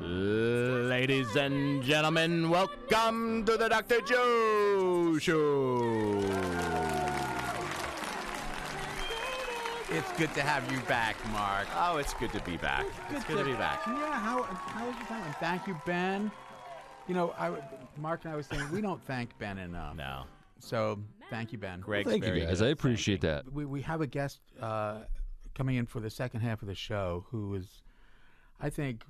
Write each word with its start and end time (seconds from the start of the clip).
Ladies 0.00 1.34
and 1.34 1.82
gentlemen, 1.82 2.50
welcome 2.50 3.44
to 3.44 3.56
the 3.56 3.68
Dr. 3.68 4.00
Joe 4.02 5.18
Show. 5.18 6.20
It's 9.90 10.12
good 10.16 10.32
to 10.34 10.42
have 10.42 10.70
you 10.70 10.78
back, 10.82 11.16
Mark. 11.32 11.66
Oh, 11.74 11.96
it's 11.96 12.14
good 12.14 12.32
to 12.32 12.40
be 12.42 12.56
back. 12.58 12.86
It's 13.10 13.24
good 13.24 13.38
to 13.38 13.44
be 13.44 13.54
back. 13.54 13.80
Yeah, 13.88 14.12
how 14.20 14.42
how 14.44 14.86
was 14.86 14.94
your 14.96 15.06
time? 15.06 15.24
And 15.24 15.34
thank 15.36 15.66
you, 15.66 15.76
Ben. 15.84 16.30
You 17.08 17.14
know, 17.14 17.34
I 17.36 17.50
Mark 17.96 18.24
and 18.24 18.32
I 18.32 18.36
was 18.36 18.46
saying 18.46 18.70
we 18.70 18.80
don't 18.80 19.02
thank 19.04 19.36
Ben 19.38 19.58
enough. 19.58 19.96
No. 19.96 20.24
So 20.60 21.00
thank 21.28 21.50
you, 21.50 21.58
Ben. 21.58 21.80
Greg's 21.80 22.08
Thank 22.08 22.24
you 22.24 22.38
guys. 22.46 22.60
good 22.60 22.68
I 22.68 22.70
appreciate 22.70 23.20
thanking. 23.22 23.46
that. 23.46 23.52
We 23.52 23.64
we 23.64 23.82
have 23.82 24.00
a 24.00 24.06
guest 24.06 24.38
uh, 24.60 24.98
coming 25.56 25.74
in 25.76 25.86
for 25.86 25.98
the 25.98 26.10
second 26.10 26.40
half 26.40 26.62
of 26.62 26.68
the 26.68 26.74
show 26.74 27.24
who 27.30 27.54
is, 27.56 27.82
I 28.60 28.68
think, 28.70 29.02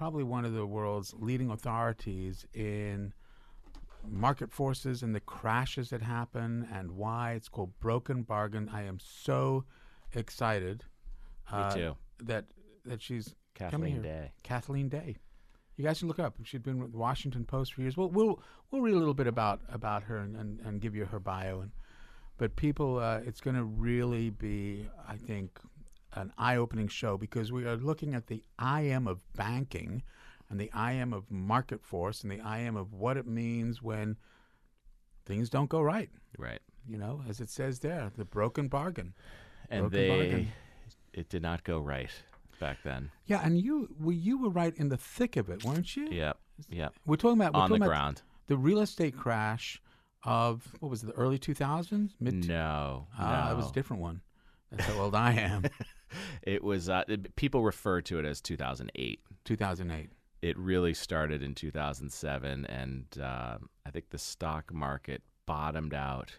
probably 0.00 0.24
one 0.24 0.46
of 0.46 0.54
the 0.54 0.64
world's 0.64 1.12
leading 1.18 1.50
authorities 1.50 2.46
in 2.54 3.12
market 4.08 4.50
forces 4.50 5.02
and 5.02 5.14
the 5.14 5.20
crashes 5.20 5.90
that 5.90 6.00
happen 6.00 6.66
and 6.72 6.90
why 6.90 7.32
it's 7.32 7.50
called 7.50 7.70
Broken 7.80 8.22
Bargain. 8.22 8.70
I 8.72 8.84
am 8.84 8.98
so 8.98 9.66
excited. 10.14 10.84
uh, 11.52 11.74
too. 11.74 11.96
That 12.22 12.46
that 12.86 13.02
she's 13.02 13.34
coming 13.54 13.96
Kathleen. 13.96 14.02
Day. 14.02 14.32
Kathleen 14.42 14.88
Day. 14.88 15.16
You 15.76 15.84
guys 15.84 15.98
can 15.98 16.08
look 16.08 16.18
up. 16.18 16.34
She's 16.44 16.62
been 16.62 16.80
with 16.80 16.92
the 16.92 16.98
Washington 16.98 17.44
Post 17.44 17.74
for 17.74 17.82
years. 17.82 17.98
We'll 17.98 18.08
we'll 18.08 18.42
we'll 18.70 18.80
read 18.80 18.94
a 18.94 18.98
little 18.98 19.12
bit 19.12 19.26
about 19.26 19.60
about 19.68 20.04
her 20.04 20.16
and, 20.16 20.34
and, 20.34 20.60
and 20.60 20.80
give 20.80 20.94
you 20.94 21.04
her 21.04 21.20
bio 21.20 21.60
and 21.60 21.72
but 22.38 22.56
people 22.56 22.98
uh, 22.98 23.20
it's 23.26 23.42
going 23.42 23.56
to 23.56 23.64
really 23.64 24.30
be 24.30 24.88
I 25.06 25.16
think 25.18 25.60
an 26.14 26.32
eye-opening 26.38 26.88
show 26.88 27.16
because 27.16 27.52
we 27.52 27.64
are 27.66 27.76
looking 27.76 28.14
at 28.14 28.26
the 28.26 28.42
I 28.58 28.82
am 28.82 29.06
of 29.06 29.20
banking 29.34 30.02
and 30.48 30.58
the 30.60 30.70
I 30.72 30.92
am 30.92 31.12
of 31.12 31.30
market 31.30 31.82
force 31.84 32.22
and 32.22 32.30
the 32.30 32.40
I 32.40 32.58
am 32.60 32.76
of 32.76 32.92
what 32.92 33.16
it 33.16 33.26
means 33.26 33.80
when 33.82 34.16
things 35.26 35.48
don't 35.50 35.68
go 35.70 35.80
right. 35.80 36.10
Right. 36.38 36.60
You 36.88 36.98
know, 36.98 37.22
as 37.28 37.40
it 37.40 37.48
says 37.50 37.78
there, 37.80 38.10
the 38.16 38.24
broken 38.24 38.68
bargain. 38.68 39.14
And 39.68 39.82
Broken 39.82 39.98
they, 39.98 40.08
bargain. 40.08 40.52
it 41.12 41.28
did 41.28 41.42
not 41.42 41.62
go 41.62 41.78
right 41.78 42.10
back 42.58 42.78
then. 42.82 43.10
Yeah, 43.26 43.40
and 43.44 43.60
you 43.60 43.88
well, 44.00 44.12
you 44.12 44.38
were 44.38 44.50
right 44.50 44.74
in 44.76 44.88
the 44.88 44.96
thick 44.96 45.36
of 45.36 45.48
it, 45.48 45.64
weren't 45.64 45.96
you? 45.96 46.08
Yep. 46.10 46.38
Yep. 46.70 46.94
We're 47.06 47.16
talking 47.16 47.40
about 47.40 47.54
we're 47.54 47.60
On 47.60 47.70
the 47.70 47.76
about 47.76 47.86
ground. 47.88 48.22
the 48.48 48.56
real 48.56 48.80
estate 48.80 49.16
crash 49.16 49.80
of 50.24 50.66
what 50.80 50.90
was 50.90 51.02
it, 51.04 51.06
the 51.06 51.12
early 51.12 51.38
2000s? 51.38 52.10
Mid 52.18 52.48
No. 52.48 53.06
Ah, 53.16 53.46
no. 53.46 53.52
it 53.52 53.56
was 53.56 53.70
a 53.70 53.72
different 53.72 54.02
one. 54.02 54.20
That's 54.72 54.84
how 54.84 55.00
old 55.00 55.14
I 55.14 55.32
am. 55.34 55.62
It 56.42 56.62
was, 56.64 56.88
uh, 56.88 57.04
it- 57.08 57.34
people 57.36 57.62
refer 57.62 58.00
to 58.02 58.18
it 58.18 58.24
as 58.24 58.40
2008. 58.40 59.20
2008. 59.44 60.10
It 60.42 60.56
really 60.58 60.94
started 60.94 61.42
in 61.42 61.54
2007, 61.54 62.64
and 62.66 63.04
uh, 63.20 63.58
I 63.84 63.90
think 63.90 64.08
the 64.10 64.18
stock 64.18 64.72
market 64.72 65.22
bottomed 65.46 65.92
out 65.94 66.38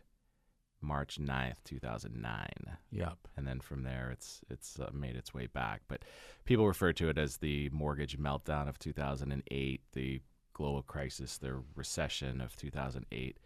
March 0.82 1.20
9th, 1.20 1.64
2009. 1.64 2.48
Yep. 2.92 3.18
and 3.38 3.48
then 3.48 3.60
from 3.62 3.84
there 3.84 4.10
it's 4.12 4.42
it's 4.50 4.80
uh, 4.80 4.90
made 4.92 5.16
its 5.16 5.34
way 5.34 5.46
back. 5.46 5.82
But 5.88 6.04
people 6.46 6.68
refer 6.68 6.92
to 6.94 7.10
it 7.10 7.18
as 7.20 7.38
the 7.38 7.70
mortgage 7.70 8.18
meltdown 8.18 8.68
of 8.68 8.80
2008, 8.80 9.82
the 9.94 10.22
global 10.54 10.82
crisis, 10.82 11.38
the 11.38 11.62
recession 11.76 12.42
of 12.42 12.56
2008. 12.56 13.38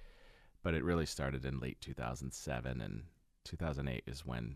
But 0.64 0.74
it 0.74 0.84
really 0.86 1.06
started 1.06 1.44
in 1.46 1.60
late 1.60 1.80
2007, 1.82 2.80
and 2.82 3.04
2008 3.44 4.04
is 4.08 4.26
when 4.26 4.56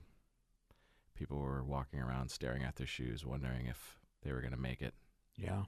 people 1.19 1.37
were 1.37 1.63
walking 1.63 1.99
around 1.99 2.31
staring 2.31 2.63
at 2.63 2.77
their 2.77 2.87
shoes, 2.87 3.25
wondering 3.25 3.67
if 3.67 3.99
they 4.23 4.31
were 4.31 4.39
going 4.39 4.53
to 4.53 4.59
make 4.59 4.81
it. 4.81 4.93
Yeah. 5.37 5.63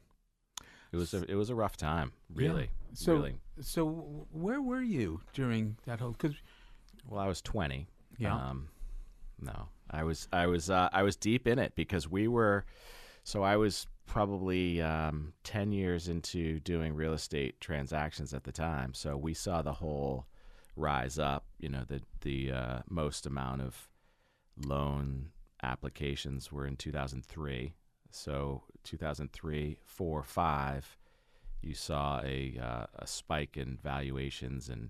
It 0.93 0.97
was 0.97 1.13
a, 1.13 1.23
it 1.29 1.35
was 1.35 1.49
a 1.49 1.55
rough 1.55 1.77
time, 1.77 2.13
really. 2.33 2.69
So 2.93 3.13
really. 3.13 3.35
so 3.61 4.27
where 4.31 4.61
were 4.61 4.81
you 4.81 5.21
during 5.33 5.77
that 5.85 5.99
whole 5.99 6.13
cuz 6.13 6.35
Well, 7.05 7.19
I 7.19 7.27
was 7.27 7.41
20. 7.41 7.87
Yeah. 8.17 8.35
Um, 8.35 8.69
no, 9.39 9.69
I 9.89 10.03
was 10.03 10.27
I 10.33 10.47
was 10.47 10.69
uh, 10.69 10.89
I 10.91 11.03
was 11.03 11.15
deep 11.15 11.47
in 11.47 11.59
it 11.59 11.73
because 11.75 12.09
we 12.09 12.27
were. 12.27 12.65
So 13.23 13.43
I 13.43 13.55
was 13.55 13.87
probably 14.05 14.81
um, 14.81 15.33
10 15.43 15.71
years 15.71 16.07
into 16.07 16.59
doing 16.59 16.93
real 16.95 17.13
estate 17.13 17.61
transactions 17.61 18.33
at 18.33 18.43
the 18.43 18.51
time. 18.51 18.93
So 18.93 19.15
we 19.15 19.33
saw 19.33 19.61
the 19.61 19.73
whole 19.73 20.25
rise 20.75 21.17
up. 21.19 21.45
You 21.59 21.69
know, 21.69 21.85
the 21.87 22.01
the 22.21 22.51
uh, 22.51 22.79
most 22.89 23.25
amount 23.25 23.61
of 23.61 23.89
loan 24.65 25.29
applications 25.63 26.51
were 26.51 26.65
in 26.65 26.75
2003. 26.75 27.73
So 28.09 28.63
2003, 28.83 29.77
four, 29.85 30.23
five, 30.23 30.97
you 31.61 31.73
saw 31.73 32.21
a 32.23 32.57
uh, 32.61 32.85
a 32.95 33.07
spike 33.07 33.55
in 33.57 33.77
valuations 33.83 34.67
and 34.69 34.89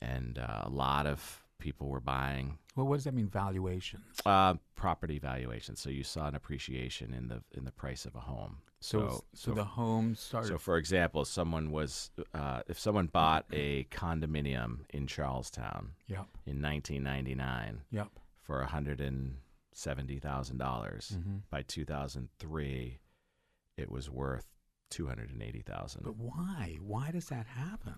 and 0.00 0.38
uh, 0.38 0.62
a 0.62 0.68
lot 0.70 1.06
of 1.06 1.42
people 1.60 1.88
were 1.88 2.00
buying 2.00 2.58
well 2.74 2.86
what 2.86 2.96
does 2.96 3.04
that 3.04 3.14
mean 3.14 3.28
valuation? 3.28 4.02
uh, 4.26 4.54
property 4.74 5.18
valuations. 5.18 5.80
So 5.80 5.90
you 5.90 6.02
saw 6.02 6.26
an 6.26 6.34
appreciation 6.34 7.14
in 7.14 7.28
the 7.28 7.42
in 7.56 7.64
the 7.64 7.70
price 7.70 8.04
of 8.06 8.14
a 8.16 8.20
home. 8.20 8.58
So 8.80 8.98
So 9.08 9.24
so, 9.34 9.50
the 9.52 9.64
home 9.64 10.14
started 10.16 10.48
so 10.48 10.58
for 10.58 10.76
example, 10.78 11.24
someone 11.24 11.70
was 11.70 12.10
uh, 12.34 12.62
if 12.66 12.78
someone 12.80 13.06
bought 13.06 13.44
a 13.52 13.84
condominium 13.84 14.80
in 14.90 15.06
Charlestown 15.06 15.90
Yep. 16.08 16.26
in 16.46 16.60
1999 16.60 17.82
Yep. 17.92 18.08
for 18.42 18.62
hundred 18.64 19.00
and 19.00 19.36
seventy 19.74 20.18
thousand 20.18 20.56
dollars, 20.58 21.12
Mm-hmm. 21.14 21.36
by 21.50 21.62
2003, 21.62 23.00
it 23.76 23.90
was 23.90 24.08
worth 24.08 24.46
two 24.90 25.06
hundred 25.06 25.30
and 25.30 25.42
eighty 25.42 25.60
thousand. 25.62 26.04
But 26.04 26.16
why? 26.16 26.78
Why 26.80 27.10
does 27.10 27.26
that 27.26 27.46
happen? 27.46 27.94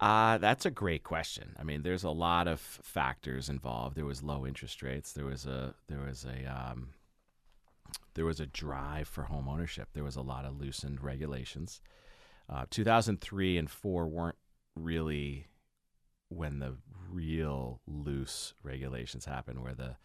Uh, 0.00 0.36
that's 0.38 0.66
a 0.66 0.70
great 0.70 1.04
question. 1.04 1.54
I 1.58 1.62
mean, 1.62 1.82
there's 1.82 2.02
a 2.02 2.10
lot 2.10 2.48
of 2.48 2.60
factors 2.60 3.48
involved. 3.48 3.96
There 3.96 4.04
was 4.04 4.22
low 4.22 4.44
interest 4.44 4.82
rates. 4.82 5.12
There 5.12 5.24
was 5.26 5.46
a 5.46 5.74
there 5.88 6.00
was 6.00 6.24
a 6.26 6.44
um, 6.46 6.88
there 8.14 8.24
was 8.24 8.40
a 8.40 8.46
drive 8.46 9.06
for 9.06 9.22
home 9.24 9.48
ownership. 9.48 9.88
There 9.94 10.02
was 10.04 10.16
a 10.16 10.22
lot 10.22 10.44
of 10.44 10.60
loosened 10.60 11.02
regulations. 11.02 11.80
Uh, 12.48 12.64
2003 12.70 13.56
and 13.58 13.70
four 13.70 14.08
weren't 14.08 14.36
really 14.74 15.46
when 16.28 16.58
the 16.58 16.74
real 17.08 17.80
loose 17.86 18.54
regulations 18.64 19.24
happened. 19.24 19.62
Where 19.62 19.74
the 19.74 19.96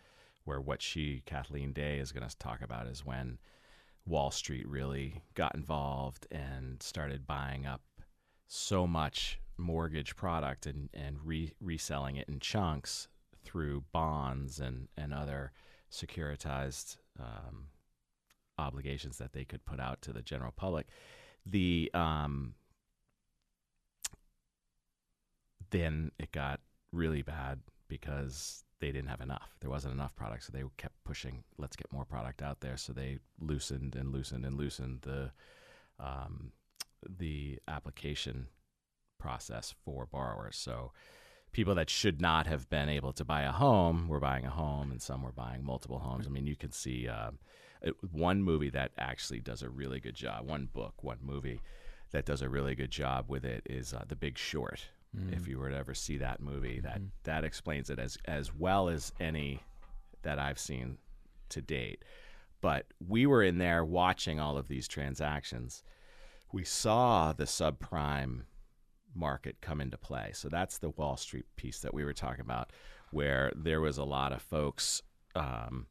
where 0.48 0.62
what 0.62 0.82
she 0.82 1.22
Kathleen 1.26 1.74
Day 1.74 2.00
is 2.00 2.14
going 2.14 2.28
to 2.28 2.38
talk 2.38 2.62
about 2.62 2.88
is 2.88 3.06
when 3.06 3.38
Wall 4.06 4.32
Street 4.32 4.66
really 4.68 5.22
got 5.34 5.54
involved 5.54 6.26
and 6.32 6.82
started 6.82 7.28
buying 7.28 7.66
up 7.66 7.82
so 8.48 8.88
much 8.88 9.42
mortgage 9.58 10.16
product 10.16 10.66
and, 10.66 10.90
and 10.94 11.18
re- 11.26 11.54
reselling 11.60 12.16
it 12.16 12.30
in 12.30 12.40
chunks 12.40 13.10
through 13.44 13.84
bonds 13.92 14.60
and, 14.60 14.88
and 14.98 15.14
other 15.14 15.52
securitized 15.92 16.96
um, 17.20 17.66
obligations 18.58 19.18
that 19.18 19.34
they 19.34 19.44
could 19.44 19.66
put 19.66 19.82
out 19.82 20.02
to 20.02 20.14
the 20.14 20.22
general 20.22 20.54
public. 20.56 20.88
The 21.46 21.92
um, 21.94 22.54
then 25.72 26.12
it 26.18 26.32
got 26.32 26.62
really 26.94 27.22
bad 27.22 27.60
because 27.90 28.64
they 28.80 28.92
didn't 28.92 29.10
have 29.10 29.22
enough. 29.22 29.56
There 29.60 29.70
wasn't 29.70 29.94
enough 29.94 30.16
product, 30.16 30.44
so 30.44 30.52
they 30.54 30.64
kept 30.78 31.04
pushing. 31.04 31.44
Let's 31.58 31.76
get 31.76 31.92
more 31.92 32.06
product 32.06 32.42
out 32.42 32.62
there. 32.62 32.78
So 32.78 32.94
they 32.94 33.20
loosened 33.40 33.96
and 33.96 34.12
loosened 34.12 34.46
and 34.46 34.58
loosened 34.58 35.02
the 35.02 35.32
um, 36.00 36.52
the 37.08 37.60
application 37.68 38.48
process 39.20 39.74
for 39.84 40.06
borrowers. 40.06 40.58
So 40.58 40.92
people 41.52 41.76
that 41.76 41.90
should 41.90 42.22
not 42.22 42.46
have 42.46 42.70
been 42.70 42.90
able 42.90 43.14
to 43.14 43.26
buy 43.26 43.42
a 43.44 43.52
home 43.52 44.08
were 44.08 44.20
buying 44.20 44.46
a 44.46 44.52
home, 44.52 44.92
and 44.92 45.02
some 45.02 45.24
were 45.24 45.32
buying 45.32 45.64
multiple 45.64 46.00
homes. 46.00 46.28
I 46.28 46.30
mean, 46.30 46.46
you 46.46 46.56
can 46.56 46.72
see 46.72 47.08
uh, 47.08 47.32
one 48.12 48.44
movie 48.44 48.70
that 48.72 48.92
actually 48.98 49.40
does 49.40 49.64
a 49.64 49.70
really 49.70 50.00
good 50.00 50.16
job. 50.16 50.48
One 50.48 50.70
book, 50.72 51.04
one 51.04 51.20
movie 51.22 51.62
that 52.12 52.26
does 52.26 52.42
a 52.42 52.50
really 52.50 52.76
good 52.76 52.92
job 52.92 53.26
with 53.28 53.44
it 53.44 53.64
is 53.70 53.94
uh, 53.94 54.04
The 54.08 54.16
Big 54.16 54.38
Short. 54.38 54.82
If 55.32 55.48
you 55.48 55.60
were 55.60 55.70
to 55.70 55.76
ever 55.76 55.94
see 55.94 56.18
that 56.18 56.42
movie, 56.42 56.80
that 56.82 57.02
that 57.24 57.44
explains 57.44 57.90
it 57.90 58.00
as 58.00 58.18
as 58.26 58.54
well 58.54 58.90
as 58.90 59.12
any 59.20 59.62
that 60.24 60.40
I've 60.40 60.60
seen 60.60 60.98
to 61.50 61.62
date. 61.62 62.04
But 62.62 62.86
we 63.06 63.26
were 63.26 63.44
in 63.44 63.58
there 63.58 63.86
watching 63.86 64.40
all 64.40 64.58
of 64.58 64.68
these 64.68 64.88
transactions 64.88 65.84
we 66.52 66.64
saw 66.64 67.34
the 67.34 67.46
subprime 67.46 68.42
market 69.14 69.58
come 69.62 69.82
into 69.82 69.98
play. 69.98 70.32
So 70.34 70.50
that's 70.50 70.78
the 70.78 70.90
Wall 70.92 71.18
Street 71.18 71.46
piece 71.56 71.80
that 71.80 71.94
we 71.94 72.04
were 72.04 72.14
talking 72.14 72.42
about, 72.42 72.72
where 73.12 73.52
there 73.56 73.82
was 73.82 73.98
a 73.98 74.04
lot 74.04 74.32
of 74.32 74.42
folks. 74.42 75.02
Um, 75.36 75.88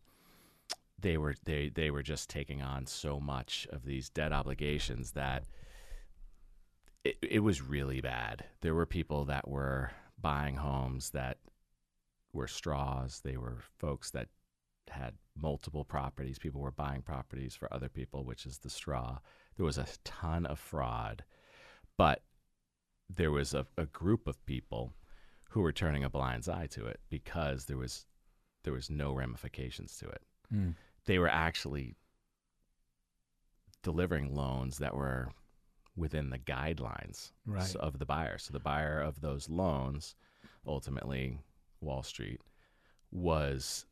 they 0.99 1.19
were 1.19 1.35
they 1.45 1.69
they 1.69 1.91
were 1.91 2.03
just 2.03 2.31
taking 2.31 2.63
on 2.63 2.87
so 2.87 3.21
much 3.21 3.67
of 3.71 3.85
these 3.85 4.09
debt 4.09 4.33
obligations 4.33 5.13
that 5.13 5.45
it, 7.07 7.19
it 7.23 7.41
was 7.41 7.63
really 7.63 8.01
bad. 8.01 8.45
There 8.63 8.75
were 8.75 8.87
people 8.87 9.25
that 9.27 9.49
were 9.49 9.93
buying 10.21 10.57
homes 10.57 11.11
that 11.11 11.39
were 12.33 12.49
straws. 12.49 13.21
They 13.25 13.37
were 13.37 13.59
folks 13.79 14.11
that 14.11 14.29
had 14.91 15.15
multiple 15.37 15.85
properties. 15.85 16.39
People 16.39 16.61
were 16.61 16.71
buying 16.73 17.03
properties 17.03 17.55
for 17.55 17.73
other 17.73 17.89
people, 17.89 18.25
which 18.25 18.45
is 18.45 18.59
the 18.59 18.71
straw. 18.71 19.19
There 19.57 19.67
was 19.67 19.79
a 19.79 19.87
ton 20.05 20.47
of 20.47 20.59
fraud, 20.59 21.25
but 21.97 22.23
there 23.09 23.31
was 23.31 23.55
a, 23.55 23.67
a 23.77 23.87
group 23.87 24.27
of 24.27 24.45
people 24.47 24.93
who 25.51 25.61
were 25.61 25.73
turning 25.73 26.03
a 26.03 26.11
blind 26.11 26.49
eye 26.49 26.67
to 26.67 26.87
it 26.87 27.01
because 27.09 27.67
there 27.67 27.79
was 27.79 28.05
there 28.65 28.73
was 28.73 28.91
no 28.91 29.13
ramifications 29.13 29.97
to 29.99 30.09
it. 30.09 30.23
Mm. 30.53 30.75
They 31.05 31.21
were 31.21 31.29
actually 31.29 31.95
delivering 33.85 34.35
loans 34.35 34.79
that 34.79 34.97
were 34.97 35.31
within 35.97 36.31
the 36.31 36.39
guidelines 36.39 37.33
Right. 37.47 37.75
of 37.77 37.99
the 37.99 38.05
buyer. 38.07 38.39
So 38.39 38.53
the 38.53 38.61
buyer 38.61 39.01
of 39.01 39.21
those 39.21 39.49
loans, 39.49 40.15
ultimately 40.67 41.41
Wall 41.81 42.03
Street, 42.03 42.41
was 43.11 43.87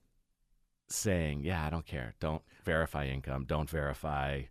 saying, 0.89 1.43
"Yeah, 1.45 1.65
I 1.65 1.71
don't 1.71 1.87
care. 1.87 2.15
Don't 2.21 2.43
verify 2.65 3.07
income. 3.07 3.45
Don't 3.47 3.71
verify 3.71 4.43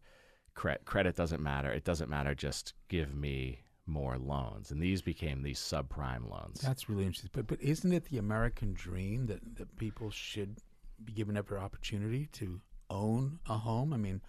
cre- 0.55 0.81
credit. 0.85 1.15
Doesn't 1.15 1.41
matter. 1.41 1.71
It 1.71 1.83
doesn't 1.83 2.09
matter. 2.09 2.33
Just 2.33 2.73
give 2.87 3.13
me 3.15 3.63
more 3.85 4.17
loans." 4.17 4.71
And 4.71 4.81
these 4.81 5.01
became 5.01 5.43
these 5.43 5.59
subprime 5.59 6.29
loans. 6.29 6.59
That's 6.61 6.89
really 6.89 7.05
interesting. 7.05 7.29
But 7.33 7.47
but 7.47 7.61
isn't 7.61 7.91
it 7.93 8.05
the 8.05 8.17
American 8.17 8.73
dream 8.73 9.27
that, 9.27 9.55
that 9.57 9.77
people 9.77 10.09
should 10.09 10.57
be 11.03 11.13
given 11.13 11.37
every 11.37 11.57
opportunity 11.59 12.27
to 12.27 12.61
own 12.89 13.39
a 13.47 13.57
home? 13.59 13.93
I 13.93 13.97
mean, 13.97 14.21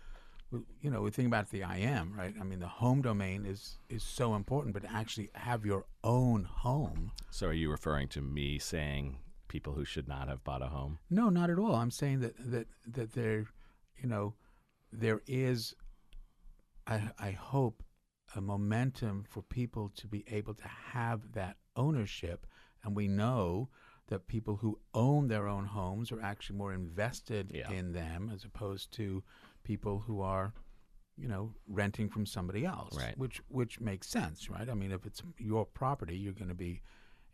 you 0.81 0.91
know, 0.91 1.03
we 1.03 1.11
think 1.11 1.27
about 1.29 1.51
the 1.51 1.63
I 1.65 1.79
am, 1.79 2.13
right? 2.17 2.35
I 2.41 2.45
mean, 2.45 2.61
the 2.61 2.69
home 2.69 3.03
domain 3.03 3.45
is 3.47 3.79
is 3.89 4.03
so 4.03 4.35
important, 4.35 4.75
but 4.75 4.83
to 4.83 4.93
actually 4.93 5.31
have 5.35 5.65
your 5.65 5.87
own 6.03 6.45
home. 6.45 7.13
so, 7.31 7.47
are 7.49 7.53
you 7.53 7.71
referring 7.71 8.09
to 8.09 8.21
me 8.23 8.59
saying 8.59 9.19
people 9.49 9.73
who 9.75 9.85
should 9.85 10.09
not 10.09 10.29
have 10.29 10.43
bought 10.45 10.63
a 10.63 10.67
home? 10.69 10.99
No, 11.11 11.29
not 11.31 11.51
at 11.51 11.59
all. 11.59 11.75
I'm 11.75 11.91
saying 11.91 12.21
that 12.21 12.35
that 12.53 12.67
that 12.87 13.13
there, 13.13 13.47
you 13.97 14.09
know, 14.09 14.35
there 14.93 15.21
is. 15.27 15.75
I 16.87 17.11
I 17.19 17.31
hope 17.33 17.83
a 18.37 18.41
momentum 18.41 19.25
for 19.29 19.43
people 19.43 19.91
to 19.97 20.07
be 20.07 20.25
able 20.29 20.55
to 20.55 20.69
have 20.69 21.33
that 21.33 21.57
ownership, 21.77 22.47
and 22.83 22.95
we 22.97 23.09
know 23.09 23.69
that 24.09 24.27
people 24.27 24.57
who 24.57 24.79
own 24.93 25.29
their 25.29 25.49
own 25.49 25.65
homes 25.65 26.13
are 26.13 26.21
actually 26.21 26.59
more 26.59 26.75
invested 26.75 27.51
Yeah. 27.55 27.71
in 27.71 27.93
them 27.93 28.31
as 28.33 28.45
opposed 28.45 28.93
to 28.93 29.23
people 29.65 30.05
who 30.07 30.21
are, 30.21 30.53
you 31.17 31.29
know, 31.29 31.53
renting 31.67 32.09
from 32.09 32.27
somebody 32.27 32.65
else. 32.65 32.97
Right. 32.97 33.17
Which 33.19 33.41
which 33.49 33.81
makes 33.81 34.09
sense, 34.09 34.49
right? 34.49 34.69
I 34.69 34.75
mean, 34.75 34.93
if 34.93 35.05
it's 35.07 35.23
your 35.39 35.65
property, 35.67 36.17
you're 36.17 36.33
going 36.33 36.49
to 36.49 36.55
be 36.55 36.83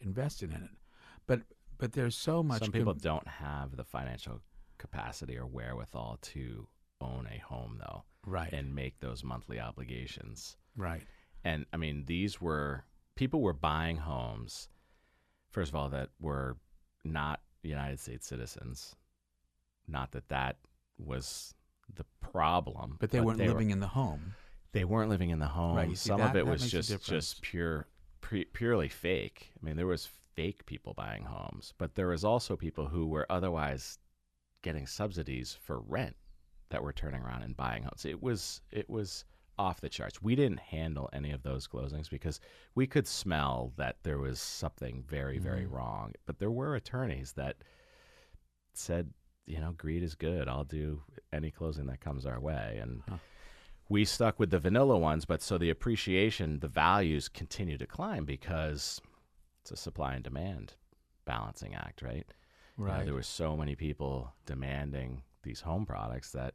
invested 0.01 0.51
in 0.51 0.63
it. 0.63 0.71
But 1.27 1.43
but 1.79 1.93
there's 1.93 2.17
so 2.17 2.43
much. 2.43 2.63
Some 2.63 2.73
people 2.73 2.95
com- 2.95 3.01
don't 3.01 3.29
have 3.29 3.77
the 3.77 3.85
financial 3.85 4.41
capacity 4.79 5.37
or 5.37 5.47
wherewithal 5.47 6.19
to 6.23 6.67
own 7.01 7.29
a 7.31 7.39
home, 7.39 7.79
though, 7.79 8.05
right. 8.27 8.53
and 8.53 8.75
make 8.75 9.01
those 9.01 9.25
monthly 9.25 9.61
obligations. 9.61 10.57
right. 10.77 11.03
And 11.43 11.65
I 11.73 11.79
mean, 11.79 12.05
these 12.07 12.39
were 12.39 12.85
people 13.15 13.41
were 13.41 13.55
buying 13.55 13.97
homes, 13.97 14.69
first 15.51 15.71
of 15.71 15.75
all, 15.75 15.89
that 15.89 16.11
were 16.21 16.59
not 17.03 17.41
United 17.63 17.99
States 17.99 18.27
citizens. 18.27 18.95
Not 19.89 20.13
that 20.13 20.29
that 20.29 20.57
was 20.99 21.55
the 21.97 22.05
problem, 22.21 22.97
But 23.01 23.11
they 23.11 23.21
weren't 23.21 23.39
were- 23.39 23.47
living 23.47 23.71
in 23.71 23.81
the 23.81 23.89
home. 23.89 24.35
they 24.73 24.85
weren't 24.85 25.11
living 25.11 25.31
in 25.31 25.39
the 25.39 25.49
home. 25.49 25.77
Right, 25.77 25.97
Some 25.99 26.21
that- 26.21 26.31
of 26.31 26.37
it 26.37 26.47
was 26.47 26.71
just 26.71 27.05
just 27.05 27.43
pure 27.43 27.87
pre, 28.21 28.45
purely 28.45 28.89
fake. 28.89 29.53
I 29.61 29.65
mean, 29.65 29.77
there 29.77 29.87
was 29.87 30.07
fake 30.35 30.65
people 30.67 30.95
buying 30.95 31.25
homes, 31.25 31.75
but 31.79 31.95
there 31.97 32.07
was 32.09 32.25
also 32.25 32.57
people 32.57 32.87
who 32.89 33.07
were 33.07 33.27
otherwise 33.31 33.99
getting 34.63 34.87
subsidies 34.87 35.55
for 35.55 35.81
rent 35.81 36.17
that 36.69 36.83
were 36.83 36.93
turning 36.93 37.21
around 37.23 37.43
and 37.43 37.57
buying 37.57 37.83
homes. 37.83 38.05
It 38.05 38.23
was 38.23 38.61
it 38.71 38.89
was 38.89 39.25
off 39.59 39.81
the 39.81 39.89
charts. 39.91 40.23
We 40.23 40.35
didn't 40.37 40.61
handle 40.61 41.11
any 41.13 41.33
of 41.33 41.43
those 41.43 41.67
closings 41.69 42.09
because 42.09 42.41
we 42.75 42.87
could 42.87 43.07
smell 43.07 43.75
that 43.77 44.03
there 44.05 44.19
was 44.19 44.41
something 44.41 45.03
very 45.03 45.39
very 45.39 45.67
Mhm. 45.67 45.73
wrong. 45.73 46.13
But 46.27 46.39
there 46.39 46.51
were 46.51 46.75
attorneys 46.77 47.33
that 47.33 47.63
said, 48.73 49.13
you 49.51 49.61
know, 49.61 49.73
greed 49.73 50.03
is 50.03 50.15
good. 50.15 50.49
I'll 50.49 50.65
do 50.65 51.03
any 51.33 51.51
closing 51.51 51.87
that 51.87 52.01
comes 52.01 52.25
our 52.27 52.41
way 52.41 52.79
and 52.83 53.03
Huh. 53.09 53.17
we 53.89 54.05
stuck 54.05 54.39
with 54.39 54.51
the 54.51 54.59
vanilla 54.61 54.97
ones, 54.97 55.25
but 55.25 55.43
so 55.43 55.59
the 55.59 55.71
appreciation, 55.71 56.61
the 56.61 56.69
values 56.69 57.29
continue 57.29 57.77
to 57.79 57.87
climb 57.87 58.25
because 58.25 59.01
it's 59.63 59.73
a 59.73 59.77
supply 59.77 60.15
and 60.15 60.23
demand 60.25 60.75
balancing 61.25 61.75
act, 61.75 62.03
right? 62.03 62.27
You 62.79 62.85
know, 62.85 62.93
Right. 62.93 63.05
there 63.05 63.15
were 63.15 63.23
so 63.23 63.57
many 63.57 63.75
people 63.75 64.33
demanding 64.47 65.23
these 65.43 65.61
home 65.63 65.87
products 65.87 66.31
that 66.33 66.55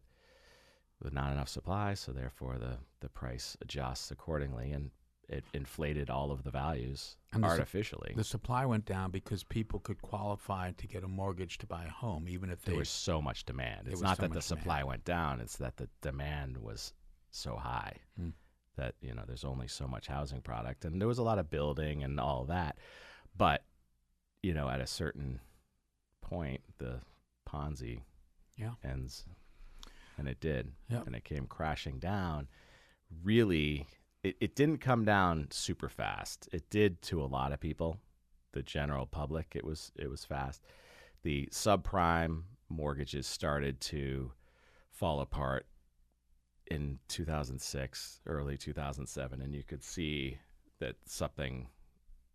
with 1.03 1.13
not 1.13 1.31
enough 1.33 1.49
supply, 1.49 1.93
so 1.93 2.11
therefore 2.13 2.57
the, 2.57 2.77
the 3.01 3.09
price 3.09 3.57
adjusts 3.61 4.11
accordingly 4.11 4.71
and 4.71 4.91
it 5.27 5.43
inflated 5.53 6.09
all 6.09 6.31
of 6.31 6.43
the 6.43 6.51
values 6.51 7.17
And 7.33 7.43
the 7.43 7.47
artificially. 7.47 8.13
the 8.15 8.23
supply 8.23 8.65
went 8.65 8.85
down 8.85 9.09
because 9.11 9.43
people 9.43 9.79
could 9.79 10.01
qualify 10.01 10.71
to 10.73 10.87
get 10.87 11.03
a 11.03 11.07
mortgage 11.07 11.57
to 11.59 11.65
buy 11.67 11.85
a 11.85 11.89
home, 11.89 12.27
even 12.29 12.49
if 12.51 12.61
they. 12.61 12.71
there 12.73 12.79
was 12.79 12.89
so 12.89 13.21
much 13.21 13.45
demand. 13.45 13.87
It's 13.87 14.01
not 14.01 14.17
so 14.17 14.23
that 14.23 14.33
the 14.33 14.41
supply 14.41 14.75
demand. 14.79 14.87
went 14.87 15.05
down, 15.05 15.41
it's 15.41 15.57
that 15.57 15.77
the 15.77 15.89
demand 16.01 16.57
was 16.57 16.93
so 17.31 17.55
high 17.55 17.93
Hmm. 18.17 18.29
that, 18.75 18.95
you 19.01 19.13
know, 19.13 19.23
there's 19.25 19.43
only 19.43 19.67
so 19.67 19.87
much 19.87 20.07
housing 20.07 20.41
product. 20.41 20.85
And 20.85 21.01
there 21.01 21.07
was 21.07 21.17
a 21.17 21.23
lot 21.23 21.39
of 21.39 21.49
building 21.49 22.03
and 22.03 22.19
all 22.19 22.45
that. 22.45 22.77
But, 23.35 23.63
you 24.43 24.53
know, 24.53 24.69
at 24.69 24.79
a 24.79 24.87
certain 24.87 25.39
point, 26.21 26.61
the 26.77 26.99
Ponzi 27.49 28.01
Yeah. 28.57 28.75
ends. 28.83 29.25
And 30.17 30.27
it 30.27 30.39
did. 30.39 30.71
Yep. 30.89 31.07
And 31.07 31.15
it 31.15 31.23
came 31.25 31.45
crashing 31.47 31.99
down. 31.99 32.47
Really, 33.23 33.87
it, 34.25 34.35
it 34.41 34.55
didn't 34.55 34.79
come 34.79 35.05
down 35.05 35.47
super 35.51 35.87
fast. 35.87 36.49
It 36.51 36.69
did 36.71 37.01
to 37.03 37.23
a 37.23 37.25
lot 37.27 37.51
of 37.51 37.59
people, 37.59 37.99
the 38.53 38.63
general 38.63 39.05
public. 39.05 39.53
It 39.55 39.63
was 39.63 39.91
it 39.95 40.09
was 40.09 40.25
fast. 40.25 40.63
The 41.21 41.47
subprime 41.51 42.43
mortgages 42.67 43.27
started 43.27 43.79
to 43.81 44.31
fall 44.89 45.19
apart 45.21 45.67
in 46.67 46.97
2006, 47.07 48.21
early 48.25 48.57
2007, 48.57 49.41
and 49.41 49.53
you 49.53 49.63
could 49.63 49.83
see 49.83 50.39
that 50.79 50.95
something 51.05 51.67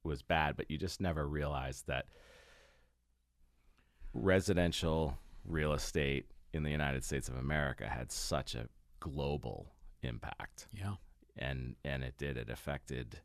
was 0.04 0.22
bad, 0.22 0.56
but 0.56 0.70
you 0.70 0.78
just 0.78 1.00
never 1.00 1.26
realized 1.26 1.88
that 1.88 2.06
residential 4.14 5.18
real 5.44 5.72
estate 5.72 6.26
in 6.52 6.62
the 6.62 6.70
United 6.70 7.02
States 7.04 7.28
of 7.28 7.36
America 7.36 7.88
had 7.88 8.12
such 8.12 8.54
a 8.54 8.68
global 9.00 9.72
impact 10.02 10.66
Yeah. 10.72 10.94
And 11.40 11.76
and 11.84 12.02
it 12.02 12.14
did 12.18 12.36
it 12.36 12.50
affected 12.50 13.20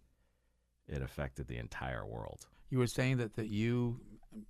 it 0.88 1.02
affected 1.02 1.48
the 1.48 1.58
entire 1.58 2.06
world. 2.06 2.48
You 2.70 2.80
were 2.80 2.88
saying 2.88 3.18
that, 3.18 3.36
that 3.36 3.48
you 3.48 4.00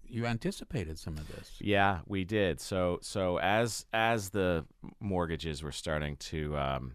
you 0.04 0.26
anticipated 0.26 0.98
some 0.98 1.18
of 1.18 1.28
this. 1.28 1.52
yeah 1.60 2.00
we 2.06 2.24
did. 2.24 2.60
So 2.60 3.00
so 3.02 3.38
as 3.40 3.86
as 3.94 4.30
the 4.30 4.66
mortgages 5.00 5.64
were 5.64 5.72
starting 5.72 6.16
to 6.18 6.58
um 6.58 6.94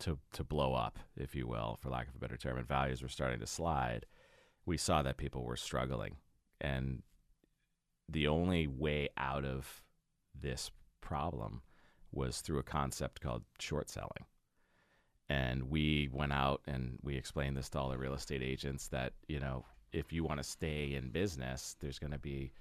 to 0.00 0.18
to 0.32 0.44
blow 0.44 0.74
up 0.74 0.98
if 1.16 1.34
you 1.34 1.46
will 1.46 1.78
for 1.82 1.90
lack 1.90 2.08
of 2.08 2.14
a 2.14 2.18
better 2.18 2.36
term 2.38 2.56
and 2.56 2.66
values 2.66 3.02
were 3.02 3.08
starting 3.08 3.38
to 3.40 3.46
slide 3.46 4.06
we 4.66 4.76
saw 4.76 5.02
that 5.02 5.16
people 5.16 5.44
were 5.44 5.56
struggling. 5.56 6.16
And 6.60 7.02
the 8.08 8.28
only 8.28 8.66
way 8.66 9.08
out 9.16 9.44
of 9.44 9.82
this 10.38 10.70
problem 11.00 11.62
was 12.12 12.40
through 12.40 12.58
a 12.58 12.62
concept 12.64 13.20
called 13.20 13.42
short 13.58 13.88
selling 13.88 14.24
and 15.30 15.70
we 15.70 16.10
went 16.12 16.32
out 16.32 16.60
and 16.66 16.98
we 17.02 17.16
explained 17.16 17.56
this 17.56 17.70
to 17.70 17.78
all 17.78 17.88
the 17.88 17.96
real 17.96 18.12
estate 18.14 18.42
agents 18.42 18.88
that 18.88 19.12
you 19.28 19.40
know 19.40 19.64
if 19.92 20.12
you 20.12 20.22
want 20.24 20.38
to 20.38 20.44
stay 20.44 20.92
in 20.94 21.08
business 21.10 21.76
there's 21.80 21.98
going 21.98 22.12
to 22.12 22.18
be 22.18 22.52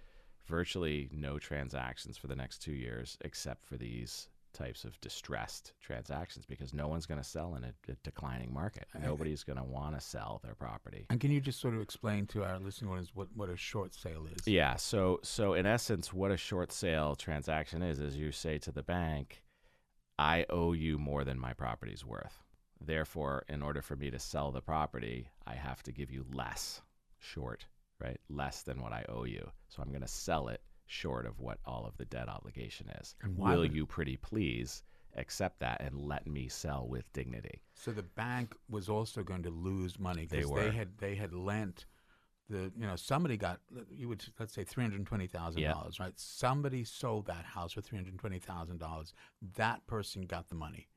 virtually 0.47 1.09
no 1.11 1.37
transactions 1.37 2.17
for 2.17 2.27
the 2.27 2.35
next 2.35 2.59
two 2.59 2.71
years 2.73 3.17
except 3.21 3.65
for 3.65 3.75
these 3.75 4.29
types 4.51 4.83
of 4.83 4.99
distressed 4.99 5.73
transactions 5.79 6.43
because 6.45 6.73
no 6.73 6.87
one's 6.87 7.05
going 7.05 7.19
to 7.19 7.23
sell 7.23 7.53
in 7.55 7.63
a, 7.63 7.73
a 7.91 7.95
declining 8.03 8.51
market 8.51 8.87
nobody's 8.99 9.43
going 9.43 9.57
to 9.59 9.63
want 9.63 9.93
to 9.93 10.01
sell 10.01 10.39
their 10.43 10.55
property 10.55 11.05
And 11.11 11.19
can 11.19 11.29
you 11.29 11.39
just 11.39 11.59
sort 11.59 11.75
of 11.75 11.81
explain 11.81 12.25
to 12.27 12.43
our 12.43 12.57
listening 12.57 12.89
audience 12.91 13.11
what, 13.13 13.27
what 13.35 13.49
a 13.49 13.57
short 13.57 13.93
sale 13.93 14.25
is? 14.35 14.47
yeah. 14.47 14.75
So 14.75 15.19
so 15.21 15.53
in 15.53 15.65
essence, 15.67 16.11
what 16.13 16.31
a 16.31 16.37
short 16.37 16.71
sale 16.71 17.15
transaction 17.15 17.83
is 17.83 17.99
is 17.99 18.15
you 18.17 18.31
say 18.31 18.57
to 18.59 18.71
the 18.71 18.81
bank, 18.81 19.43
I 20.17 20.45
owe 20.49 20.73
you 20.73 20.97
more 20.97 21.23
than 21.23 21.39
my 21.39 21.53
property's 21.53 22.03
worth. 22.03 22.43
Therefore, 22.81 23.43
in 23.49 23.61
order 23.61 23.81
for 23.81 23.95
me 23.95 24.09
to 24.09 24.19
sell 24.19 24.51
the 24.51 24.61
property, 24.61 25.29
I 25.45 25.55
have 25.55 25.83
to 25.83 25.91
give 25.91 26.11
you 26.11 26.25
less 26.31 26.81
short, 27.17 27.65
right? 27.99 28.19
Less 28.29 28.61
than 28.61 28.81
what 28.81 28.93
I 28.93 29.05
owe 29.09 29.25
you. 29.25 29.49
So 29.67 29.81
I'm 29.81 29.89
going 29.89 30.01
to 30.01 30.07
sell 30.07 30.47
it 30.47 30.61
short 30.85 31.25
of 31.25 31.39
what 31.39 31.59
all 31.65 31.85
of 31.85 31.97
the 31.97 32.05
debt 32.05 32.29
obligation 32.29 32.89
is. 33.01 33.15
And 33.21 33.37
why 33.37 33.51
Will 33.53 33.61
would- 33.61 33.75
you 33.75 33.85
pretty 33.85 34.17
please 34.17 34.83
accept 35.15 35.59
that 35.59 35.81
and 35.81 35.99
let 35.99 36.25
me 36.27 36.47
sell 36.47 36.87
with 36.87 37.11
dignity? 37.13 37.61
So 37.73 37.91
the 37.91 38.03
bank 38.03 38.55
was 38.69 38.89
also 38.89 39.23
going 39.23 39.43
to 39.43 39.49
lose 39.49 39.99
money 39.99 40.25
because 40.25 40.47
were. 40.47 40.61
they 40.63 40.71
had 40.71 40.97
they 40.97 41.15
had 41.15 41.33
lent 41.33 41.85
the 42.49 42.71
you 42.75 42.87
know 42.87 42.95
somebody 42.95 43.37
got 43.37 43.59
you 43.91 44.07
would 44.09 44.23
let's 44.39 44.53
say 44.53 44.63
three 44.63 44.83
hundred 44.83 45.05
twenty 45.05 45.27
thousand 45.27 45.61
dollars 45.63 45.99
right 45.99 46.13
somebody 46.15 46.83
sold 46.83 47.27
that 47.27 47.45
house 47.45 47.73
for 47.73 47.81
three 47.81 47.97
hundred 47.97 48.17
twenty 48.17 48.39
thousand 48.39 48.79
dollars 48.79 49.13
that 49.55 49.85
person 49.85 50.23
got 50.23 50.49
the 50.49 50.55
money 50.55 50.87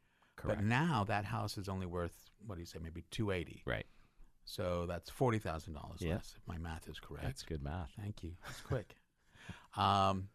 Correct. 0.43 0.59
but 0.61 0.67
now 0.67 1.05
that 1.05 1.25
house 1.25 1.57
is 1.57 1.69
only 1.69 1.87
worth 1.87 2.31
what 2.47 2.57
do 2.57 2.61
you 2.61 2.67
say 2.67 2.79
maybe 2.83 3.05
two 3.11 3.31
eighty 3.31 3.63
Right. 3.65 3.87
so 4.45 4.87
that's 4.87 5.09
forty 5.09 5.39
thousand 5.39 5.75
dollars 5.75 6.01
Yeah. 6.01 6.15
less 6.15 6.35
if 6.37 6.47
my 6.49 6.59
math 6.59 6.89
is 6.89 6.99
correct 7.01 7.25
That's 7.25 7.43
good 7.45 7.63
math. 7.63 7.91
Thank 8.01 8.23
you. 8.23 8.33
It's 8.51 8.61
quick. 8.61 8.97
um, 9.77 10.29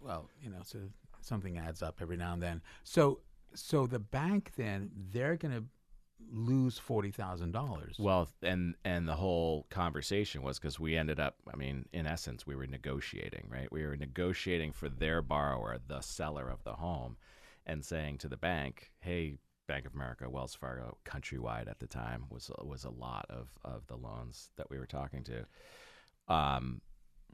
well, 0.00 0.28
you 0.40 0.50
know, 0.50 0.60
so 0.64 0.78
something 1.20 1.58
adds 1.58 1.82
up 1.82 1.98
every 2.00 2.16
now 2.16 2.32
and 2.32 2.42
then. 2.42 2.62
So, 2.84 3.20
so 3.54 3.86
the 3.86 3.98
bank 3.98 4.52
then 4.56 4.90
they're 5.12 5.36
going 5.36 5.54
to 5.54 5.64
lose 6.32 6.78
forty 6.78 7.10
thousand 7.10 7.52
dollars. 7.52 7.96
Well, 7.98 8.28
and 8.42 8.74
and 8.84 9.08
the 9.08 9.14
whole 9.16 9.66
conversation 9.70 10.42
was 10.42 10.58
because 10.58 10.80
we 10.80 10.96
ended 10.96 11.20
up. 11.20 11.36
I 11.52 11.56
mean, 11.56 11.86
in 11.92 12.06
essence, 12.06 12.46
we 12.46 12.56
were 12.56 12.66
negotiating, 12.66 13.46
right? 13.48 13.70
We 13.70 13.84
were 13.86 13.96
negotiating 13.96 14.72
for 14.72 14.88
their 14.88 15.22
borrower, 15.22 15.78
the 15.86 16.00
seller 16.00 16.48
of 16.48 16.64
the 16.64 16.74
home, 16.74 17.16
and 17.66 17.84
saying 17.84 18.18
to 18.18 18.28
the 18.28 18.36
bank, 18.36 18.90
"Hey, 19.00 19.38
Bank 19.66 19.86
of 19.86 19.94
America, 19.94 20.28
Wells 20.28 20.54
Fargo, 20.54 20.98
Countrywide 21.04 21.68
at 21.68 21.78
the 21.78 21.86
time 21.86 22.24
was 22.30 22.50
was 22.62 22.84
a 22.84 22.90
lot 22.90 23.26
of 23.30 23.48
of 23.64 23.86
the 23.86 23.96
loans 23.96 24.50
that 24.56 24.68
we 24.70 24.78
were 24.78 24.86
talking 24.86 25.24
to. 25.24 25.46
Um, 26.28 26.80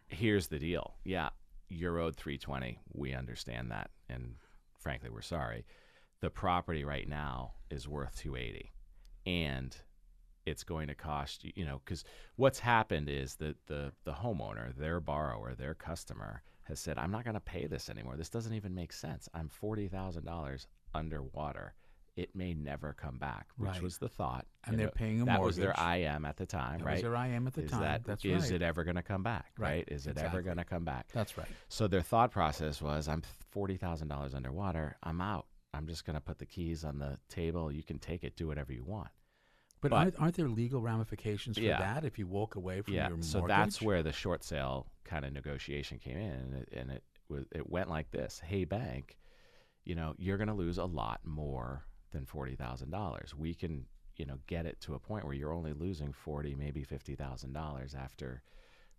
here's 0.07 0.49
the 0.49 0.59
deal. 0.59 0.95
Yeah, 1.05 1.31
you're 1.69 1.99
owed 1.99 2.17
320. 2.17 2.79
We 2.93 3.15
understand 3.15 3.71
that, 3.71 3.91
and 4.09 4.35
frankly, 4.79 5.11
we're 5.11 5.23
sorry. 5.23 5.65
The 6.21 6.31
property 6.31 6.85
right 6.85 7.09
now 7.09 7.55
is 7.71 7.89
worth 7.89 8.17
280, 8.17 8.73
and 9.27 9.77
it's 10.47 10.65
going 10.65 10.89
to 10.89 10.95
cost 10.95 11.45
you. 11.45 11.53
You 11.55 11.65
know, 11.65 11.81
because 11.85 12.05
what's 12.37 12.59
happened 12.59 13.09
is 13.09 13.37
that 13.37 13.57
the 13.67 13.93
the 14.05 14.13
homeowner, 14.13 14.77
their 14.77 15.01
borrower, 15.01 15.55
their 15.55 15.75
customer 15.75 16.43
has 16.69 16.79
said, 16.81 16.99
"I'm 16.99 17.11
not 17.11 17.25
going 17.25 17.35
to 17.35 17.41
pay 17.41 17.67
this 17.67 17.89
anymore. 17.91 18.17
This 18.17 18.31
doesn't 18.31 18.55
even 18.55 18.75
make 18.75 18.93
sense. 18.93 19.29
I'm 19.35 19.49
forty 19.49 19.89
thousand 19.89 20.25
dollars 20.25 20.67
underwater." 20.95 21.75
It 22.17 22.35
may 22.35 22.53
never 22.53 22.95
come 22.95 23.17
back, 23.19 23.47
which 23.59 23.71
Right. 23.71 23.83
was 23.83 23.99
the 23.99 24.09
thought. 24.09 24.45
And 24.65 24.73
you 24.73 24.79
they're 24.79 24.87
know, 24.87 24.93
paying 24.93 25.21
a 25.21 25.25
that 25.27 25.41
was 25.41 25.55
their 25.55 25.73
mortgage. 25.79 26.01
IM 26.05 26.25
at 26.25 26.37
the 26.37 26.47
time, 26.47 26.79
That 26.81 26.85
right? 26.85 26.93
was 26.95 27.03
their 27.03 27.15
IM 27.15 27.47
at 27.47 27.55
the 27.55 27.63
is 27.63 27.71
time. 27.71 27.81
That, 27.83 28.03
That's 28.05 28.25
is 28.25 28.43
right. 28.43 28.53
it 28.55 28.63
ever 28.63 28.83
going 28.83 28.97
to 28.97 29.05
come 29.05 29.23
back? 29.23 29.53
Right. 29.57 29.69
Right? 29.69 29.85
Is 29.87 30.09
it 30.09 30.19
ever 30.19 30.43
going 30.43 30.57
to 30.57 30.65
come 30.65 30.85
back? 30.85 31.07
That's 31.13 31.39
right. 31.39 31.47
So 31.69 31.87
their 31.87 32.03
thought 32.03 32.33
process 32.33 32.83
was, 32.83 33.07
I'm 33.07 33.23
forty 33.51 33.77
thousand 33.77 34.09
dollars 34.09 34.35
underwater. 34.35 34.97
I'm 35.05 35.21
out. 35.21 35.47
I'm 35.73 35.87
just 35.87 36.05
going 36.05 36.15
to 36.15 36.21
put 36.21 36.39
the 36.39 36.47
keys 36.47 36.83
on 36.85 36.99
the 36.99 37.19
table. 37.29 37.71
You 37.71 37.85
can 37.85 38.01
take 38.01 38.25
it. 38.25 38.35
Do 38.37 38.49
whatever 38.49 38.73
you 38.73 38.83
want. 38.83 39.11
But, 39.81 39.91
But- 39.91 39.97
aren't, 39.97 40.21
aren't 40.21 40.35
there 40.37 40.49
legal 40.49 40.81
ramifications 40.83 41.57
for 41.57 41.63
Yeah. 41.65 41.79
that 41.79 42.05
if 42.05 42.19
you 42.19 42.27
walk 42.27 42.57
away 42.57 42.81
from 42.81 42.95
yeah. 42.95 43.03
your 43.09 43.17
mortgage? 43.17 43.31
So 43.31 43.45
that's 43.47 43.81
where 43.81 44.03
the 44.03 44.13
short 44.13 44.43
sale 44.43 44.87
kind 45.05 45.25
of 45.25 45.33
negotiation 45.33 45.99
came 45.99 46.17
in, 46.17 46.33
and 46.33 46.55
it, 46.55 46.69
and 46.73 46.91
it 46.91 47.05
was 47.29 47.45
it 47.53 47.69
went 47.69 47.89
like 47.89 48.11
this: 48.11 48.41
Hey, 48.45 48.65
bank, 48.65 49.19
you 49.85 49.95
know 49.95 50.15
you're 50.19 50.37
going 50.39 50.49
to 50.49 50.55
lose 50.55 50.79
a 50.79 50.85
lot 50.85 51.21
more 51.25 51.85
than 52.11 52.25
forty 52.27 52.57
thousand 52.57 52.91
dollars. 52.91 53.35
We 53.35 53.55
can 53.55 53.87
you 54.17 54.27
know 54.27 54.39
get 54.47 54.67
it 54.67 54.81
to 54.81 54.95
a 54.95 54.99
point 54.99 55.25
where 55.25 55.35
you're 55.35 55.53
only 55.53 55.73
losing 55.73 56.13
forty, 56.13 56.55
maybe 56.55 56.83
fifty 56.83 57.15
thousand 57.15 57.53
dollars 57.53 57.95
after 57.95 58.43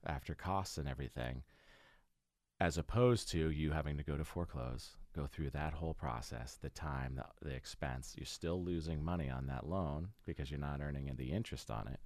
after 0.05 0.33
costs 0.33 0.77
and 0.77 0.87
everything, 0.87 1.43
as 2.59 2.77
opposed 2.77 3.29
to 3.31 3.49
you 3.51 3.71
having 3.71 3.97
to 3.97 4.03
go 4.03 4.17
to 4.17 4.25
foreclose, 4.25 4.91
go 5.15 5.25
through 5.25 5.49
that 5.51 5.73
whole 5.73 5.93
process, 5.93 6.57
the 6.61 6.69
time, 6.69 7.15
the, 7.15 7.47
the 7.49 7.55
expense. 7.55 8.13
You're 8.17 8.25
still 8.25 8.63
losing 8.63 9.03
money 9.03 9.29
on 9.29 9.47
that 9.47 9.65
loan 9.67 10.09
because 10.25 10.51
you're 10.51 10.59
not 10.59 10.81
earning 10.81 11.11
the 11.17 11.31
interest 11.31 11.71
on 11.71 11.87
it, 11.87 11.99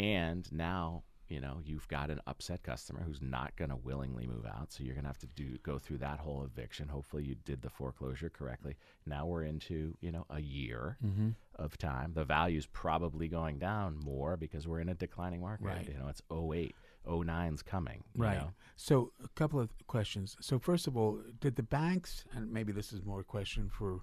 and 0.00 0.50
now 0.52 1.02
you 1.28 1.40
know 1.40 1.60
you've 1.64 1.88
got 1.88 2.10
an 2.10 2.20
upset 2.26 2.62
customer 2.62 3.00
who's 3.06 3.22
not 3.22 3.54
going 3.56 3.70
to 3.70 3.76
willingly 3.76 4.26
move 4.26 4.44
out 4.44 4.70
so 4.72 4.82
you're 4.82 4.92
going 4.94 5.04
to 5.04 5.08
have 5.08 5.18
to 5.18 5.28
do 5.28 5.56
go 5.62 5.78
through 5.78 5.96
that 5.96 6.18
whole 6.18 6.42
eviction 6.44 6.88
hopefully 6.88 7.22
you 7.24 7.36
did 7.46 7.62
the 7.62 7.70
foreclosure 7.70 8.28
correctly 8.28 8.76
now 9.06 9.24
we're 9.24 9.44
into 9.44 9.96
you 10.00 10.10
know 10.10 10.26
a 10.30 10.40
year 10.40 10.98
Mm-hmm. 11.06 11.30
of 11.56 11.78
time 11.78 12.12
the 12.14 12.24
value's 12.24 12.66
probably 12.66 13.28
going 13.28 13.58
down 13.58 13.96
more 14.04 14.36
because 14.36 14.66
we're 14.68 14.80
in 14.80 14.88
a 14.90 14.94
declining 14.94 15.40
market 15.40 15.64
Right. 15.66 15.88
you 15.88 15.94
know 15.98 16.08
it's 16.08 16.22
08 16.30 16.74
09's 17.06 17.62
coming 17.62 18.04
you 18.14 18.22
Right. 18.22 18.38
know? 18.38 18.52
So 18.76 19.12
a 19.22 19.28
couple 19.28 19.60
of 19.60 19.70
questions. 19.86 20.36
So 20.40 20.58
first 20.58 20.86
of 20.86 20.96
all, 20.96 21.20
did 21.40 21.56
the 21.56 21.62
banks, 21.62 22.24
and 22.34 22.50
maybe 22.52 22.72
this 22.72 22.92
is 22.92 23.04
more 23.04 23.20
a 23.20 23.24
question 23.24 23.68
for 23.68 24.00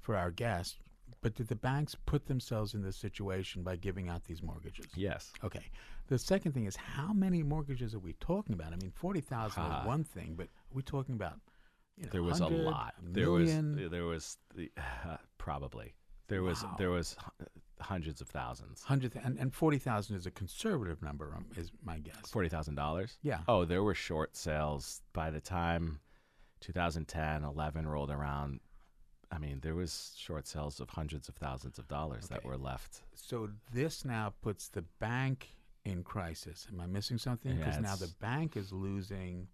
for 0.00 0.16
our 0.16 0.30
guest, 0.30 0.78
but 1.22 1.34
did 1.34 1.48
the 1.48 1.56
banks 1.56 1.94
put 2.06 2.26
themselves 2.26 2.74
in 2.74 2.82
this 2.82 2.96
situation 2.96 3.62
by 3.62 3.76
giving 3.76 4.08
out 4.08 4.24
these 4.24 4.42
mortgages? 4.42 4.86
yes 4.94 5.32
Okay. 5.42 5.70
The 6.08 6.18
second 6.18 6.52
thing 6.52 6.66
is 6.66 6.76
how 6.76 7.12
many 7.14 7.42
mortgages 7.42 7.94
are 7.94 7.98
we 7.98 8.12
talking 8.14 8.54
about? 8.54 8.72
I 8.72 8.76
mean, 8.76 8.90
forty 8.92 9.20
thousand 9.22 9.62
Ha. 9.62 9.80
is 9.80 9.86
one 9.86 10.04
thing, 10.04 10.34
but 10.36 10.46
are 10.46 10.74
we 10.74 10.82
talking 10.82 11.14
about 11.14 11.40
you 11.96 12.04
know, 12.04 12.10
there 12.12 12.22
was 12.22 12.40
a 12.40 12.46
lot 12.48 12.94
a 12.98 13.10
there 13.10 13.30
was 13.30 13.50
there 13.90 14.04
was 14.04 14.36
the, 14.54 14.70
probably 15.38 15.94
there 16.28 16.42
was 16.42 16.62
Wow. 16.62 16.74
there 16.78 16.90
was 16.90 17.16
h- 17.40 17.48
hundreds 17.84 18.20
of 18.20 18.28
thousands 18.28 18.82
hundred, 18.82 19.12
and, 19.22 19.38
and 19.38 19.54
forty 19.54 19.78
thousand 19.78 20.16
is 20.16 20.26
a 20.26 20.30
conservative 20.30 21.02
number, 21.02 21.32
um, 21.36 21.46
is 21.56 21.70
my 21.84 21.98
guess. 21.98 22.28
Forty 22.30 22.48
thousand 22.48 22.74
dollars. 22.74 23.18
Yeah. 23.22 23.40
Oh, 23.48 23.64
there 23.64 23.82
were 23.82 23.94
short 23.94 24.36
sales 24.36 25.02
by 25.12 25.30
the 25.30 25.40
time 25.40 26.00
2010, 26.60 27.44
11 27.44 27.86
rolled 27.86 28.10
around. 28.10 28.60
I 29.30 29.38
mean, 29.38 29.60
there 29.62 29.74
was 29.74 30.14
short 30.16 30.46
sales 30.46 30.80
of 30.80 30.88
hundreds 30.90 31.28
of 31.28 31.34
thousands 31.34 31.78
of 31.78 31.88
dollars 31.88 32.28
that 32.28 32.44
were 32.44 32.56
left. 32.56 33.02
So 33.14 33.48
this 33.72 34.04
now 34.04 34.32
puts 34.42 34.68
the 34.68 34.82
bank 35.00 35.48
in 35.84 36.02
crisis. 36.04 36.66
Am 36.72 36.80
I 36.80 36.86
missing 36.86 37.18
something? 37.18 37.58
Yeah, 37.58 37.64
Because 37.66 37.80
now 37.80 37.96
the 37.96 38.12
bank 38.20 38.56
is 38.56 38.72
losing 38.72 39.48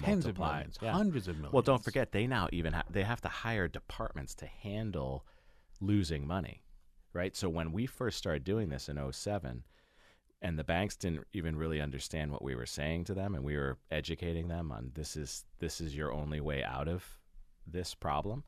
tens 0.00 0.26
of 0.26 0.38
millions, 0.38 0.78
Yeah. 0.80 0.92
hundreds 0.92 1.28
of 1.28 1.36
millions. 1.36 1.52
Well, 1.52 1.62
don't 1.62 1.82
forget 1.82 2.12
they 2.12 2.26
now 2.26 2.48
even 2.52 2.72
ha- 2.72 2.84
they 2.88 3.02
have 3.02 3.20
to 3.22 3.28
hire 3.28 3.68
departments 3.68 4.34
to 4.36 4.46
handle 4.46 5.26
losing 5.80 6.26
money, 6.26 6.62
right? 7.12 7.36
So 7.36 7.48
when 7.48 7.72
we 7.72 7.86
first 7.86 8.18
started 8.18 8.44
doing 8.44 8.68
this 8.68 8.88
in 8.88 9.12
07, 9.12 9.64
and 10.40 10.58
the 10.58 10.64
banks 10.64 10.96
didn't 10.96 11.26
even 11.32 11.56
really 11.56 11.80
understand 11.80 12.30
what 12.30 12.42
we 12.42 12.54
were 12.54 12.66
saying 12.66 13.04
to 13.04 13.14
them 13.14 13.34
and 13.34 13.44
we 13.44 13.56
were 13.56 13.78
educating 13.90 14.48
them 14.48 14.70
on 14.70 14.92
this 14.94 15.16
is 15.16 15.44
this 15.58 15.80
is 15.80 15.96
your 15.96 16.12
only 16.12 16.40
way 16.40 16.62
out 16.62 16.88
of 16.88 17.04
this 17.66 17.94
problem. 17.94 18.44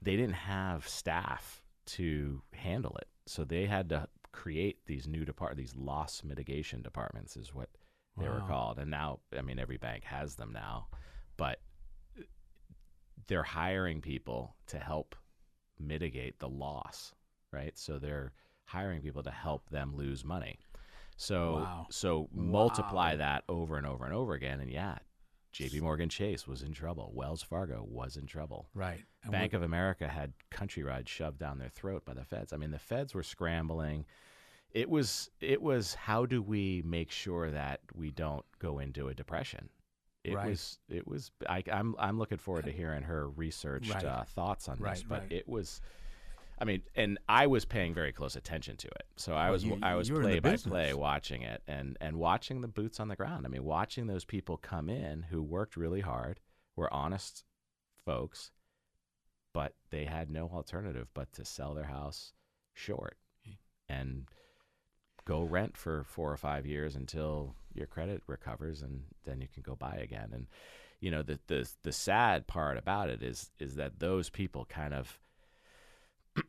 They 0.00 0.16
didn't 0.16 0.34
have 0.34 0.88
staff 0.88 1.62
to 1.86 2.42
handle 2.52 2.96
it. 2.96 3.08
So 3.26 3.44
they 3.44 3.66
had 3.66 3.88
to 3.90 4.08
create 4.32 4.78
these 4.86 5.06
new 5.06 5.24
depart 5.24 5.56
these 5.56 5.74
loss 5.76 6.22
mitigation 6.24 6.82
departments 6.82 7.36
is 7.36 7.54
what 7.54 7.68
they 8.18 8.28
were 8.28 8.42
called. 8.48 8.78
And 8.78 8.90
now 8.90 9.20
I 9.36 9.42
mean 9.42 9.58
every 9.58 9.76
bank 9.76 10.04
has 10.04 10.36
them 10.36 10.52
now, 10.52 10.86
but 11.36 11.60
they're 13.26 13.42
hiring 13.42 14.00
people 14.00 14.56
to 14.68 14.78
help 14.78 15.14
mitigate 15.80 16.38
the 16.38 16.48
loss, 16.48 17.14
right? 17.52 17.76
So 17.78 17.98
they're 17.98 18.32
hiring 18.64 19.00
people 19.00 19.22
to 19.22 19.30
help 19.30 19.68
them 19.70 19.96
lose 19.96 20.24
money. 20.24 20.58
So 21.16 21.54
Wow. 21.54 21.86
so 21.90 22.28
multiply 22.32 23.12
Wow. 23.12 23.16
that 23.18 23.44
over 23.48 23.76
and 23.76 23.86
over 23.86 24.04
and 24.04 24.14
over 24.14 24.34
again 24.34 24.60
and 24.60 24.70
yeah, 24.70 24.98
JP 25.52 25.80
Morgan 25.80 26.08
Chase 26.08 26.46
was 26.46 26.62
in 26.62 26.72
trouble. 26.72 27.10
Wells 27.14 27.42
Fargo 27.42 27.82
was 27.88 28.16
in 28.16 28.26
trouble. 28.26 28.68
right. 28.74 29.04
And 29.24 29.32
Bank 29.32 29.52
of 29.54 29.62
America 29.62 30.06
had 30.06 30.32
Countrywide 30.52 31.08
shoved 31.08 31.38
down 31.38 31.58
their 31.58 31.68
throat 31.70 32.04
by 32.04 32.14
the 32.14 32.24
feds. 32.24 32.52
I 32.52 32.56
mean, 32.56 32.70
the 32.70 32.78
feds 32.78 33.14
were 33.14 33.22
scrambling. 33.24 34.04
It 34.70 34.88
was 34.88 35.30
it 35.40 35.60
was 35.62 35.94
how 35.94 36.26
do 36.26 36.40
we 36.42 36.82
make 36.84 37.10
sure 37.10 37.50
that 37.50 37.80
we 37.94 38.10
don't 38.10 38.44
go 38.60 38.78
into 38.78 39.08
a 39.08 39.14
depression? 39.14 39.70
It 40.24 40.34
Right. 40.34 40.48
was 40.50 40.78
it 40.88 41.06
was 41.06 41.30
I, 41.48 41.62
I'm 41.72 41.94
I'm 41.98 42.18
looking 42.18 42.38
forward 42.38 42.64
to 42.66 42.72
hearing 42.72 43.02
her 43.04 43.28
researched 43.30 43.92
Right. 43.94 44.04
uh, 44.04 44.24
thoughts 44.24 44.68
on 44.68 44.78
this, 44.80 45.02
but 45.02 45.22
right. 45.22 45.32
it 45.32 45.48
was. 45.48 45.80
I 46.60 46.64
mean, 46.64 46.82
and 46.96 47.18
I 47.28 47.46
was 47.46 47.64
paying 47.64 47.94
very 47.94 48.12
close 48.12 48.34
attention 48.34 48.76
to 48.78 48.88
it, 48.88 49.06
so 49.14 49.34
I 49.34 49.44
Well, 49.44 49.52
was 49.52 49.64
you- 49.64 49.78
I 49.80 49.94
was 49.94 50.08
you 50.08 50.16
were 50.16 50.22
in 50.22 50.30
the 50.32 50.40
play 50.40 50.56
by 50.56 50.56
play 50.56 50.92
watching 50.94 51.42
it 51.42 51.62
and 51.68 51.96
and 52.00 52.16
watching 52.16 52.60
the 52.62 52.68
boots 52.68 52.98
on 52.98 53.06
the 53.08 53.14
ground. 53.16 53.46
I 53.46 53.48
mean, 53.48 53.62
watching 53.64 54.08
those 54.08 54.24
people 54.24 54.56
come 54.56 54.88
in 54.88 55.22
who 55.22 55.40
worked 55.40 55.76
really 55.76 56.00
hard, 56.00 56.40
were 56.74 56.92
honest 56.92 57.44
folks, 58.04 58.50
but 59.52 59.74
they 59.90 60.04
had 60.04 60.30
no 60.30 60.48
alternative 60.48 61.06
but 61.14 61.32
to 61.34 61.44
sell 61.44 61.74
their 61.74 61.84
house 61.84 62.32
short 62.74 63.16
and 63.88 64.26
go 65.28 65.42
rent 65.42 65.76
for 65.76 66.04
four 66.04 66.32
or 66.32 66.36
five 66.36 66.64
years 66.64 66.96
until 66.96 67.54
your 67.74 67.86
credit 67.86 68.22
recovers 68.26 68.80
and 68.80 69.02
then 69.24 69.40
you 69.40 69.48
can 69.52 69.62
go 69.62 69.76
buy 69.76 69.94
again 70.02 70.30
and 70.32 70.46
you 71.00 71.10
know 71.10 71.22
the 71.22 71.38
the 71.48 71.68
the 71.82 71.92
sad 71.92 72.46
part 72.46 72.78
about 72.78 73.10
it 73.10 73.22
is 73.22 73.50
is 73.60 73.76
that 73.76 74.00
those 74.00 74.30
people 74.30 74.64
kind 74.64 74.94
of 74.94 75.20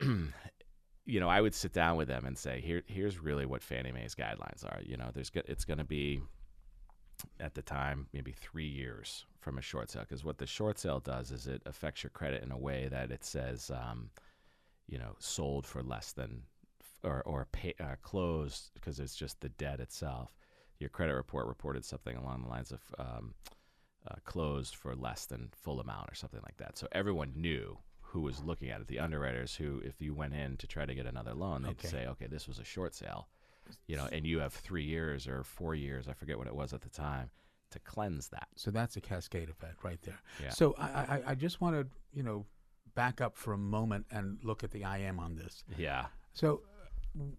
you 1.10 1.18
know, 1.18 1.28
I 1.28 1.40
would 1.40 1.54
sit 1.54 1.72
down 1.72 1.96
with 1.96 2.06
them 2.06 2.24
and 2.24 2.38
say, 2.38 2.60
here, 2.60 2.82
here's 2.86 3.18
really 3.18 3.44
what 3.44 3.62
Fannie 3.64 3.90
Mae's 3.90 4.14
guidelines 4.14 4.64
are. 4.64 4.80
You 4.84 4.96
know, 4.96 5.10
there's 5.12 5.32
it's 5.34 5.64
going 5.64 5.78
to 5.78 5.84
be 5.84 6.20
at 7.40 7.54
the 7.54 7.62
time 7.62 8.06
maybe 8.12 8.32
three 8.32 8.68
years 8.68 9.26
from 9.40 9.58
a 9.58 9.62
short 9.62 9.90
sale 9.90 10.02
because 10.02 10.24
what 10.24 10.38
the 10.38 10.46
short 10.46 10.78
sale 10.78 11.00
does 11.00 11.32
is 11.32 11.48
it 11.48 11.62
affects 11.66 12.04
your 12.04 12.10
credit 12.10 12.42
in 12.44 12.52
a 12.52 12.58
way 12.58 12.88
that 12.90 13.10
it 13.10 13.24
says, 13.24 13.70
um, 13.74 14.10
you 14.86 14.98
know, 14.98 15.16
sold 15.18 15.66
for 15.66 15.82
less 15.82 16.12
than 16.12 16.42
or 17.02 17.22
or 17.24 17.46
pay, 17.52 17.74
uh, 17.80 17.96
closed 18.02 18.70
because 18.74 19.00
it's 19.00 19.14
just 19.14 19.40
the 19.40 19.48
debt 19.50 19.80
itself. 19.80 20.30
Your 20.78 20.90
credit 20.90 21.14
report 21.14 21.46
reported 21.46 21.84
something 21.84 22.16
along 22.16 22.42
the 22.42 22.48
lines 22.48 22.72
of 22.72 22.80
um, 22.98 23.34
uh, 24.08 24.14
closed 24.24 24.74
for 24.74 24.94
less 24.94 25.26
than 25.26 25.50
full 25.52 25.80
amount 25.80 26.10
or 26.10 26.14
something 26.14 26.40
like 26.42 26.56
that. 26.56 26.78
So 26.78 26.88
everyone 26.92 27.32
knew 27.36 27.78
who 28.00 28.22
was 28.22 28.42
looking 28.42 28.70
at 28.70 28.80
it. 28.80 28.88
The 28.88 28.98
underwriters 28.98 29.54
who, 29.54 29.80
if 29.84 30.00
you 30.00 30.14
went 30.14 30.34
in 30.34 30.56
to 30.56 30.66
try 30.66 30.84
to 30.86 30.94
get 30.94 31.06
another 31.06 31.34
loan, 31.34 31.62
they'd 31.62 31.70
Okay. 31.72 31.88
say, 31.88 32.06
okay, 32.06 32.26
this 32.26 32.48
was 32.48 32.58
a 32.58 32.64
short 32.64 32.94
sale, 32.94 33.28
you 33.86 33.94
know, 33.96 34.08
and 34.10 34.26
you 34.26 34.40
have 34.40 34.52
three 34.52 34.84
years 34.84 35.28
or 35.28 35.44
four 35.44 35.74
years, 35.74 36.08
I 36.08 36.14
forget 36.14 36.38
what 36.38 36.46
it 36.48 36.54
was 36.56 36.72
at 36.72 36.80
the 36.80 36.88
time, 36.88 37.30
to 37.70 37.78
cleanse 37.80 38.28
that. 38.30 38.48
So 38.56 38.70
that's 38.72 38.96
a 38.96 39.00
cascade 39.00 39.48
effect 39.48 39.84
right 39.84 40.00
there. 40.02 40.20
Yeah. 40.42 40.48
So 40.50 40.74
I, 40.76 40.86
I, 40.88 41.22
I 41.28 41.34
just 41.36 41.60
want 41.60 41.76
to, 41.76 41.86
you 42.12 42.22
know, 42.24 42.46
back 42.96 43.20
up 43.20 43.36
for 43.36 43.52
a 43.52 43.58
moment 43.58 44.06
and 44.10 44.38
look 44.42 44.64
at 44.64 44.72
the 44.72 44.82
IM 44.82 45.20
on 45.20 45.36
this. 45.36 45.62
Yeah. 45.78 46.06
So 46.32 46.62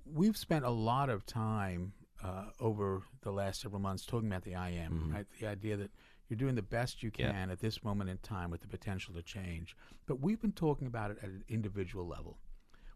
we've 0.05 0.37
spent 0.37 0.65
a 0.65 0.69
lot 0.69 1.09
of 1.09 1.25
time 1.25 1.93
uh, 2.23 2.45
over 2.59 3.03
the 3.21 3.31
last 3.31 3.61
several 3.61 3.81
months 3.81 4.05
talking 4.05 4.27
about 4.27 4.43
the 4.43 4.53
IM, 4.53 5.11
right? 5.13 5.25
The 5.39 5.47
idea 5.47 5.77
that 5.77 5.91
you're 6.29 6.37
doing 6.37 6.55
the 6.55 6.61
best 6.61 7.01
you 7.03 7.11
Yeah. 7.17 7.31
can 7.31 7.49
at 7.49 7.59
this 7.59 7.83
moment 7.83 8.09
in 8.09 8.17
time 8.19 8.51
with 8.51 8.61
the 8.61 8.67
potential 8.67 9.13
to 9.15 9.21
change. 9.23 9.75
But 10.05 10.19
we've 10.21 10.39
been 10.41 10.51
talking 10.51 10.87
about 10.87 11.11
it 11.11 11.17
at 11.21 11.29
an 11.29 11.43
individual 11.47 12.07
level. 12.07 12.37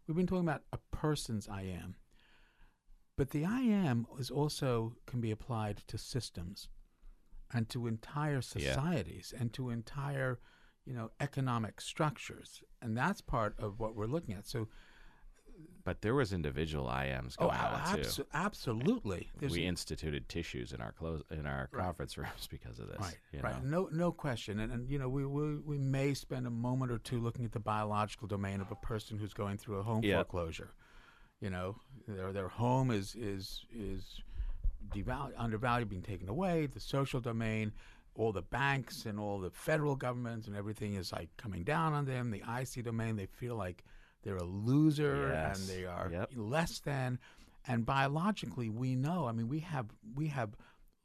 We've 0.07 0.15
been 0.15 0.27
talking 0.27 0.47
about 0.47 0.63
a 0.71 0.77
person's 0.91 1.47
IM. 1.47 1.95
But 3.17 3.31
the 3.31 3.43
IM 3.45 4.07
is 4.19 4.29
also 4.29 4.97
can 5.05 5.21
be 5.21 5.31
applied 5.31 5.77
to 5.87 5.97
systems 5.97 6.67
and 7.53 7.67
to 7.69 7.87
entire 7.87 8.41
societies 8.41 9.33
and 9.37 9.53
to 9.53 9.69
entire, 9.69 10.39
you 10.85 10.93
know, 10.93 11.11
economic 11.19 11.79
structures. 11.81 12.61
And 12.81 12.95
that's 12.97 13.21
part 13.21 13.57
of 13.57 13.79
what 13.79 13.95
we're 13.95 14.05
looking 14.05 14.35
at. 14.35 14.45
So 14.45 14.67
But 15.85 16.01
there 16.01 16.15
was 16.15 16.33
individual 16.33 16.87
IMs 16.87 17.35
Oh, 17.39 17.47
going 17.47 17.57
on 17.59 17.79
abso- 17.99 18.15
too. 18.17 18.25
absolutely. 18.33 19.29
There's 19.39 19.51
we 19.53 19.63
a- 19.63 19.67
instituted 19.67 20.27
tissues 20.27 20.73
in 20.73 20.81
our 20.81 20.91
close 20.91 21.21
in 21.31 21.45
our 21.45 21.69
Right. 21.71 21.83
conference 21.85 22.17
rooms 22.17 22.47
because 22.49 22.79
of 22.79 22.87
this. 22.89 22.99
right, 22.99 23.17
right. 23.43 23.63
know? 23.63 23.83
No, 23.83 23.89
no 23.91 24.11
question. 24.11 24.59
And, 24.59 24.73
and 24.73 24.89
you 24.89 24.97
know, 24.99 25.07
we, 25.07 25.25
we 25.25 25.57
we 25.59 25.77
may 25.77 26.13
spend 26.15 26.47
a 26.47 26.49
moment 26.49 26.91
or 26.91 26.97
two 26.97 27.19
looking 27.19 27.45
at 27.45 27.51
the 27.53 27.59
biological 27.59 28.27
domain 28.27 28.59
of 28.61 28.71
a 28.71 28.75
person 28.75 29.17
who's 29.19 29.33
going 29.33 29.57
through 29.59 29.77
a 29.77 29.83
home 29.83 30.03
Yeah. 30.03 30.15
foreclosure. 30.17 30.73
You 31.39 31.51
know, 31.51 31.75
their 32.07 32.33
their 32.33 32.47
home 32.49 32.89
is 32.89 33.13
is 33.15 33.63
is 33.71 34.21
devalued, 34.89 35.33
undervalued, 35.37 35.89
being 35.89 36.01
taken 36.01 36.29
away. 36.29 36.65
The 36.65 36.79
social 36.79 37.19
domain, 37.19 37.73
all 38.15 38.31
the 38.31 38.41
banks 38.41 39.05
and 39.05 39.19
all 39.19 39.39
the 39.39 39.51
federal 39.51 39.95
governments 39.95 40.47
and 40.47 40.55
everything 40.55 40.95
is 40.95 41.11
like 41.11 41.29
coming 41.37 41.63
down 41.63 41.93
on 41.93 42.05
them. 42.05 42.31
The 42.31 42.41
IC 42.47 42.83
domain, 42.83 43.15
they 43.17 43.25
feel 43.27 43.55
like 43.55 43.83
they're 44.25 44.35
a 44.35 44.43
loser 44.43 45.29
Yes. 45.31 45.59
and 45.59 45.69
they 45.69 45.85
are 45.85 46.09
Yep. 46.11 46.31
less 46.35 46.79
than. 46.79 47.19
And 47.67 47.85
biologically, 47.85 48.69
we 48.69 48.95
know. 48.95 49.27
I 49.27 49.31
mean, 49.31 49.47
we 49.47 49.59
have 49.61 49.87
we 50.15 50.27
have 50.27 50.55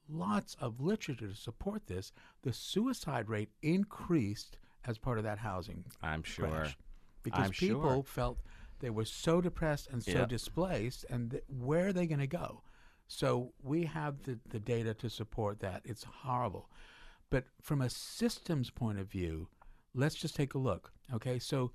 lots 0.08 0.56
of 0.56 0.80
literature 0.80 1.28
to 1.28 1.34
support 1.34 1.86
this. 1.86 2.12
The 2.42 2.52
suicide 2.52 3.28
rate 3.28 3.50
increased 3.62 4.58
as 4.84 4.98
part 4.98 5.18
of 5.18 5.24
that 5.24 5.38
housing 5.38 5.84
I'm 6.02 6.22
sure. 6.22 6.48
crash 6.48 6.76
because 7.22 7.46
I'm 7.46 7.50
people 7.52 7.82
sure. 7.82 8.02
felt 8.02 8.38
they 8.80 8.90
were 8.90 9.04
so 9.04 9.40
depressed 9.40 9.88
and 9.90 10.02
so 10.02 10.10
Yeah. 10.12 10.24
displaced, 10.26 11.04
and 11.10 11.30
th- 11.32 11.44
where 11.48 11.88
are 11.88 11.92
they 11.92 12.06
going 12.06 12.18
to 12.20 12.26
go? 12.26 12.62
So 13.06 13.52
we 13.62 13.84
have 13.84 14.22
the, 14.22 14.38
the 14.48 14.58
data 14.60 14.94
to 14.94 15.10
support 15.10 15.60
that. 15.60 15.82
It's 15.84 16.04
horrible. 16.04 16.70
But 17.28 17.44
from 17.60 17.80
a 17.82 17.90
systems 17.90 18.70
point 18.70 18.98
of 18.98 19.08
view, 19.10 19.48
let's 19.94 20.14
just 20.14 20.34
take 20.34 20.54
a 20.54 20.58
look. 20.58 20.92
Okay, 21.12 21.38
so 21.38 21.72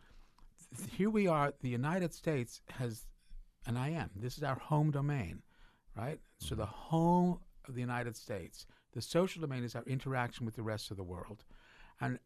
here 0.92 1.10
we 1.10 1.28
are. 1.28 1.54
The 1.62 1.70
United 1.70 2.14
States 2.14 2.62
has 2.70 3.06
an 3.66 3.78
IM. 3.78 4.10
This 4.16 4.38
is 4.38 4.44
our 4.44 4.56
home 4.56 4.92
domain, 4.92 5.42
right? 5.98 6.20
So 6.40 6.52
mm-hmm. 6.52 6.62
the 6.62 6.66
home 6.66 7.40
of 7.68 7.76
the 7.76 7.82
United 7.82 8.16
States. 8.16 8.66
The 8.94 9.02
social 9.02 9.42
domain 9.42 9.64
is 9.64 9.76
our 9.76 9.84
interaction 9.84 10.46
with 10.46 10.56
the 10.56 10.64
rest 10.64 10.92
of 10.92 10.98
the 10.98 11.04
world. 11.04 11.44
And 12.00 12.20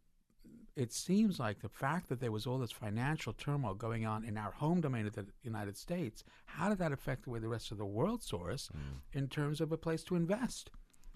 it 0.75 0.93
seems 0.93 1.39
like 1.39 1.59
the 1.59 1.69
fact 1.69 2.09
that 2.09 2.19
there 2.19 2.31
was 2.31 2.47
all 2.47 2.57
this 2.57 2.71
financial 2.71 3.33
turmoil 3.33 3.73
going 3.73 4.05
on 4.05 4.23
in 4.23 4.37
our 4.37 4.51
home 4.51 4.81
domain 4.81 5.07
of 5.07 5.13
the 5.13 5.25
United 5.43 5.77
States, 5.77 6.23
how 6.45 6.69
did 6.69 6.77
that 6.77 6.91
affect 6.91 7.23
the 7.23 7.29
way 7.29 7.39
the 7.39 7.49
rest 7.49 7.71
of 7.71 7.77
the 7.77 7.85
world 7.85 8.23
saw 8.23 8.49
us 8.49 8.69
mm. 8.75 9.17
in 9.17 9.27
terms 9.27 9.61
of 9.61 9.71
a 9.71 9.77
place 9.77 10.03
to 10.03 10.15
invest, 10.15 10.69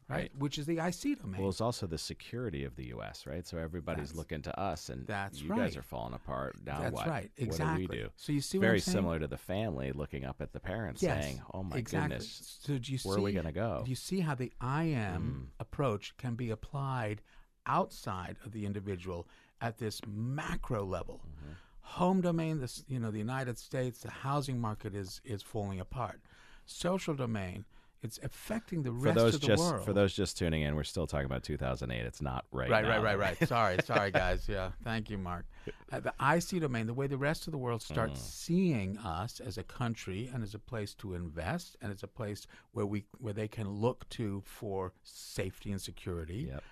right? 0.09 0.31
Which 0.37 0.57
is 0.57 0.65
the 0.65 0.77
IC 0.79 1.19
domain. 1.21 1.39
Well, 1.41 1.49
it's 1.49 1.61
also 1.61 1.87
the 1.87 1.97
security 1.97 2.63
of 2.65 2.75
the 2.75 2.85
U.S., 2.87 3.25
right? 3.25 3.45
So 3.47 3.57
everybody's 3.57 4.09
That's- 4.09 4.17
looking 4.17 4.41
to 4.43 4.59
us, 4.59 4.89
and 4.89 5.05
that's 5.07 5.41
you 5.41 5.49
right. 5.49 5.59
guys 5.59 5.77
are 5.77 5.81
falling 5.83 6.13
apart. 6.13 6.55
Now 6.65 6.81
That's 6.81 6.93
what? 6.93 7.07
right. 7.07 7.31
What 7.39 7.57
do 7.57 7.75
we 7.75 7.87
do? 7.87 8.09
So 8.15 8.31
you 8.31 8.41
see 8.41 8.57
what 8.57 8.65
Very 8.65 8.79
similar 8.79 9.19
to 9.19 9.27
the 9.27 9.37
family 9.37 9.91
looking 9.91 10.25
up 10.25 10.41
at 10.41 10.51
the 10.53 10.59
parents, 10.59 11.01
Yes, 11.01 11.23
saying, 11.23 11.41
"Oh 11.53 11.63
my 11.63 11.77
exactly. 11.77 12.09
goodness, 12.17 12.57
So 12.61 12.77
do 12.77 12.91
you 12.91 12.99
where 13.03 13.15
see, 13.15 13.19
are 13.21 13.23
we 13.23 13.33
going 13.33 13.45
to 13.45 13.51
go?" 13.51 13.81
Do 13.85 13.89
you 13.89 13.95
see 13.95 14.19
how 14.21 14.35
the 14.35 14.51
IM 14.61 15.49
Mm. 15.57 15.61
approach 15.61 16.15
can 16.17 16.35
be 16.35 16.49
applied 16.49 17.21
outside 17.65 18.37
of 18.45 18.51
the 18.51 18.65
individual 18.65 19.27
at 19.61 19.77
this 19.77 20.01
macro 20.07 20.83
level? 20.85 21.21
Mm-hmm. 21.25 21.53
Home 21.97 22.21
domain, 22.21 22.59
this 22.59 22.83
you 22.87 22.99
know, 22.99 23.11
the 23.11 23.17
United 23.19 23.57
States, 23.57 23.99
the 23.99 24.09
housing 24.09 24.59
market 24.59 24.95
is 24.95 25.21
is 25.23 25.41
falling 25.41 25.79
apart. 25.79 26.21
Social 26.65 27.13
domain, 27.13 27.65
it's 28.03 28.19
affecting 28.21 28.83
the 28.83 28.91
rest 28.91 29.17
of 29.17 29.31
the 29.31 29.39
just 29.39 29.63
world. 29.63 29.85
for 29.85 29.93
those 29.93 30.13
just 30.13 30.37
tuning 30.37 30.61
in, 30.61 30.75
we're 30.75 30.83
still 30.83 31.07
talking 31.07 31.25
about 31.25 31.41
2008. 31.43 32.05
It's 32.05 32.21
not 32.21 32.45
right. 32.51 32.69
Right, 32.69 32.83
now. 32.83 32.89
right, 33.01 33.17
right, 33.17 33.17
right. 33.39 33.47
Sorry, 33.47 33.77
sorry, 33.85 34.11
guys. 34.11 34.45
Yeah, 34.47 34.71
thank 34.83 35.09
you, 35.09 35.17
Mark. 35.17 35.45
Uh, 35.91 36.01
the 36.01 36.13
IC 36.21 36.59
domain, 36.61 36.85
the 36.87 36.93
way 36.93 37.07
the 37.07 37.17
rest 37.17 37.47
of 37.47 37.51
the 37.51 37.57
world 37.57 37.81
starts 37.81 38.19
Mm. 38.19 38.23
seeing 38.23 38.97
us 38.99 39.39
as 39.39 39.57
a 39.57 39.63
country 39.63 40.29
and 40.33 40.43
as 40.43 40.53
a 40.53 40.59
place 40.59 40.93
to 40.95 41.13
invest 41.15 41.77
and 41.81 41.91
as 41.91 42.03
a 42.03 42.07
place 42.07 42.45
where 42.73 42.85
we 42.85 43.05
where 43.19 43.33
they 43.33 43.47
can 43.47 43.69
look 43.69 44.07
to 44.09 44.41
for 44.45 44.91
safety 45.03 45.71
and 45.71 45.81
security, 45.81 46.47
Yep. 46.51 46.63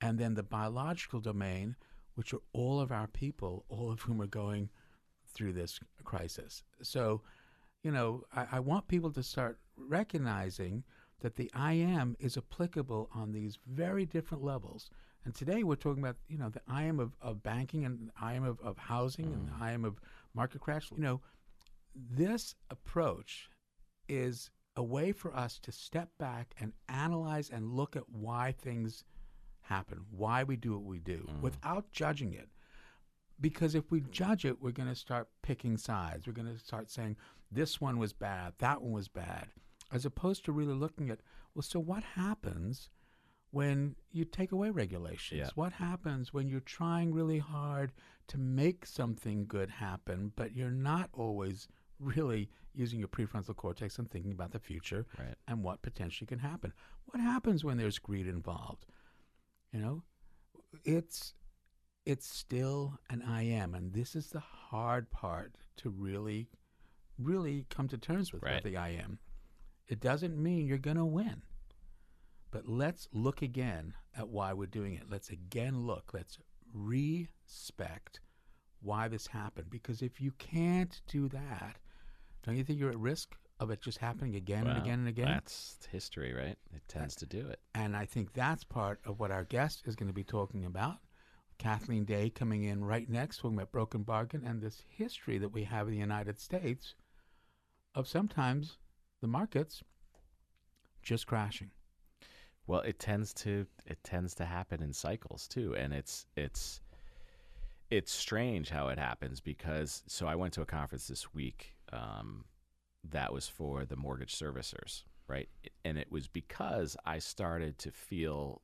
and 0.00 0.18
then 0.18 0.34
the 0.34 0.42
biological 0.42 1.20
domain, 1.20 1.76
which 2.14 2.32
are 2.32 2.40
all 2.52 2.80
of 2.80 2.90
our 2.90 3.06
people, 3.06 3.64
all 3.68 3.90
of 3.92 4.00
whom 4.02 4.20
are 4.22 4.26
going 4.26 4.70
through 5.34 5.52
this 5.52 5.78
crisis. 6.04 6.62
So, 6.82 7.20
you 7.82 7.90
know, 7.90 8.24
I, 8.34 8.46
I 8.52 8.60
want 8.60 8.88
people 8.88 9.12
to 9.12 9.22
start 9.22 9.58
recognizing 9.78 10.84
that 11.20 11.36
the 11.36 11.50
IM 11.56 12.16
is 12.20 12.36
applicable 12.36 13.10
on 13.14 13.32
these 13.32 13.58
very 13.66 14.06
different 14.06 14.44
levels. 14.44 14.90
And 15.24 15.34
today 15.34 15.62
we're 15.62 15.74
talking 15.74 16.02
about, 16.02 16.16
you 16.28 16.38
know, 16.38 16.50
the 16.50 16.62
IM 16.72 17.00
of, 17.00 17.16
of 17.20 17.42
banking 17.42 17.84
and 17.84 18.08
the 18.08 18.34
IM 18.34 18.44
of, 18.44 18.60
of 18.60 18.78
housing 18.78 19.26
and 19.26 19.48
mm. 19.48 19.58
the 19.58 19.72
IM 19.72 19.84
of 19.84 20.00
market 20.34 20.60
crash. 20.60 20.90
You 20.94 21.02
know, 21.02 21.20
this 21.94 22.54
approach 22.70 23.50
is 24.08 24.50
a 24.76 24.82
way 24.82 25.10
for 25.10 25.34
us 25.34 25.58
to 25.58 25.72
step 25.72 26.08
back 26.18 26.54
and 26.60 26.72
analyze 26.88 27.50
and 27.50 27.72
look 27.72 27.96
at 27.96 28.08
why 28.08 28.54
things 28.56 29.04
happen, 29.62 30.00
why 30.10 30.44
we 30.44 30.56
do 30.56 30.72
what 30.72 30.84
we 30.84 31.00
do, 31.00 31.28
mm. 31.28 31.40
without 31.40 31.90
judging 31.92 32.32
it. 32.32 32.48
Because 33.40 33.74
if 33.74 33.90
we 33.90 34.00
judge 34.10 34.44
it, 34.44 34.60
we're 34.60 34.72
going 34.72 34.88
to 34.88 34.94
start 34.94 35.28
picking 35.42 35.76
sides. 35.76 36.26
We're 36.26 36.32
going 36.32 36.52
to 36.52 36.58
start 36.58 36.90
saying, 36.90 37.16
this 37.50 37.80
one 37.80 37.98
was 37.98 38.12
bad, 38.12 38.54
that 38.58 38.82
one 38.82 38.92
was 38.92 39.08
bad, 39.08 39.48
as 39.90 40.04
opposed 40.04 40.44
to 40.44 40.52
really 40.52 40.74
looking 40.74 41.10
at, 41.10 41.20
well, 41.54 41.62
so 41.62 41.80
what 41.80 42.02
happens 42.04 42.90
when 43.50 43.96
you 44.10 44.24
take 44.24 44.52
away 44.52 44.70
regulations? 44.70 45.38
Yeah. 45.40 45.50
What 45.54 45.72
happens 45.72 46.32
when 46.34 46.48
you're 46.48 46.60
trying 46.60 47.12
really 47.14 47.38
hard 47.38 47.92
to 48.28 48.38
make 48.38 48.84
something 48.86 49.46
good 49.46 49.70
happen, 49.70 50.32
but 50.36 50.54
you're 50.54 50.70
not 50.70 51.08
always 51.12 51.68
really 51.98 52.50
using 52.74 52.98
your 52.98 53.08
prefrontal 53.08 53.56
cortex 53.56 53.98
and 53.98 54.08
thinking 54.10 54.32
about 54.32 54.52
the 54.52 54.58
future 54.58 55.06
Right. 55.18 55.34
and 55.48 55.64
what 55.64 55.82
potentially 55.82 56.26
can 56.26 56.38
happen? 56.38 56.72
What 57.06 57.20
happens 57.20 57.64
when 57.64 57.76
there's 57.78 57.98
greed 57.98 58.26
involved? 58.26 58.84
You 59.72 59.80
know, 59.80 60.02
it's 60.84 61.34
it's 62.04 62.26
still 62.26 62.98
an 63.10 63.20
I 63.22 63.42
am, 63.42 63.74
and 63.74 63.92
this 63.92 64.16
is 64.16 64.30
the 64.30 64.40
hard 64.40 65.10
part 65.10 65.56
to 65.76 65.90
really, 65.90 66.48
really 67.18 67.66
come 67.68 67.86
to 67.88 67.98
terms 67.98 68.32
with 68.32 68.42
Right. 68.42 68.54
with 68.54 68.64
the 68.64 68.76
I 68.78 68.90
am. 68.90 69.18
It 69.88 70.00
doesn't 70.00 70.36
mean 70.36 70.66
you're 70.66 70.78
going 70.78 70.98
to 70.98 71.04
win, 71.04 71.42
but 72.50 72.68
let's 72.68 73.08
look 73.12 73.42
again 73.42 73.94
at 74.16 74.28
why 74.28 74.52
we're 74.52 74.66
doing 74.66 74.94
it. 74.94 75.04
Let's 75.10 75.30
again 75.30 75.86
look. 75.86 76.10
Let's 76.12 76.38
respect 76.74 78.20
why 78.80 79.08
this 79.08 79.26
happened, 79.26 79.70
because 79.70 80.02
if 80.02 80.20
you 80.20 80.32
can't 80.32 81.00
do 81.08 81.28
that, 81.30 81.78
don't 82.44 82.56
you 82.56 82.64
think 82.64 82.78
you're 82.78 82.90
at 82.90 82.98
risk 82.98 83.34
of 83.58 83.70
it 83.70 83.80
just 83.80 83.98
happening 83.98 84.36
again 84.36 84.66
and 84.66 84.78
again 84.78 85.00
and 85.00 85.08
again? 85.08 85.26
That's 85.26 85.78
history, 85.90 86.32
right? 86.32 86.56
It 86.74 86.82
tends 86.86 87.16
to 87.16 87.26
do 87.26 87.48
it. 87.48 87.58
And 87.74 87.96
I 87.96 88.04
think 88.04 88.32
that's 88.32 88.64
part 88.64 89.00
of 89.04 89.18
what 89.18 89.30
our 89.30 89.44
guest 89.44 89.82
is 89.86 89.96
going 89.96 90.08
to 90.08 90.14
be 90.14 90.22
talking 90.22 90.64
about. 90.64 90.98
Kathleen 91.58 92.04
Day 92.04 92.30
coming 92.30 92.62
in 92.62 92.84
right 92.84 93.08
next, 93.08 93.38
talking 93.38 93.56
about 93.56 93.72
Broken 93.72 94.04
Bargain 94.04 94.44
and 94.46 94.60
this 94.60 94.84
history 94.88 95.38
that 95.38 95.52
we 95.52 95.64
have 95.64 95.88
in 95.88 95.94
the 95.94 95.98
United 95.98 96.38
States 96.38 96.94
of 97.96 98.06
sometimes 98.06 98.78
the 99.20 99.26
markets 99.26 99.82
just 101.02 101.26
crashing. 101.26 101.70
Well, 102.66 102.80
it 102.80 102.98
tends 102.98 103.32
to 103.34 103.66
it 103.86 103.98
tends 104.04 104.34
to 104.36 104.44
happen 104.44 104.82
in 104.82 104.92
cycles 104.92 105.48
too, 105.48 105.74
and 105.74 105.92
it's 105.92 106.26
it's 106.36 106.80
it's 107.90 108.12
strange 108.12 108.68
how 108.68 108.88
it 108.88 108.98
happens 108.98 109.40
because 109.40 110.02
so 110.06 110.26
I 110.26 110.34
went 110.34 110.52
to 110.54 110.62
a 110.62 110.66
conference 110.66 111.08
this 111.08 111.32
week 111.32 111.74
um, 111.92 112.44
that 113.10 113.32
was 113.32 113.48
for 113.48 113.86
the 113.86 113.96
mortgage 113.96 114.38
servicers, 114.38 115.04
right? 115.26 115.48
And 115.84 115.96
it 115.96 116.12
was 116.12 116.28
because 116.28 116.96
I 117.06 117.18
started 117.18 117.78
to 117.78 117.90
feel 117.90 118.60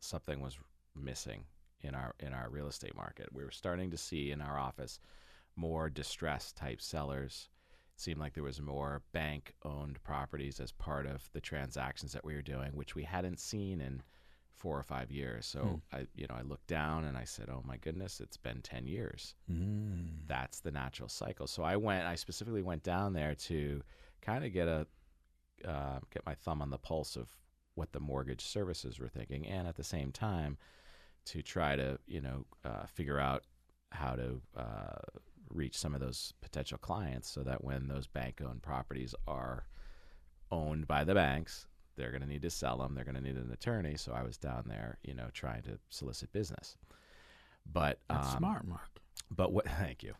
something 0.00 0.40
was 0.40 0.58
missing 0.94 1.44
in 1.80 1.94
our 1.94 2.14
in 2.20 2.32
our 2.34 2.48
real 2.50 2.66
estate 2.66 2.94
market. 2.94 3.28
We 3.32 3.44
were 3.44 3.50
starting 3.50 3.90
to 3.90 3.96
see 3.96 4.30
in 4.30 4.40
our 4.40 4.58
office 4.58 5.00
more 5.56 5.88
distressed 5.88 6.56
type 6.56 6.82
sellers. 6.82 7.48
Seemed 7.96 8.20
like 8.20 8.34
there 8.34 8.42
was 8.42 8.60
more 8.60 9.02
bank 9.12 9.54
owned 9.64 10.02
properties 10.02 10.60
as 10.60 10.70
part 10.72 11.06
of 11.06 11.30
the 11.32 11.40
transactions 11.40 12.12
that 12.12 12.24
we 12.24 12.34
were 12.34 12.42
doing, 12.42 12.72
which 12.74 12.94
we 12.94 13.04
hadn't 13.04 13.40
seen 13.40 13.80
in 13.80 14.02
four 14.52 14.78
or 14.78 14.82
five 14.82 15.10
years. 15.10 15.46
So 15.46 15.80
Hmm. 15.92 15.96
I, 15.96 16.06
you 16.14 16.26
know, 16.28 16.34
I 16.38 16.42
looked 16.42 16.66
down 16.66 17.04
and 17.04 17.16
I 17.16 17.24
said, 17.24 17.48
"Oh 17.48 17.62
my 17.64 17.76
goodness, 17.78 18.20
it's 18.20 18.36
been 18.36 18.60
ten 18.60 18.86
years." 18.86 19.34
Mm. 19.50 20.26
That's 20.26 20.60
the 20.60 20.70
natural 20.70 21.08
cycle. 21.08 21.46
So 21.46 21.62
I 21.62 21.76
went. 21.76 22.06
I 22.06 22.16
specifically 22.16 22.62
went 22.62 22.82
down 22.82 23.12
there 23.14 23.34
to 23.34 23.82
kind 24.20 24.44
of 24.44 24.52
get 24.52 24.68
a 24.68 24.86
uh, 25.64 26.00
get 26.12 26.24
my 26.26 26.34
thumb 26.34 26.60
on 26.62 26.70
the 26.70 26.78
pulse 26.78 27.16
of 27.16 27.30
what 27.74 27.92
the 27.92 28.00
mortgage 28.00 28.44
services 28.44 28.98
were 28.98 29.08
thinking, 29.08 29.46
and 29.46 29.66
at 29.66 29.76
the 29.76 29.84
same 29.84 30.12
time 30.12 30.58
to 31.26 31.42
try 31.42 31.76
to 31.76 31.98
you 32.06 32.20
know 32.20 32.44
uh, 32.64 32.86
figure 32.86 33.18
out 33.18 33.44
how 33.92 34.14
to 34.16 34.40
uh, 34.56 34.98
reach 35.48 35.76
some 35.76 35.94
of 35.94 36.00
those 36.00 36.32
potential 36.40 36.78
clients, 36.78 37.30
so 37.30 37.42
that 37.42 37.64
when 37.64 37.88
those 37.88 38.06
bank-owned 38.06 38.62
properties 38.62 39.14
are 39.26 39.66
owned 40.50 40.86
by 40.86 41.04
the 41.04 41.14
banks, 41.14 41.66
they're 41.96 42.10
going 42.10 42.22
to 42.22 42.28
need 42.28 42.42
to 42.42 42.50
sell 42.50 42.78
them. 42.78 42.94
They're 42.94 43.04
going 43.04 43.16
to 43.16 43.20
need 43.20 43.36
an 43.36 43.50
attorney. 43.52 43.96
So 43.96 44.12
I 44.12 44.22
was 44.22 44.36
down 44.36 44.64
there, 44.66 44.98
you 45.02 45.14
know, 45.14 45.28
trying 45.32 45.62
to 45.62 45.78
solicit 45.88 46.32
business. 46.32 46.76
But 47.72 47.98
That's 48.08 48.32
um, 48.32 48.38
smart, 48.38 48.66
Mark. 48.66 49.00
But 49.30 49.52
what? 49.52 49.66
Thank 49.78 50.02
you. 50.02 50.14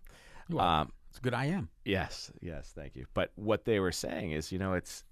You're. 0.48 0.60
Um, 0.60 0.92
it's 1.10 1.18
good 1.18 1.34
I 1.34 1.46
am. 1.46 1.68
Yes, 1.86 2.30
yes, 2.42 2.72
thank 2.74 2.94
you. 2.94 3.06
But 3.14 3.32
what 3.36 3.64
they 3.64 3.80
were 3.80 3.90
saying 3.90 4.32
is, 4.32 4.52
you 4.52 4.58
know, 4.58 4.74
it's 4.74 5.02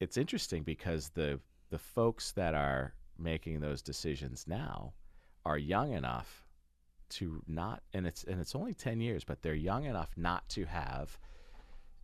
it's 0.00 0.16
interesting 0.16 0.62
because 0.62 1.10
the 1.10 1.40
the 1.68 1.78
folks 1.78 2.32
that 2.32 2.54
are 2.54 2.94
making 3.18 3.60
those 3.60 3.82
decisions 3.82 4.46
now 4.46 4.94
are 5.44 5.58
young 5.58 5.92
enough 5.92 6.41
to 7.16 7.42
not 7.46 7.82
and 7.92 8.06
it's 8.06 8.24
and 8.24 8.40
it's 8.40 8.54
only 8.54 8.74
10 8.74 9.00
years, 9.00 9.24
but 9.24 9.42
they're 9.42 9.54
young 9.54 9.84
enough 9.84 10.10
not 10.16 10.48
to 10.50 10.64
have 10.64 11.18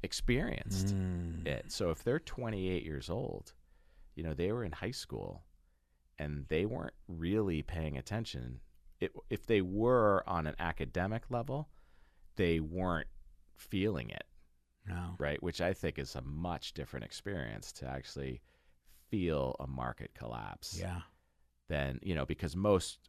experienced 0.03 0.95
Mm. 0.95 1.47
it. 1.47 1.71
So 1.73 1.91
if 1.91 2.03
they're 2.05 2.21
28 2.21 2.85
years 2.85 3.11
old, 3.11 3.53
you 4.15 4.23
know, 4.23 4.35
they 4.35 4.53
were 4.53 4.65
in 4.65 4.73
high 4.73 4.93
school 4.93 5.45
and 6.19 6.47
they 6.49 6.67
weren't 6.67 6.95
really 7.07 7.63
paying 7.63 7.97
attention. 7.97 8.61
It, 9.01 9.13
if 9.31 9.47
they 9.47 9.61
were 9.61 10.25
on 10.27 10.47
an 10.47 10.57
academic 10.59 11.31
level, 11.31 11.69
they 12.37 12.59
weren't 12.61 13.07
feeling 13.57 14.11
it, 14.11 14.25
No. 14.87 15.15
right? 15.19 15.41
Which 15.43 15.61
I 15.61 15.73
think 15.73 15.99
is 15.99 16.17
a 16.17 16.23
much 16.23 16.73
different 16.75 17.05
experience 17.05 17.73
to 17.75 17.87
actually 17.87 18.41
feel 19.11 19.55
a 19.61 19.67
market 19.67 20.15
collapse 20.15 20.77
Yeah. 20.79 21.03
than, 21.69 22.01
you 22.03 22.15
know, 22.15 22.27
because 22.27 22.57
most 22.57 23.08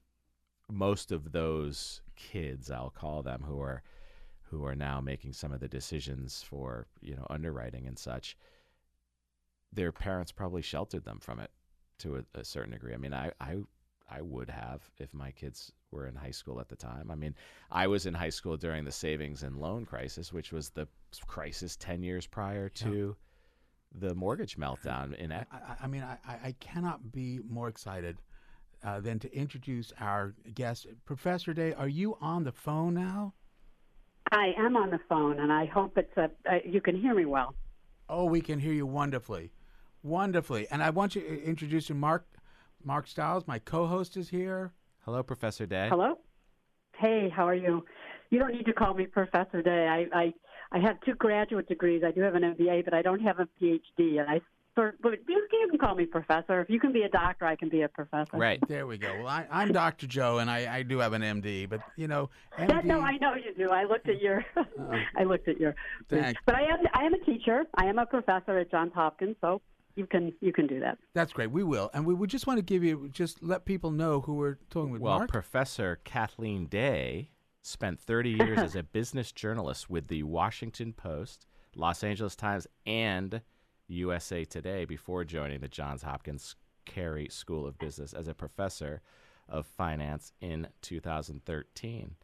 most 0.71 1.11
of 1.11 1.31
those 1.31 2.01
kids, 2.15 2.69
I'll 2.71 2.89
call 2.91 3.21
them, 3.23 3.43
who 3.47 3.59
are 3.61 3.81
who 4.43 4.65
are 4.65 4.75
now 4.75 4.99
making 4.99 5.31
some 5.33 5.51
of 5.51 5.59
the 5.59 5.67
decisions 5.67 6.41
for, 6.41 6.87
you 7.01 7.15
know, 7.15 7.27
underwriting 7.29 7.85
and 7.85 7.99
such, 7.99 8.35
their 9.71 9.91
parents 9.91 10.31
probably 10.31 10.63
sheltered 10.63 11.05
them 11.05 11.19
from 11.19 11.39
it 11.39 11.51
to 11.99 12.17
a, 12.17 12.23
a 12.39 12.43
certain 12.43 12.71
degree. 12.71 12.93
I 12.93 12.97
mean, 12.97 13.13
I, 13.13 13.31
I 13.39 13.57
I 14.11 14.21
would 14.21 14.49
have 14.49 14.81
if 14.97 15.13
my 15.13 15.29
kids 15.31 15.71
were 15.91 16.07
in 16.07 16.15
high 16.15 16.31
school 16.31 16.59
at 16.59 16.67
the 16.67 16.75
time. 16.75 17.11
I 17.11 17.15
mean, 17.15 17.35
I 17.69 17.85
was 17.85 18.07
in 18.07 18.15
high 18.15 18.31
school 18.31 18.57
during 18.57 18.83
the 18.85 18.91
savings 18.91 19.43
and 19.43 19.57
loan 19.57 19.85
crisis, 19.85 20.33
which 20.33 20.51
was 20.51 20.69
the 20.71 20.87
crisis 21.27 21.75
10 21.75 22.01
years 22.01 22.25
prior 22.25 22.69
to 22.69 23.15
the 23.93 24.15
mortgage 24.15 24.57
meltdown 24.57 25.13
in 25.15 25.31
I, 25.31 25.45
I- 25.51 25.75
I 25.83 25.87
mean, 25.87 26.01
I 26.03 26.17
I 26.27 26.55
cannot 26.59 27.11
be 27.11 27.39
more 27.47 27.67
excited 27.67 28.17
uh, 28.83 28.99
than 28.99 29.19
to 29.19 29.33
introduce 29.35 29.91
our 29.99 30.33
guest, 30.53 30.87
Professor 31.05 31.53
Day. 31.53 31.73
Are 31.73 31.87
you 31.87 32.17
on 32.21 32.43
the 32.43 32.51
phone 32.51 32.93
now? 32.93 33.33
I 34.31 34.53
am 34.57 34.77
on 34.77 34.91
the 34.91 34.99
phone, 35.09 35.39
and 35.39 35.51
I 35.51 35.65
hope 35.65 35.97
it's 35.97 36.15
a, 36.17 36.29
uh, 36.49 36.59
you 36.63 36.81
can 36.81 36.95
hear 36.99 37.15
me 37.15 37.25
well. 37.25 37.55
Oh, 38.07 38.25
we 38.25 38.41
can 38.41 38.59
hear 38.59 38.73
you 38.73 38.85
wonderfully, 38.85 39.51
wonderfully. 40.03 40.67
And 40.69 40.83
I 40.83 40.89
want 40.91 41.15
you 41.15 41.21
to 41.21 41.43
introduce 41.43 41.89
you, 41.89 41.95
Mark. 41.95 42.25
Mark 42.83 43.07
Stiles, 43.07 43.45
my 43.45 43.59
co-host, 43.59 44.15
is 44.15 44.29
here. 44.29 44.71
Hello, 45.03 45.21
Professor 45.21 45.65
Day. 45.65 45.89
Hello. 45.89 46.17
Hey, 46.95 47.29
how 47.29 47.47
are 47.47 47.55
you? 47.55 47.83
You 48.29 48.39
don't 48.39 48.53
need 48.53 48.65
to 48.65 48.73
call 48.73 48.93
me 48.93 49.05
Professor 49.05 49.61
Day. 49.61 49.87
I 49.87 50.17
I, 50.17 50.33
I 50.71 50.79
have 50.79 51.01
two 51.01 51.15
graduate 51.15 51.67
degrees. 51.67 52.03
I 52.05 52.11
do 52.11 52.21
have 52.21 52.35
an 52.35 52.43
MBA, 52.43 52.85
but 52.85 52.93
I 52.93 53.01
don't 53.01 53.21
have 53.21 53.39
a 53.39 53.47
PhD. 53.61 54.19
And 54.19 54.29
I 54.29 54.41
sort, 54.79 55.01
but 55.01 55.13
you 55.27 55.47
can 55.49 55.77
call 55.77 55.95
me 55.95 56.05
Professor. 56.05 56.61
If 56.61 56.69
you 56.69 56.79
can 56.79 56.91
be 56.91 57.03
a 57.03 57.09
doctor, 57.09 57.45
I 57.45 57.55
can 57.55 57.69
be 57.69 57.81
a 57.81 57.89
professor. 57.89 58.37
Right. 58.37 58.59
There 58.67 58.87
we 58.87 58.97
go. 58.97 59.13
Well, 59.17 59.27
I, 59.27 59.45
I'm 59.51 59.71
Dr. 59.71 60.07
Joe, 60.07 60.37
and 60.39 60.49
I, 60.49 60.77
I 60.77 60.83
do 60.83 60.99
have 60.99 61.13
an 61.13 61.21
MD, 61.21 61.69
but 61.69 61.81
you 61.95 62.07
know, 62.07 62.29
MD. 62.57 62.67
That, 62.67 62.85
no, 62.85 63.01
I 63.01 63.17
know 63.17 63.35
you 63.35 63.53
do. 63.57 63.71
I 63.71 63.83
looked 63.83 64.07
at 64.07 64.21
your, 64.21 64.45
uh-uh. 64.55 64.95
I 65.17 65.23
looked 65.23 65.47
at 65.47 65.59
your. 65.59 65.75
Thanks. 66.07 66.39
But 66.45 66.55
I 66.55 66.63
am 66.63 66.79
I 66.93 67.03
am 67.05 67.13
a 67.13 67.19
teacher. 67.19 67.63
I 67.75 67.85
am 67.85 67.99
a 67.99 68.05
professor 68.05 68.57
at 68.57 68.71
Johns 68.71 68.93
Hopkins, 68.93 69.35
so 69.41 69.61
you 69.95 70.05
can 70.05 70.33
you 70.41 70.53
can 70.53 70.67
do 70.67 70.79
that. 70.79 70.97
That's 71.13 71.33
great. 71.33 71.51
We 71.51 71.63
will, 71.63 71.89
and 71.93 72.05
we 72.05 72.13
would 72.13 72.29
just 72.29 72.47
want 72.47 72.57
to 72.57 72.63
give 72.63 72.83
you 72.83 73.09
just 73.11 73.43
let 73.43 73.65
people 73.65 73.91
know 73.91 74.21
who 74.21 74.35
we're 74.35 74.57
talking 74.69 74.91
with. 74.91 75.01
Well, 75.01 75.19
Mark. 75.19 75.29
Professor 75.29 75.99
Kathleen 76.03 76.67
Day 76.67 77.31
spent 77.61 77.99
30 77.99 78.31
years 78.31 78.59
as 78.59 78.75
a 78.75 78.83
business 78.83 79.31
journalist 79.31 79.89
with 79.89 80.07
the 80.07 80.23
Washington 80.23 80.93
Post, 80.93 81.45
Los 81.75 82.03
Angeles 82.03 82.35
Times, 82.35 82.65
and 82.85 83.41
USA 83.89 84.45
Today 84.45 84.85
before 84.85 85.25
joining 85.25 85.59
the 85.59 85.67
Johns 85.67 86.03
Hopkins 86.03 86.55
Carey 86.85 87.27
School 87.29 87.67
of 87.67 87.77
Business 87.77 88.13
as 88.13 88.27
a 88.27 88.33
professor 88.33 89.01
of 89.47 89.65
finance 89.65 90.31
in 90.39 90.67
2013. 90.81 92.15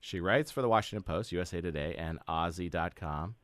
She 0.00 0.20
writes 0.20 0.50
for 0.50 0.62
the 0.62 0.68
Washington 0.68 1.04
Post, 1.04 1.30
USA 1.30 1.60
Today, 1.60 1.94
and 1.96 2.18
Ozy.com 2.28 3.36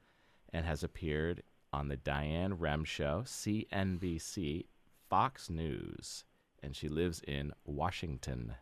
and 0.53 0.67
has 0.67 0.83
appeared 0.83 1.43
on 1.73 1.89
the 1.89 1.97
Diane 1.97 2.57
Rehm 2.57 2.85
Show, 2.87 3.23
CNBC, 3.27 4.67
Fox 5.09 5.51
News, 5.51 6.25
and 6.63 6.75
she 6.75 6.89
lives 6.89 7.21
in 7.29 7.53
Washington, 7.65 8.55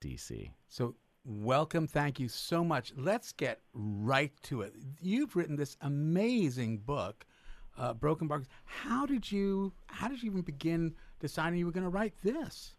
D.C. 0.00 0.52
So, 0.68 0.94
welcome. 1.24 1.86
Thank 1.86 2.20
you 2.20 2.28
so 2.28 2.62
much. 2.62 2.92
Let's 2.96 3.32
get 3.32 3.60
right 3.72 4.32
to 4.44 4.62
it. 4.62 4.74
You've 5.00 5.34
written 5.36 5.56
this 5.56 5.76
amazing 5.80 6.78
book, 6.78 7.26
uh, 7.78 7.94
Broken 7.94 8.26
Bargains. 8.26 8.48
How 8.64 9.06
did 9.06 9.30
you? 9.30 9.72
How 9.86 10.08
did 10.08 10.22
you 10.22 10.30
even 10.30 10.42
begin 10.42 10.94
deciding 11.20 11.58
you 11.58 11.66
were 11.66 11.72
going 11.72 11.84
to 11.84 11.90
write 11.90 12.14
this? 12.22 12.74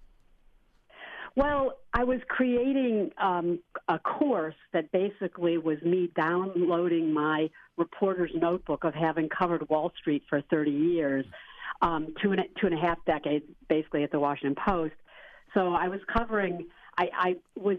Well, 1.36 1.78
I 1.94 2.04
was 2.04 2.20
creating 2.28 3.12
um, 3.18 3.60
a 3.88 3.98
course 4.00 4.56
that 4.74 4.92
basically 4.92 5.58
was 5.58 5.82
me 5.82 6.10
downloading 6.14 7.14
my 7.14 7.50
reporter's 7.78 8.32
notebook 8.36 8.84
of 8.84 8.94
having 8.94 9.30
covered 9.30 9.68
Wall 9.70 9.94
Street 9.98 10.24
for 10.30 10.42
30 10.50 10.72
years, 10.72 11.26
um, 11.82 12.14
two, 12.22 12.32
and 12.32 12.42
a, 12.42 12.44
two 12.60 12.68
and 12.68 12.78
a 12.78 12.82
half 12.82 12.98
decades, 13.06 13.46
basically 13.70 14.04
at 14.04 14.12
the 14.12 14.20
Washington 14.20 14.62
Post. 14.68 14.94
So 15.54 15.74
I 15.74 15.88
was 15.88 16.02
covering, 16.12 16.68
I, 16.98 17.10
I 17.14 17.36
was 17.58 17.78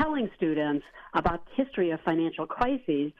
telling 0.00 0.28
students 0.36 0.84
about 1.14 1.44
the 1.46 1.64
history 1.64 1.90
of 1.90 2.00
financial 2.00 2.46
crises, 2.46 3.12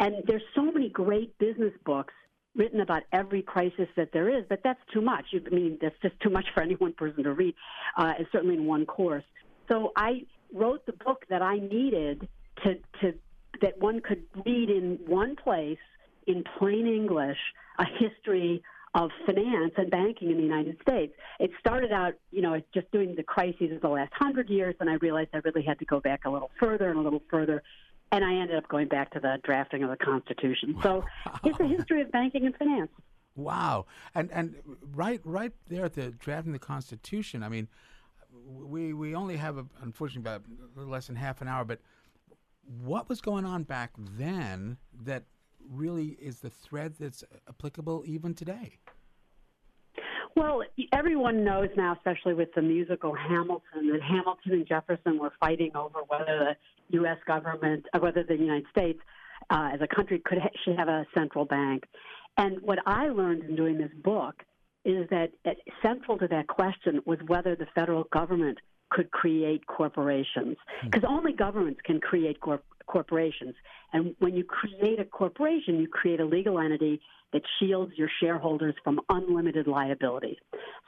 and 0.00 0.16
there's 0.26 0.42
so 0.54 0.62
many 0.62 0.88
great 0.88 1.36
business 1.38 1.72
books 1.84 2.14
written 2.56 2.80
about 2.80 3.02
every 3.12 3.42
crisis 3.42 3.86
that 3.96 4.10
there 4.12 4.28
is, 4.28 4.44
but 4.48 4.60
that's 4.64 4.80
too 4.92 5.00
much. 5.00 5.26
I 5.34 5.54
mean, 5.54 5.78
that's 5.80 5.94
just 6.02 6.18
too 6.20 6.30
much 6.30 6.46
for 6.54 6.62
any 6.62 6.74
one 6.74 6.94
person 6.94 7.22
to 7.24 7.32
read, 7.32 7.54
uh, 7.96 8.14
and 8.18 8.26
certainly 8.32 8.56
in 8.56 8.66
one 8.66 8.86
course. 8.86 9.24
So 9.70 9.92
I 9.94 10.24
wrote 10.52 10.84
the 10.86 10.94
book 11.04 11.24
that 11.30 11.42
I 11.42 11.58
needed 11.58 12.28
to, 12.64 12.74
to 13.02 13.14
that 13.62 13.78
one 13.78 14.00
could 14.00 14.24
read 14.44 14.70
in 14.70 14.98
one 15.06 15.36
place 15.36 15.78
in 16.26 16.44
plain 16.58 16.86
English 16.86 17.38
a 17.78 17.84
history 17.84 18.62
of 18.94 19.10
finance 19.24 19.72
and 19.76 19.90
banking 19.90 20.30
in 20.30 20.36
the 20.36 20.42
United 20.42 20.76
States. 20.82 21.12
It 21.38 21.50
started 21.60 21.92
out, 21.92 22.14
you 22.32 22.42
know, 22.42 22.60
just 22.74 22.90
doing 22.90 23.14
the 23.14 23.22
crises 23.22 23.70
of 23.72 23.80
the 23.80 23.88
last 23.88 24.12
hundred 24.14 24.48
years, 24.48 24.74
and 24.80 24.90
I 24.90 24.94
realized 24.94 25.30
I 25.32 25.40
really 25.44 25.62
had 25.62 25.78
to 25.78 25.84
go 25.84 26.00
back 26.00 26.24
a 26.24 26.30
little 26.30 26.50
further 26.58 26.90
and 26.90 26.98
a 26.98 27.02
little 27.02 27.22
further 27.30 27.62
and 28.12 28.24
I 28.24 28.34
ended 28.34 28.56
up 28.56 28.68
going 28.68 28.88
back 28.88 29.12
to 29.12 29.20
the 29.20 29.38
drafting 29.44 29.82
of 29.82 29.90
the 29.90 29.96
Constitution. 29.96 30.76
So 30.82 31.04
it's 31.44 31.58
a 31.60 31.66
history 31.66 32.02
of 32.02 32.10
banking 32.10 32.46
and 32.46 32.56
finance. 32.56 32.90
Wow. 33.36 33.86
And 34.14 34.30
and 34.32 34.54
right 34.94 35.20
right 35.24 35.52
there 35.68 35.84
at 35.84 35.94
the 35.94 36.10
drafting 36.10 36.52
the 36.52 36.58
Constitution. 36.58 37.42
I 37.42 37.48
mean, 37.48 37.68
we 38.32 38.92
we 38.92 39.14
only 39.14 39.36
have 39.36 39.58
a, 39.58 39.66
unfortunately 39.82 40.22
about 40.22 40.42
a 40.46 40.78
little 40.78 40.92
less 40.92 41.06
than 41.06 41.16
half 41.16 41.40
an 41.40 41.48
hour, 41.48 41.64
but 41.64 41.80
what 42.82 43.08
was 43.08 43.20
going 43.20 43.44
on 43.44 43.62
back 43.64 43.92
then 43.96 44.76
that 45.04 45.24
really 45.68 46.16
is 46.20 46.40
the 46.40 46.50
thread 46.50 46.94
that's 46.98 47.24
applicable 47.48 48.02
even 48.06 48.34
today? 48.34 48.78
Well, 50.36 50.62
everyone 50.92 51.44
knows 51.44 51.68
now, 51.76 51.94
especially 51.94 52.34
with 52.34 52.54
the 52.54 52.62
musical 52.62 53.14
Hamilton, 53.14 53.90
that 53.92 54.00
Hamilton 54.00 54.52
and 54.52 54.66
Jefferson 54.66 55.18
were 55.18 55.32
fighting 55.40 55.72
over 55.74 55.98
whether 56.06 56.38
the 56.38 56.56
U.S. 56.92 57.18
government, 57.26 57.86
uh, 57.92 57.98
whether 57.98 58.22
the 58.22 58.36
United 58.36 58.66
States 58.70 59.00
uh, 59.50 59.70
as 59.72 59.80
a 59.80 59.94
country 59.94 60.20
could 60.24 60.38
ha- 60.38 60.50
should 60.64 60.76
have 60.76 60.88
a 60.88 61.06
central 61.14 61.44
bank. 61.44 61.84
And 62.36 62.60
what 62.62 62.78
I 62.86 63.08
learned 63.08 63.44
in 63.44 63.56
doing 63.56 63.78
this 63.78 63.90
book 64.02 64.42
is 64.84 65.08
that 65.10 65.32
central 65.82 66.18
to 66.18 66.28
that 66.28 66.46
question 66.46 67.00
was 67.04 67.18
whether 67.26 67.54
the 67.54 67.66
federal 67.74 68.04
government 68.04 68.58
could 68.90 69.10
create 69.10 69.66
corporations, 69.66 70.56
because 70.82 71.02
hmm. 71.02 71.14
only 71.14 71.32
governments 71.32 71.80
can 71.84 72.00
create 72.00 72.40
corp- 72.40 72.64
corporations. 72.86 73.54
And 73.92 74.14
when 74.18 74.34
you 74.34 74.44
create 74.44 74.98
a 74.98 75.04
corporation, 75.04 75.78
you 75.78 75.86
create 75.86 76.20
a 76.20 76.24
legal 76.24 76.58
entity 76.58 77.00
that 77.32 77.42
shields 77.58 77.92
your 77.96 78.08
shareholders 78.20 78.74
from 78.82 79.00
unlimited 79.08 79.68
liability. 79.68 80.38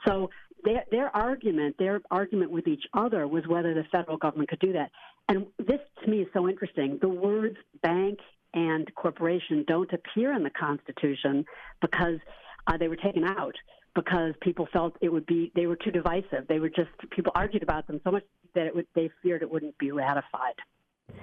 So 0.05 0.29
their, 0.65 0.83
their 0.91 1.15
argument, 1.15 1.75
their 1.79 2.01
argument 2.11 2.51
with 2.51 2.67
each 2.67 2.83
other 2.93 3.27
was 3.27 3.47
whether 3.47 3.73
the 3.73 3.83
federal 3.91 4.17
government 4.17 4.49
could 4.49 4.59
do 4.59 4.73
that. 4.73 4.91
And 5.29 5.47
this 5.57 5.79
to 6.03 6.09
me 6.09 6.21
is 6.21 6.27
so 6.33 6.47
interesting. 6.49 6.99
The 7.01 7.09
words 7.09 7.57
bank 7.81 8.19
and 8.53 8.93
corporation 8.95 9.63
don't 9.67 9.91
appear 9.91 10.33
in 10.33 10.43
the 10.43 10.49
Constitution 10.49 11.45
because 11.81 12.19
uh, 12.67 12.77
they 12.77 12.87
were 12.87 12.97
taken 12.97 13.23
out 13.23 13.55
because 13.95 14.33
people 14.41 14.67
felt 14.71 14.95
it 15.01 15.09
would 15.09 15.25
be 15.25 15.51
they 15.55 15.65
were 15.65 15.75
too 15.75 15.91
divisive. 15.91 16.47
They 16.47 16.59
were 16.59 16.69
just 16.69 16.89
people 17.11 17.31
argued 17.35 17.63
about 17.63 17.87
them 17.87 18.01
so 18.03 18.11
much 18.11 18.23
that 18.55 18.65
it 18.67 18.75
would 18.75 18.87
they 18.95 19.09
feared 19.21 19.41
it 19.41 19.51
wouldn't 19.51 19.77
be 19.77 19.91
ratified. 19.91 20.55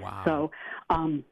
Wow. 0.00 0.22
So, 0.24 0.50
um, 0.88 1.24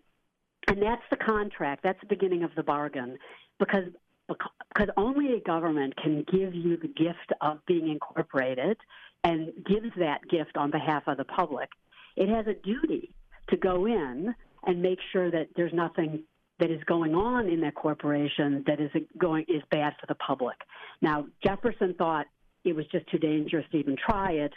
and 0.66 0.82
that's 0.82 1.02
the 1.10 1.16
contract. 1.16 1.82
That's 1.82 2.00
the 2.00 2.06
beginning 2.06 2.42
of 2.42 2.50
the 2.56 2.62
bargain, 2.62 3.18
because 3.58 3.84
because 4.28 4.88
only 4.96 5.34
a 5.34 5.40
government 5.40 5.96
can 5.96 6.24
give 6.30 6.54
you 6.54 6.76
the 6.76 6.88
gift 6.88 7.32
of 7.40 7.64
being 7.66 7.88
incorporated 7.88 8.76
and 9.24 9.52
gives 9.64 9.90
that 9.96 10.20
gift 10.28 10.56
on 10.56 10.70
behalf 10.70 11.04
of 11.06 11.16
the 11.16 11.24
public. 11.24 11.70
It 12.18 12.28
has 12.28 12.46
a 12.48 12.54
duty 12.54 13.14
to 13.50 13.56
go 13.56 13.86
in 13.86 14.34
and 14.64 14.82
make 14.82 14.98
sure 15.12 15.30
that 15.30 15.48
there's 15.54 15.72
nothing 15.72 16.24
that 16.58 16.68
is 16.68 16.82
going 16.84 17.14
on 17.14 17.48
in 17.48 17.60
that 17.60 17.76
corporation 17.76 18.64
that 18.66 18.80
is 18.80 18.90
going 19.16 19.44
is 19.46 19.62
bad 19.70 19.94
for 20.00 20.06
the 20.08 20.16
public. 20.16 20.56
Now, 21.00 21.26
Jefferson 21.44 21.94
thought 21.96 22.26
it 22.64 22.74
was 22.74 22.84
just 22.90 23.06
too 23.06 23.18
dangerous 23.18 23.64
to 23.70 23.78
even 23.78 23.96
try 23.96 24.32
it. 24.32 24.52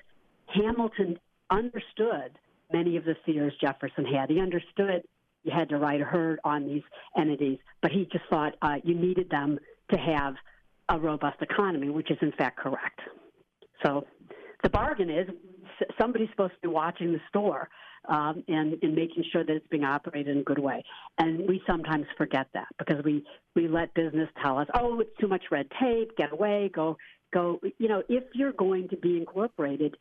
Hamilton 0.47 1.19
understood 1.51 2.31
many 2.73 2.97
of 2.97 3.05
the 3.05 3.15
fears 3.27 3.53
Jefferson 3.61 4.05
had. 4.05 4.31
He 4.31 4.39
understood 4.39 5.03
you 5.43 5.51
had 5.51 5.69
to 5.69 5.77
ride 5.77 6.01
a 6.01 6.05
herd 6.05 6.39
on 6.43 6.65
these 6.65 6.83
entities, 7.15 7.59
but 7.83 7.91
he 7.91 8.07
just 8.11 8.25
thought 8.31 8.55
uh, 8.63 8.77
you 8.83 8.95
needed 8.95 9.29
them 9.29 9.59
to 9.91 9.99
have 9.99 10.33
a 10.89 10.99
robust 10.99 11.37
economy, 11.41 11.89
which 11.89 12.09
is 12.09 12.17
in 12.21 12.31
fact 12.31 12.57
correct. 12.57 12.99
So 13.85 14.07
the 14.63 14.69
bargain 14.69 15.11
is 15.11 15.27
somebody's 15.99 16.29
supposed 16.31 16.53
to 16.53 16.67
be 16.67 16.67
watching 16.67 17.11
the 17.11 17.19
store 17.29 17.69
um, 18.07 18.43
and, 18.47 18.77
and 18.81 18.95
making 18.95 19.23
sure 19.31 19.43
that 19.43 19.55
it's 19.55 19.67
being 19.67 19.83
operated 19.83 20.35
in 20.35 20.41
a 20.41 20.43
good 20.43 20.59
way. 20.59 20.83
And 21.17 21.47
we 21.47 21.61
sometimes 21.67 22.05
forget 22.17 22.47
that 22.53 22.67
because 22.79 23.03
we, 23.03 23.23
we 23.55 23.67
let 23.67 23.93
business 23.93 24.29
tell 24.43 24.57
us, 24.57 24.67
oh, 24.73 24.99
it's 24.99 25.15
too 25.19 25.27
much 25.27 25.43
red 25.51 25.67
tape, 25.79 26.15
get 26.17 26.31
away, 26.31 26.71
go, 26.73 26.97
go. 27.33 27.59
You 27.77 27.87
know, 27.87 28.03
if 28.09 28.23
you're 28.33 28.53
going 28.53 28.89
to 28.89 28.97
be 28.97 29.17
incorporated, 29.17 29.95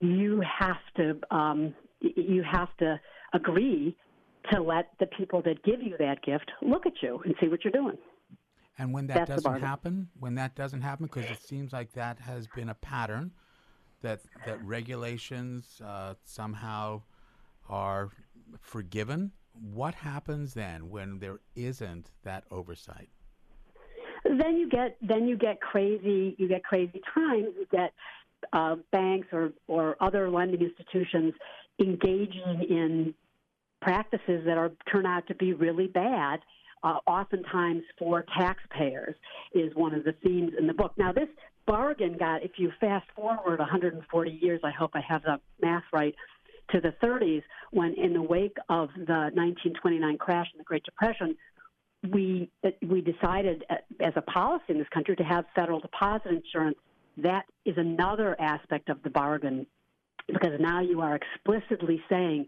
you 0.00 0.42
have 0.58 0.78
to 0.96 1.20
um, 1.30 1.74
you 2.00 2.42
have 2.50 2.74
to 2.78 2.98
agree 3.34 3.96
to 4.50 4.62
let 4.62 4.90
the 4.98 5.06
people 5.06 5.42
that 5.42 5.62
give 5.62 5.82
you 5.82 5.96
that 5.98 6.22
gift 6.22 6.50
look 6.62 6.86
at 6.86 6.94
you 7.02 7.20
and 7.24 7.34
see 7.40 7.48
what 7.48 7.62
you're 7.62 7.72
doing. 7.72 7.98
And 8.78 8.94
when 8.94 9.06
that 9.08 9.26
That's 9.26 9.42
doesn't 9.42 9.60
happen, 9.60 10.08
when 10.18 10.36
that 10.36 10.54
doesn't 10.54 10.80
happen, 10.80 11.06
because 11.06 11.30
it 11.30 11.42
seems 11.42 11.72
like 11.72 11.92
that 11.92 12.18
has 12.20 12.48
been 12.56 12.70
a 12.70 12.74
pattern, 12.74 13.32
that 14.02 14.20
that 14.46 14.62
regulations 14.64 15.80
uh, 15.84 16.14
somehow 16.24 17.02
are 17.68 18.10
forgiven. 18.60 19.32
What 19.52 19.94
happens 19.94 20.54
then 20.54 20.90
when 20.90 21.18
there 21.18 21.40
isn't 21.54 22.10
that 22.22 22.44
oversight? 22.50 23.08
Then 24.24 24.56
you 24.56 24.68
get 24.68 24.96
then 25.00 25.26
you 25.26 25.36
get 25.36 25.60
crazy 25.60 26.34
you 26.38 26.48
get 26.48 26.64
crazy 26.64 27.00
times. 27.14 27.48
You 27.58 27.66
get 27.70 27.92
uh, 28.52 28.76
banks 28.92 29.28
or 29.32 29.52
or 29.68 29.96
other 30.00 30.30
lending 30.30 30.62
institutions 30.62 31.34
engaging 31.78 32.66
in 32.68 33.14
practices 33.80 34.44
that 34.44 34.58
are 34.58 34.70
turn 34.92 35.06
out 35.06 35.26
to 35.26 35.34
be 35.34 35.52
really 35.54 35.86
bad, 35.86 36.40
uh, 36.82 36.98
oftentimes 37.06 37.82
for 37.98 38.24
taxpayers, 38.38 39.14
is 39.54 39.74
one 39.74 39.94
of 39.94 40.04
the 40.04 40.12
themes 40.22 40.52
in 40.58 40.66
the 40.66 40.74
book. 40.74 40.92
Now, 40.96 41.12
this 41.12 41.28
bargain 41.70 42.16
got, 42.18 42.42
if 42.42 42.52
you 42.56 42.72
fast 42.80 43.06
forward 43.14 43.60
140 43.60 44.38
years, 44.42 44.60
I 44.64 44.70
hope 44.70 44.90
I 44.94 45.00
have 45.08 45.22
the 45.22 45.40
math 45.62 45.84
right, 45.92 46.14
to 46.72 46.80
the 46.80 46.92
30s, 47.02 47.42
when 47.70 47.94
in 47.94 48.12
the 48.12 48.22
wake 48.22 48.56
of 48.68 48.88
the 48.94 49.30
1929 49.34 50.18
crash 50.18 50.46
and 50.52 50.60
the 50.60 50.64
Great 50.64 50.84
Depression, 50.84 51.36
we 52.12 52.50
we 52.88 53.02
decided 53.02 53.64
uh, 53.68 53.74
as 54.00 54.14
a 54.16 54.22
policy 54.22 54.64
in 54.68 54.78
this 54.78 54.88
country 54.88 55.14
to 55.16 55.22
have 55.22 55.44
federal 55.54 55.80
deposit 55.80 56.30
insurance. 56.30 56.78
That 57.18 57.44
is 57.66 57.74
another 57.76 58.40
aspect 58.40 58.88
of 58.88 59.02
the 59.02 59.10
bargain 59.10 59.66
because 60.26 60.58
now 60.58 60.80
you 60.80 61.02
are 61.02 61.16
explicitly 61.16 62.02
saying 62.08 62.46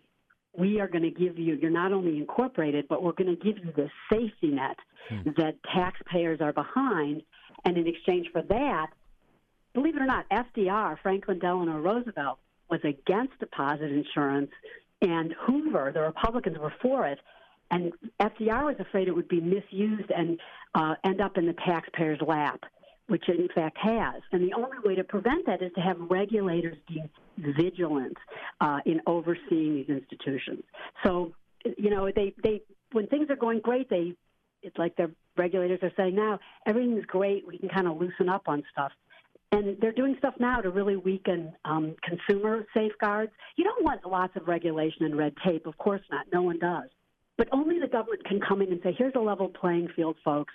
we 0.56 0.80
are 0.80 0.88
going 0.88 1.02
to 1.02 1.10
give 1.10 1.38
you 1.38 1.54
you're 1.60 1.70
not 1.70 1.92
only 1.92 2.16
incorporated 2.16 2.86
but 2.88 3.02
we're 3.02 3.12
going 3.12 3.36
to 3.36 3.44
give 3.44 3.58
you 3.62 3.72
the 3.76 3.88
safety 4.10 4.48
net 4.48 4.76
hmm. 5.08 5.30
that 5.36 5.54
taxpayers 5.74 6.40
are 6.40 6.52
behind 6.52 7.22
and 7.64 7.76
in 7.76 7.86
exchange 7.86 8.28
for 8.32 8.42
that 8.42 8.86
believe 9.74 9.96
it 9.96 10.02
or 10.02 10.06
not 10.06 10.26
fdr 10.30 10.96
franklin 11.02 11.38
delano 11.38 11.78
roosevelt 11.78 12.38
was 12.70 12.80
against 12.84 13.38
deposit 13.38 13.90
insurance 13.90 14.50
and 15.00 15.34
hoover 15.40 15.90
the 15.94 16.00
republicans 16.00 16.58
were 16.58 16.72
for 16.80 17.06
it 17.06 17.18
and 17.70 17.92
fdr 18.20 18.64
was 18.64 18.76
afraid 18.78 19.08
it 19.08 19.14
would 19.14 19.28
be 19.28 19.40
misused 19.40 20.10
and 20.10 20.38
uh, 20.74 20.94
end 21.04 21.20
up 21.20 21.36
in 21.36 21.46
the 21.46 21.54
taxpayer's 21.66 22.20
lap 22.26 22.60
which 23.12 23.28
it 23.28 23.38
in 23.38 23.48
fact 23.54 23.76
has. 23.78 24.22
And 24.32 24.42
the 24.42 24.54
only 24.54 24.78
way 24.84 24.94
to 24.94 25.04
prevent 25.04 25.44
that 25.44 25.62
is 25.62 25.70
to 25.74 25.80
have 25.80 25.96
regulators 26.00 26.78
be 26.88 27.02
vigilant 27.38 28.16
uh, 28.60 28.78
in 28.86 29.00
overseeing 29.06 29.74
these 29.74 29.88
institutions. 29.88 30.62
So, 31.04 31.32
you 31.76 31.90
know, 31.90 32.10
they, 32.14 32.34
they 32.42 32.62
when 32.92 33.06
things 33.08 33.28
are 33.30 33.36
going 33.36 33.60
great, 33.60 33.90
they 33.90 34.14
it's 34.62 34.78
like 34.78 34.96
the 34.96 35.10
regulators 35.36 35.80
are 35.82 35.92
saying 35.96 36.14
now 36.14 36.38
everything's 36.66 37.04
great. 37.04 37.46
We 37.46 37.58
can 37.58 37.68
kind 37.68 37.86
of 37.86 38.00
loosen 38.00 38.28
up 38.28 38.44
on 38.46 38.62
stuff. 38.72 38.92
And 39.52 39.76
they're 39.80 39.92
doing 39.92 40.16
stuff 40.18 40.34
now 40.40 40.60
to 40.60 40.70
really 40.70 40.96
weaken 40.96 41.52
um, 41.64 41.94
consumer 42.02 42.64
safeguards. 42.74 43.32
You 43.56 43.64
don't 43.64 43.84
want 43.84 44.04
lots 44.06 44.34
of 44.36 44.48
regulation 44.48 45.04
and 45.04 45.16
red 45.16 45.34
tape, 45.44 45.66
of 45.66 45.76
course 45.78 46.00
not. 46.10 46.26
No 46.32 46.42
one 46.42 46.58
does. 46.58 46.88
But 47.36 47.48
only 47.52 47.78
the 47.78 47.86
government 47.86 48.24
can 48.24 48.40
come 48.40 48.62
in 48.62 48.72
and 48.72 48.80
say, 48.82 48.94
here's 48.96 49.14
a 49.14 49.20
level 49.20 49.48
playing 49.48 49.88
field, 49.94 50.16
folks. 50.24 50.54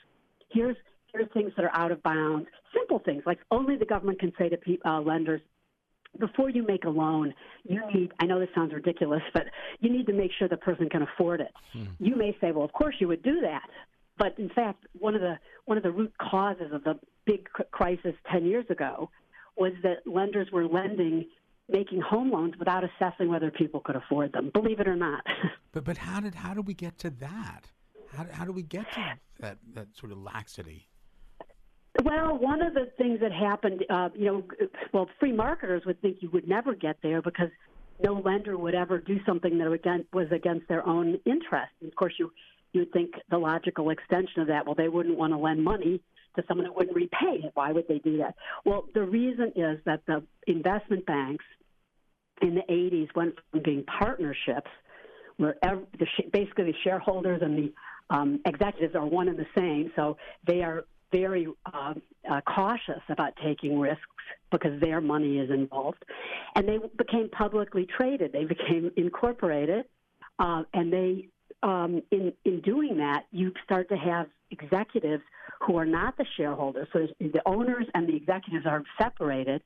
Here's 0.52 0.76
here's 1.14 1.32
things 1.32 1.52
that 1.56 1.64
are 1.64 1.74
out 1.74 1.92
of 1.92 2.02
bounds. 2.04 2.48
Simple 2.74 3.00
things 3.00 3.24
like 3.26 3.40
only 3.52 3.78
the 3.78 3.86
government 3.86 4.20
can 4.20 4.34
say 4.38 4.50
to 4.50 4.58
pe- 4.58 4.78
uh, 4.86 5.00
lenders, 5.00 5.42
before 6.20 6.50
you 6.50 6.66
make 6.66 6.84
a 6.86 6.90
loan, 6.90 7.34
you 7.64 7.82
need, 7.94 8.12
I 8.20 8.26
know 8.26 8.40
this 8.40 8.50
sounds 8.56 8.74
ridiculous, 8.74 9.22
but 9.34 9.46
you 9.80 9.90
need 9.90 10.08
to 10.08 10.14
make 10.14 10.32
sure 10.38 10.48
the 10.48 10.58
person 10.58 10.90
can 10.90 11.04
afford 11.04 11.42
it. 11.42 11.52
Hmm. 11.74 11.86
You 12.00 12.16
may 12.16 12.36
say, 12.42 12.52
well, 12.52 12.66
of 12.66 12.74
course 12.74 12.96
you 13.00 13.08
would 13.08 13.24
do 13.24 13.42
that. 13.42 13.70
But 14.18 14.38
in 14.40 14.50
fact, 14.50 14.86
one 14.98 15.16
of 15.16 15.22
the 15.22 15.38
one 15.66 15.78
of 15.78 15.84
the 15.84 15.92
root 15.92 16.14
causes 16.18 16.72
of 16.72 16.84
the 16.84 17.00
big 17.26 17.48
crisis 17.72 18.16
10 18.32 18.46
years 18.46 18.66
ago 18.70 19.10
was 19.58 19.74
that 19.84 20.08
lenders 20.08 20.48
were 20.52 20.66
lending 20.66 21.26
making 21.70 22.00
home 22.00 22.32
loans 22.32 22.54
without 22.58 22.84
assessing 22.84 23.28
whether 23.28 23.52
people 23.52 23.82
could 23.82 23.96
afford 23.96 24.32
them. 24.32 24.50
Believe 24.54 24.80
it 24.80 24.88
or 24.88 24.96
not. 24.96 25.24
but 25.72 25.84
but 25.84 25.98
how 25.98 26.20
did 26.20 26.36
how 26.36 26.54
did 26.54 26.66
we 26.68 26.74
get 26.74 26.98
to 27.00 27.10
that? 27.12 27.62
How 28.16 28.26
how 28.32 28.46
do 28.46 28.52
we 28.52 28.64
get 28.64 28.92
to 28.94 29.18
that 29.40 29.58
that 29.74 29.88
sort 29.96 30.12
of 30.12 30.20
laxity? 30.20 30.88
Well, 32.04 32.38
one 32.38 32.62
of 32.62 32.76
the 32.76 32.92
things 32.98 33.20
that 33.22 33.32
happened, 33.32 33.84
uh, 33.90 34.10
you 34.16 34.26
know, 34.26 34.44
well, 34.94 35.10
free 35.20 35.32
marketers 35.32 35.84
would 35.86 36.00
think 36.00 36.18
you 36.22 36.30
would 36.30 36.48
never 36.48 36.76
get 36.76 36.98
there 37.02 37.24
because 37.24 37.50
no 38.04 38.14
lender 38.14 38.56
would 38.56 38.76
ever 38.76 39.00
do 39.00 39.18
something 39.26 39.58
that 39.58 40.06
was 40.14 40.28
against 40.32 40.68
their 40.68 40.86
own 40.88 41.20
interest. 41.26 41.72
And 41.82 41.90
of 41.90 41.96
course, 41.96 42.14
you 42.20 42.32
you 42.74 42.82
would 42.82 42.94
think 42.94 43.12
the 43.30 43.38
logical 43.38 43.90
extension 43.90 44.42
of 44.42 44.48
that, 44.48 44.66
well, 44.66 44.76
they 44.76 44.90
wouldn't 44.90 45.18
want 45.18 45.34
to 45.34 45.38
lend 45.38 45.64
money 45.64 46.02
to 46.36 46.44
someone 46.48 46.66
that 46.66 46.76
wouldn't 46.76 46.96
repay 46.96 47.42
it. 47.44 47.52
Why 47.54 47.72
would 47.72 47.88
they 47.88 48.00
do 48.00 48.18
that? 48.18 48.36
Well, 48.66 48.86
the 48.94 49.04
reason 49.04 49.54
is 49.56 49.80
that 49.86 50.02
the 50.06 50.24
investment 50.46 51.06
banks 51.06 51.46
in 52.42 52.56
the 52.56 52.62
80s 52.70 53.08
went 53.16 53.36
from 53.52 53.62
being 53.64 53.84
partnerships, 53.84 54.70
where 55.38 55.56
every, 55.64 55.86
the, 55.98 56.08
basically 56.32 56.66
the 56.66 56.76
shareholders 56.84 57.42
and 57.42 57.58
the 57.58 57.74
um, 58.10 58.40
executives 58.46 58.96
are 58.96 59.06
one 59.06 59.28
and 59.28 59.38
the 59.38 59.48
same, 59.58 59.92
so 59.96 60.18
they 60.46 60.62
are 60.62 60.86
very 61.12 61.48
uh, 61.66 61.94
uh, 62.30 62.42
cautious 62.42 63.02
about 63.10 63.34
taking 63.44 63.80
risks 63.80 64.02
because 64.52 64.80
their 64.82 65.02
money 65.02 65.40
is 65.40 65.50
involved. 65.50 66.04
And 66.56 66.68
they 66.68 66.80
became 66.98 67.30
publicly 67.30 67.86
traded. 67.86 68.34
They 68.34 68.46
became 68.46 68.92
incorporated, 68.98 69.86
uh, 70.40 70.64
and 70.74 70.92
they 70.92 71.30
um, 71.64 72.02
in 72.12 72.34
in 72.46 72.62
doing 72.62 72.98
that, 72.98 73.26
you 73.32 73.54
start 73.64 73.90
to 73.90 73.98
have 73.98 74.28
executives 74.52 75.24
who 75.62 75.78
are 75.78 75.86
not 75.86 76.18
the 76.18 76.26
shareholders. 76.38 76.88
So 76.94 77.08
the 77.20 77.42
owners 77.46 77.86
and 77.94 78.08
the 78.08 78.16
executives 78.16 78.66
are 78.66 78.84
separated, 79.02 79.62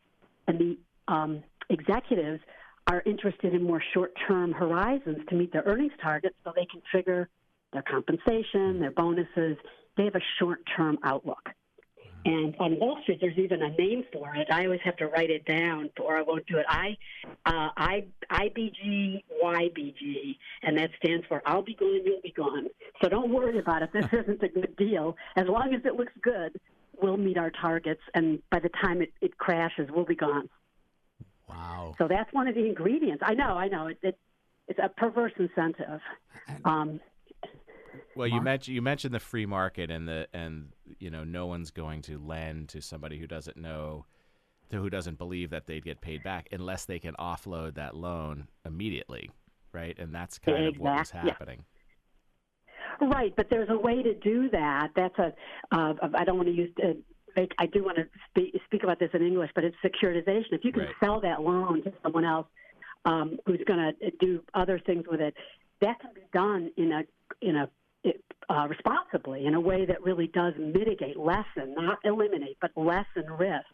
and 0.48 0.60
the 0.60 0.78
um, 1.14 1.44
executives 1.70 2.42
are 2.88 3.04
interested 3.06 3.54
in 3.54 3.64
more 3.64 3.82
short-term 3.94 4.54
horizons 4.54 5.20
to 5.30 5.36
meet 5.36 5.52
their 5.54 5.64
earnings 5.64 5.94
targets, 6.02 6.36
so 6.44 6.52
they 6.56 6.66
can 6.66 6.82
trigger 6.90 7.30
their 7.74 7.84
compensation, 7.84 8.80
their 8.80 8.92
bonuses. 8.92 9.58
They 9.98 10.06
have 10.06 10.16
a 10.16 10.26
short-term 10.40 10.98
outlook. 11.04 11.50
And 12.24 12.56
on 12.60 12.80
Wall 12.80 13.00
Street, 13.02 13.20
there's 13.20 13.38
even 13.38 13.64
a 13.64 13.70
name 13.70 14.04
for 14.14 14.36
it. 14.36 14.48
I 14.52 14.66
always 14.66 14.82
have 14.84 14.96
to 14.98 15.08
write 15.08 15.32
it 15.32 15.46
down, 15.46 15.90
or 16.00 16.18
I 16.18 16.22
won't 16.22 16.46
do 16.46 16.58
it. 16.58 16.66
I, 16.70 16.96
uh, 17.46 17.70
I, 17.76 18.06
IBG, 18.32 19.24
YBG, 19.44 20.38
and 20.62 20.78
that 20.78 20.92
stands 20.98 21.26
for 21.28 21.42
I'll 21.46 21.64
be 21.64 21.74
gone, 21.74 22.02
you'll 22.06 22.22
be 22.22 22.32
gone. 22.32 22.68
So 23.02 23.10
don't 23.10 23.32
worry 23.32 23.58
about 23.58 23.82
it. 23.82 23.92
This 23.92 24.06
isn't 24.14 24.44
a 24.44 24.50
good 24.50 24.76
deal. 24.76 25.16
As 25.36 25.48
long 25.48 25.74
as 25.74 25.82
it 25.84 25.96
looks 25.96 26.14
good, 26.22 26.60
we'll 27.02 27.18
meet 27.18 27.38
our 27.38 27.50
targets, 27.50 28.02
and 28.14 28.40
by 28.52 28.60
the 28.60 28.70
time 28.70 29.02
it, 29.02 29.12
it 29.22 29.38
crashes, 29.38 29.90
we'll 29.92 30.06
be 30.06 30.16
gone. 30.16 30.48
Wow. 31.50 31.96
So 31.98 32.08
that's 32.08 32.32
one 32.34 32.48
of 32.48 32.56
the 32.56 32.66
ingredients. 32.66 33.24
I 33.26 33.34
know, 33.34 33.58
I 33.58 33.68
know. 33.68 33.88
It, 33.88 33.98
it, 34.04 34.20
it's 34.68 34.80
a 34.82 34.90
perverse 34.90 35.34
incentive. 35.38 36.00
Um, 36.66 37.00
well, 38.16 38.28
you 38.28 38.42
mentioned 38.42 38.76
you 38.76 38.82
mentioned 38.82 39.14
the 39.14 39.20
free 39.20 39.46
market 39.46 39.90
and 39.92 40.08
the 40.08 40.28
and 40.34 40.70
you 41.00 41.10
know 41.10 41.24
no 41.24 41.48
one's 41.48 41.72
going 41.72 42.02
to 42.04 42.18
lend 42.18 42.70
to 42.70 42.82
somebody 42.82 43.20
who 43.20 43.28
doesn't 43.28 43.58
know 43.58 44.06
who 44.72 44.90
doesn't 44.90 45.18
believe 45.18 45.50
that 45.50 45.68
they'd 45.68 45.84
get 45.84 46.02
paid 46.02 46.24
back 46.24 46.48
unless 46.52 46.86
they 46.86 47.00
can 47.00 47.14
offload 47.16 47.76
that 47.76 47.96
loan 47.96 48.48
immediately, 48.66 49.30
right? 49.74 49.98
And 50.00 50.14
that's 50.16 50.40
kind 50.40 50.58
exactly. 50.58 50.76
of 50.76 50.82
what 50.82 51.00
was 51.00 51.12
happening. 51.12 51.66
Yeah. 53.02 53.08
Right, 53.08 53.34
but 53.36 53.50
there's 53.50 53.70
a 53.70 53.78
way 53.78 54.04
to 54.04 54.14
do 54.14 54.50
that. 54.52 54.90
That's 54.96 55.18
a. 55.18 55.34
Uh, 55.72 55.94
I 56.14 56.24
don't 56.24 56.38
want 56.38 56.50
to 56.50 56.54
use. 56.54 56.70
Uh, 56.84 56.94
make, 57.36 57.52
I 57.58 57.66
do 57.66 57.84
want 57.84 57.98
to 57.98 58.08
speak, 58.30 58.56
speak 58.66 58.84
about 58.84 59.00
this 59.00 59.10
in 59.14 59.26
English, 59.26 59.52
but 59.56 59.64
it's 59.64 59.76
securitization. 59.84 60.52
If 60.52 60.64
you 60.64 60.72
can 60.72 60.84
Right. 60.84 60.96
sell 61.04 61.20
that 61.22 61.42
loan 61.42 61.84
to 61.84 61.94
someone 62.04 62.26
else 62.26 62.48
um, 63.06 63.40
who's 63.46 63.62
going 63.66 63.96
to 64.00 64.12
do 64.20 64.44
other 64.54 64.80
things 64.80 65.06
with 65.10 65.22
it, 65.22 65.36
that 65.82 66.00
can 66.00 66.14
be 66.14 66.22
done 66.34 66.70
in 66.78 66.92
a 66.92 67.04
in 67.42 67.56
a 67.56 67.70
uh, 68.06 68.68
responsibly 68.68 69.46
in 69.46 69.54
a 69.54 69.60
way 69.60 69.86
that 69.86 70.04
really 70.04 70.28
does 70.28 70.54
mitigate, 70.58 71.18
lessen, 71.18 71.74
not 71.76 72.00
eliminate, 72.04 72.58
but 72.62 72.72
lessen 72.76 73.32
risk. 73.38 73.66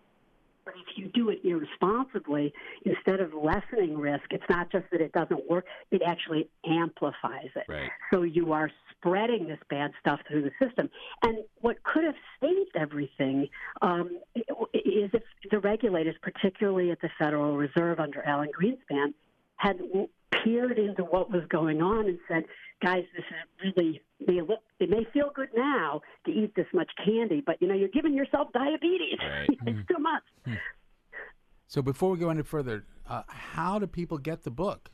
But 0.66 0.76
if 0.76 0.98
you 0.98 1.08
do 1.14 1.30
it 1.30 1.40
irresponsibly, 1.46 2.54
instead 2.84 3.22
of 3.22 3.34
lessening 3.34 3.98
risk, 3.98 4.26
it's 4.32 4.44
not 4.50 4.70
just 4.70 4.84
that 4.92 5.00
it 5.00 5.14
doesn't 5.14 5.50
work, 5.50 5.66
it 5.92 6.02
actually 6.06 6.50
amplifies 6.66 7.50
it. 7.56 7.64
Right. 7.70 7.90
So 8.14 8.24
you 8.24 8.52
are 8.52 8.70
spreading 8.92 9.48
this 9.48 9.60
bad 9.70 9.92
stuff 10.02 10.20
through 10.28 10.42
the 10.42 10.52
system. 10.62 10.90
And 11.24 11.38
what 11.62 11.82
could 11.84 12.04
have 12.04 12.16
saved 12.42 12.72
everything 12.76 13.48
um, 13.82 14.20
is 14.36 15.10
if 15.14 15.24
the 15.50 15.60
regulators, 15.60 16.16
particularly 16.22 16.92
at 16.92 17.00
the 17.00 17.10
Federal 17.18 17.56
Reserve 17.56 18.02
under 18.02 18.22
Alan 18.24 18.50
Greenspan, 18.60 19.14
had 19.56 19.80
peered 20.44 20.78
into 20.78 21.04
what 21.04 21.32
was 21.32 21.44
going 21.50 21.82
on 21.82 22.08
and 22.08 22.20
said, 22.28 22.44
guys, 22.82 23.04
this 23.16 23.26
is 23.26 23.76
really 23.76 24.02
may 24.26 24.42
look 24.42 24.60
it 24.80 24.90
may 24.90 25.06
feel 25.14 25.32
good 25.36 25.50
now 25.56 26.02
to 26.26 26.32
eat 26.32 26.56
this 26.56 26.66
much 26.74 26.90
candy, 27.04 27.42
but 27.46 27.62
you 27.62 27.68
know 27.68 27.76
you're 27.76 27.88
giving 27.90 28.14
yourself 28.14 28.48
diabetes. 28.54 29.20
Right. 29.20 29.50
it's 29.68 29.88
too 29.88 30.00
much. 30.00 30.58
So 31.68 31.82
before 31.82 32.12
we 32.12 32.18
go 32.18 32.30
any 32.30 32.44
further, 32.44 32.86
uh, 33.08 33.24
how 33.28 33.78
do 33.78 33.88
people 33.88 34.18
get 34.18 34.44
the 34.44 34.52
book? 34.52 34.90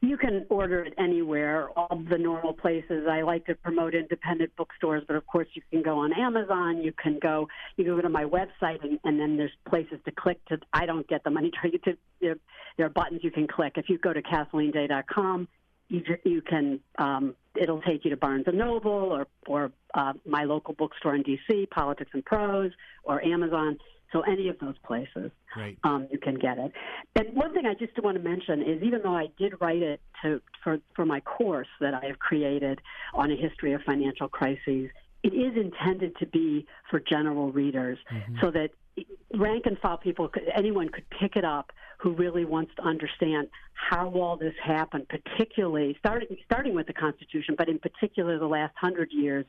You 0.00 0.16
can 0.16 0.46
order 0.48 0.84
it 0.84 0.94
anywhere, 0.96 1.70
all 1.70 2.00
the 2.08 2.18
normal 2.18 2.52
places. 2.52 3.08
I 3.10 3.22
like 3.22 3.46
to 3.46 3.56
promote 3.56 3.96
independent 3.96 4.54
bookstores, 4.56 5.02
but 5.08 5.16
of 5.16 5.26
course 5.26 5.48
you 5.54 5.62
can 5.72 5.82
go 5.82 5.98
on 5.98 6.12
Amazon. 6.12 6.82
You 6.82 6.92
can 6.92 7.18
go, 7.20 7.48
you 7.76 7.84
can 7.84 7.96
go 7.96 8.00
to 8.00 8.08
my 8.08 8.24
website, 8.24 8.82
and, 8.84 9.00
and 9.02 9.18
then 9.18 9.36
there's 9.36 9.50
places 9.68 9.98
to 10.04 10.12
click 10.12 10.44
to. 10.46 10.58
I 10.72 10.86
don't 10.86 11.06
get 11.08 11.24
the 11.24 11.30
money 11.30 11.50
to. 11.62 11.78
to 11.78 11.96
there, 12.20 12.36
there 12.76 12.86
are 12.86 12.90
buttons 12.90 13.22
you 13.24 13.32
can 13.32 13.48
click. 13.48 13.72
If 13.76 13.88
you 13.88 13.98
go 13.98 14.12
to 14.12 14.22
KathleenDay.com, 14.22 15.48
you 15.88 16.02
you 16.24 16.42
can. 16.42 16.78
Um, 16.96 17.34
it'll 17.60 17.82
take 17.82 18.04
you 18.04 18.10
to 18.10 18.16
Barnes 18.16 18.44
and 18.46 18.56
Noble 18.56 18.92
or 18.92 19.26
or 19.48 19.72
uh, 19.94 20.12
my 20.24 20.44
local 20.44 20.74
bookstore 20.74 21.16
in 21.16 21.24
DC, 21.24 21.70
Politics 21.70 22.10
and 22.14 22.24
Prose, 22.24 22.70
or 23.02 23.24
Amazon. 23.24 23.78
So 24.12 24.22
any 24.22 24.48
of 24.48 24.58
those 24.58 24.76
places, 24.84 25.30
Great. 25.52 25.78
um, 25.84 26.08
you 26.10 26.18
can 26.18 26.36
get 26.38 26.58
it. 26.58 26.72
And 27.16 27.34
one 27.34 27.52
thing 27.52 27.66
I 27.66 27.74
just 27.74 27.92
want 28.02 28.16
to 28.16 28.22
mention 28.22 28.62
is, 28.62 28.82
even 28.82 29.02
though 29.02 29.14
I 29.14 29.28
did 29.38 29.54
write 29.60 29.82
it 29.82 30.00
to 30.22 30.40
for 30.64 30.78
for 30.94 31.04
my 31.04 31.20
course 31.20 31.68
that 31.80 31.94
I 31.94 32.06
have 32.06 32.18
created 32.18 32.80
on 33.14 33.30
a 33.30 33.36
history 33.36 33.72
of 33.72 33.82
financial 33.82 34.28
crises, 34.28 34.90
it 35.22 35.34
is 35.34 35.56
intended 35.56 36.16
to 36.18 36.26
be 36.26 36.66
for 36.90 37.00
general 37.00 37.52
readers, 37.52 37.98
so 38.40 38.50
that 38.50 38.70
rank 39.34 39.66
and 39.66 39.78
file 39.78 39.98
people, 39.98 40.30
anyone 40.54 40.88
could 40.88 41.08
pick 41.10 41.36
it 41.36 41.44
up 41.44 41.70
who 41.98 42.12
really 42.14 42.44
wants 42.44 42.72
to 42.76 42.82
understand 42.82 43.48
how 43.72 44.08
all 44.10 44.36
this 44.36 44.54
happened, 44.62 45.06
particularly 45.08 45.96
starting 45.98 46.36
starting 46.44 46.74
with 46.74 46.86
the 46.86 46.92
Constitution, 46.92 47.54
but 47.56 47.68
in 47.68 47.78
particular 47.78 48.38
the 48.38 48.46
last 48.46 48.74
hundred 48.76 49.10
years, 49.12 49.44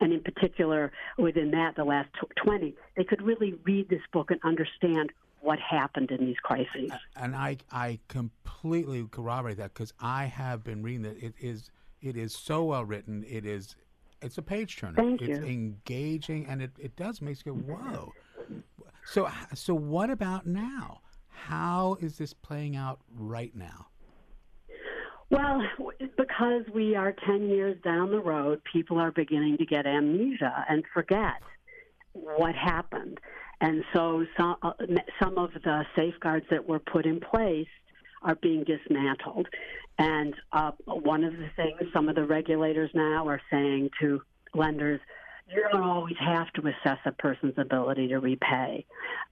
and 0.00 0.12
in 0.12 0.20
particular 0.20 0.92
within 1.18 1.50
that 1.52 1.76
the 1.76 1.84
last 1.84 2.08
twenty. 2.42 2.74
They 2.96 3.04
could 3.04 3.22
really 3.22 3.54
read 3.64 3.88
this 3.88 4.02
book 4.12 4.30
and 4.30 4.40
understand 4.44 5.12
what 5.40 5.58
happened 5.58 6.10
in 6.10 6.24
these 6.24 6.38
crises. 6.42 6.90
And 7.16 7.34
I 7.34 7.58
I 7.70 7.98
completely 8.08 9.06
corroborate 9.10 9.56
that 9.58 9.74
because 9.74 9.92
I 10.00 10.26
have 10.26 10.62
been 10.64 10.82
reading 10.82 11.04
it. 11.06 11.16
It 11.22 11.34
is 11.40 11.70
it 12.00 12.16
is 12.16 12.34
so 12.34 12.64
well 12.64 12.84
written. 12.84 13.24
It 13.28 13.44
is 13.46 13.76
it's 14.22 14.38
a 14.38 14.42
page 14.42 14.76
turner. 14.76 14.96
Thank 14.96 15.22
it's 15.22 15.40
you. 15.40 15.46
engaging 15.46 16.46
and 16.46 16.62
it, 16.62 16.72
it 16.78 16.96
does 16.96 17.22
make 17.22 17.44
you 17.44 17.54
go 17.54 17.74
whoa. 17.74 18.12
So 19.04 19.28
so 19.54 19.74
what 19.74 20.10
about 20.10 20.46
now? 20.46 21.00
How 21.28 21.96
is 22.00 22.18
this 22.18 22.34
playing 22.34 22.76
out 22.76 23.00
right 23.16 23.54
now? 23.54 23.86
Well, 25.30 25.62
because 26.16 26.64
we 26.74 26.96
are 26.96 27.14
10 27.24 27.48
years 27.48 27.80
down 27.84 28.10
the 28.10 28.20
road, 28.20 28.60
people 28.70 28.98
are 28.98 29.12
beginning 29.12 29.58
to 29.58 29.64
get 29.64 29.86
amnesia 29.86 30.64
and 30.68 30.82
forget 30.92 31.40
what 32.12 32.56
happened. 32.56 33.20
And 33.60 33.84
so 33.94 34.26
some, 34.36 34.56
uh, 34.62 34.72
some 35.22 35.38
of 35.38 35.52
the 35.52 35.84
safeguards 35.94 36.46
that 36.50 36.68
were 36.68 36.80
put 36.80 37.06
in 37.06 37.20
place 37.20 37.68
are 38.22 38.34
being 38.34 38.64
dismantled. 38.64 39.46
And 39.98 40.34
uh, 40.52 40.72
one 40.86 41.22
of 41.22 41.34
the 41.34 41.48
things 41.54 41.92
some 41.92 42.08
of 42.08 42.16
the 42.16 42.24
regulators 42.24 42.90
now 42.92 43.28
are 43.28 43.40
saying 43.50 43.90
to 44.00 44.22
lenders, 44.54 45.00
you 45.52 45.64
don't 45.72 45.82
always 45.82 46.16
have 46.18 46.52
to 46.54 46.62
assess 46.68 46.98
a 47.04 47.12
person's 47.12 47.54
ability 47.56 48.08
to 48.08 48.18
repay. 48.18 48.84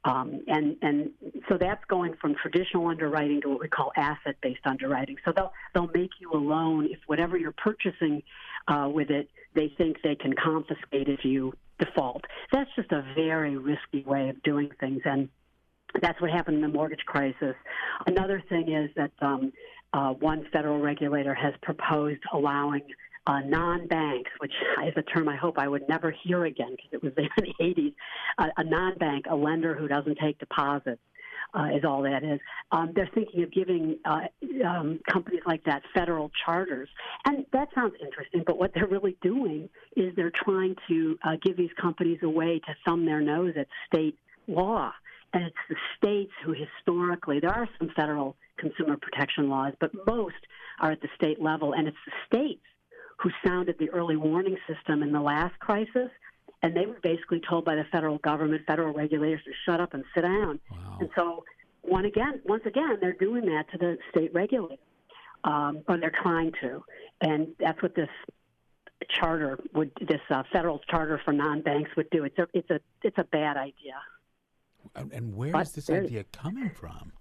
Um, 0.05 0.41
and, 0.47 0.77
and 0.83 1.11
so 1.49 1.57
that's 1.59 1.85
going 1.89 2.15
from 2.21 2.35
traditional 2.35 2.89
underwriting 2.89 3.41
to 3.43 3.49
what 3.49 3.61
we 3.61 3.69
call 3.69 3.93
asset 3.97 4.37
based 4.43 4.61
underwriting. 4.65 5.17
So 5.25 5.33
they'll, 5.35 5.53
they'll 5.75 5.91
make 5.95 6.11
you 6.21 6.33
a 6.33 6.39
loan 6.39 6.87
if 6.87 6.99
whatever 7.07 7.37
you're 7.37 7.53
purchasing 7.53 8.23
uh, 8.67 8.89
with 8.93 9.11
it, 9.11 9.29
they 9.55 9.73
think 9.79 9.99
they 10.03 10.15
can 10.15 10.35
confiscate 10.35 11.09
if 11.09 11.25
you 11.25 11.53
default. 11.79 12.25
That's 12.53 12.71
just 12.77 12.93
a 12.93 13.03
very 13.15 13.57
risky 13.57 14.03
way 14.05 14.29
of 14.29 14.43
doing 14.43 14.71
things. 14.81 15.03
And 15.05 15.29
that's 16.03 16.21
what 16.21 16.31
happened 16.31 16.57
in 16.57 16.63
the 16.63 16.69
mortgage 16.69 17.05
crisis. 17.07 17.55
Another 18.07 18.43
thing 18.49 18.73
is 18.73 18.91
that 18.97 19.13
um, 19.21 19.53
uh, 19.93 20.11
one 20.13 20.47
federal 20.53 20.81
regulator 20.81 21.35
has 21.35 21.55
proposed 21.63 22.21
allowing 22.33 22.83
uh, 23.29 23.41
non-banks, 23.41 24.31
which 24.41 24.53
is 24.87 24.95
a 24.97 25.03
term 25.03 25.29
I 25.29 25.37
hope 25.37 25.59
I 25.59 25.69
would 25.69 25.89
never 25.89 26.13
hear 26.25 26.47
again 26.47 26.71
because 26.77 26.93
it 26.93 27.03
was 27.03 27.13
there 27.17 27.29
in 27.39 27.45
the 27.45 27.65
80s, 27.83 27.95
uh, 28.39 28.49
a 28.57 28.65
non-bank, 28.65 29.27
a 29.31 29.37
lender 29.37 29.75
who 29.75 29.87
doesn't 29.87 30.19
take 30.21 30.39
deposits. 30.39 31.01
Uh, 31.55 31.75
is 31.75 31.83
all 31.83 32.03
that 32.03 32.23
is. 32.23 32.39
Um, 32.73 32.93
they're 32.95 33.09
thinking 33.15 33.43
of 33.43 33.51
giving 33.51 33.97
uh, 34.05 34.21
um, 34.67 35.01
companies 35.11 35.41
like 35.47 35.65
that 35.65 35.81
federal 35.95 36.31
charters, 36.45 36.91
and 37.25 37.47
that 37.55 37.69
sounds 37.75 37.95
interesting. 38.03 38.43
But 38.47 38.59
what 38.59 38.73
they're 38.75 38.87
really 38.87 39.17
doing 39.23 39.71
is 39.97 40.15
they're 40.15 40.31
trying 40.31 40.77
to 40.89 41.19
uh, 41.25 41.37
give 41.43 41.57
these 41.57 41.71
companies 41.81 42.19
a 42.23 42.29
way 42.29 42.59
to 42.59 42.75
thumb 42.85 43.07
their 43.07 43.23
nose 43.23 43.55
at 43.57 43.67
state 43.87 44.19
law 44.47 44.93
and 45.33 45.45
it's 45.45 45.57
the 45.69 45.77
states 45.97 46.33
who 46.45 46.53
historically 46.53 47.41
there 47.41 47.51
are 47.51 47.69
some 47.79 47.91
federal 47.95 48.37
consumer 48.59 48.97
protection 48.97 49.49
laws, 49.49 49.73
but 49.81 49.91
most 50.07 50.35
are 50.81 50.93
at 50.93 51.01
the 51.01 51.09
state 51.17 51.41
level, 51.41 51.73
and 51.73 51.89
it's 51.89 51.97
the 52.07 52.13
states 52.27 52.65
who 53.21 53.31
sounded 53.45 53.77
the 53.79 53.91
early 53.91 54.17
warning 54.17 54.57
system 54.67 55.03
in 55.03 55.13
the 55.13 55.21
last 55.21 55.59
crisis, 55.59 56.11
and 56.63 56.77
they 56.77 56.87
were 56.87 56.99
basically 57.03 57.41
told 57.49 57.65
by 57.65 57.75
the 57.75 57.85
federal 57.93 58.19
government, 58.19 58.63
federal 58.67 58.93
regulators 58.93 59.41
to 59.45 59.53
shut 59.65 59.81
up 59.81 59.95
and 59.95 60.05
sit 60.15 60.23
down. 60.23 60.59
Wow. 60.71 60.99
And 61.01 61.11
so, 61.17 61.45
one 61.83 62.05
again, 62.05 62.41
once 62.45 62.63
again, 62.67 62.99
they're 63.01 63.13
doing 63.13 63.45
that 63.47 63.71
to 63.73 63.79
the 63.79 63.99
state 64.11 64.33
regulators, 64.35 64.79
um, 65.45 65.83
or 65.89 65.99
they're 65.99 66.13
trying 66.23 66.53
to, 66.61 66.83
and 67.21 67.49
that's 67.59 67.81
what 67.83 67.95
this 67.95 68.09
charter 69.09 69.59
would 69.75 69.91
this 70.01 70.21
uh, 70.31 70.43
federal 70.53 70.81
charter 70.91 71.21
for 71.25 71.33
non-banks 71.33 71.91
would 71.97 72.11
do. 72.11 72.25
It's 72.25 72.39
a 72.39 72.47
it's 72.53 72.71
a 72.71 72.81
it's 73.03 73.19
a 73.19 73.25
bad 73.25 73.57
idea. 73.57 73.95
And, 74.97 75.13
and 75.13 75.37
where 75.37 75.53
But 75.53 75.63
is 75.63 75.73
this 75.73 75.91
idea 75.91 76.25
coming 76.25 76.71
from? 76.71 77.13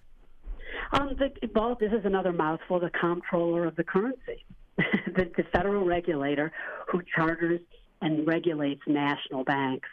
Um, 0.93 1.15
the, 1.17 1.31
well, 1.53 1.75
this 1.79 1.91
is 1.91 2.05
another 2.05 2.31
mouthful. 2.31 2.79
The 2.79 2.89
comptroller 2.89 3.65
of 3.65 3.75
the 3.75 3.83
currency, 3.83 4.45
the, 5.15 5.31
the 5.35 5.43
federal 5.51 5.85
regulator 5.85 6.51
who 6.87 7.01
charters 7.15 7.61
and 8.01 8.27
regulates 8.27 8.81
national 8.87 9.43
banks. 9.43 9.89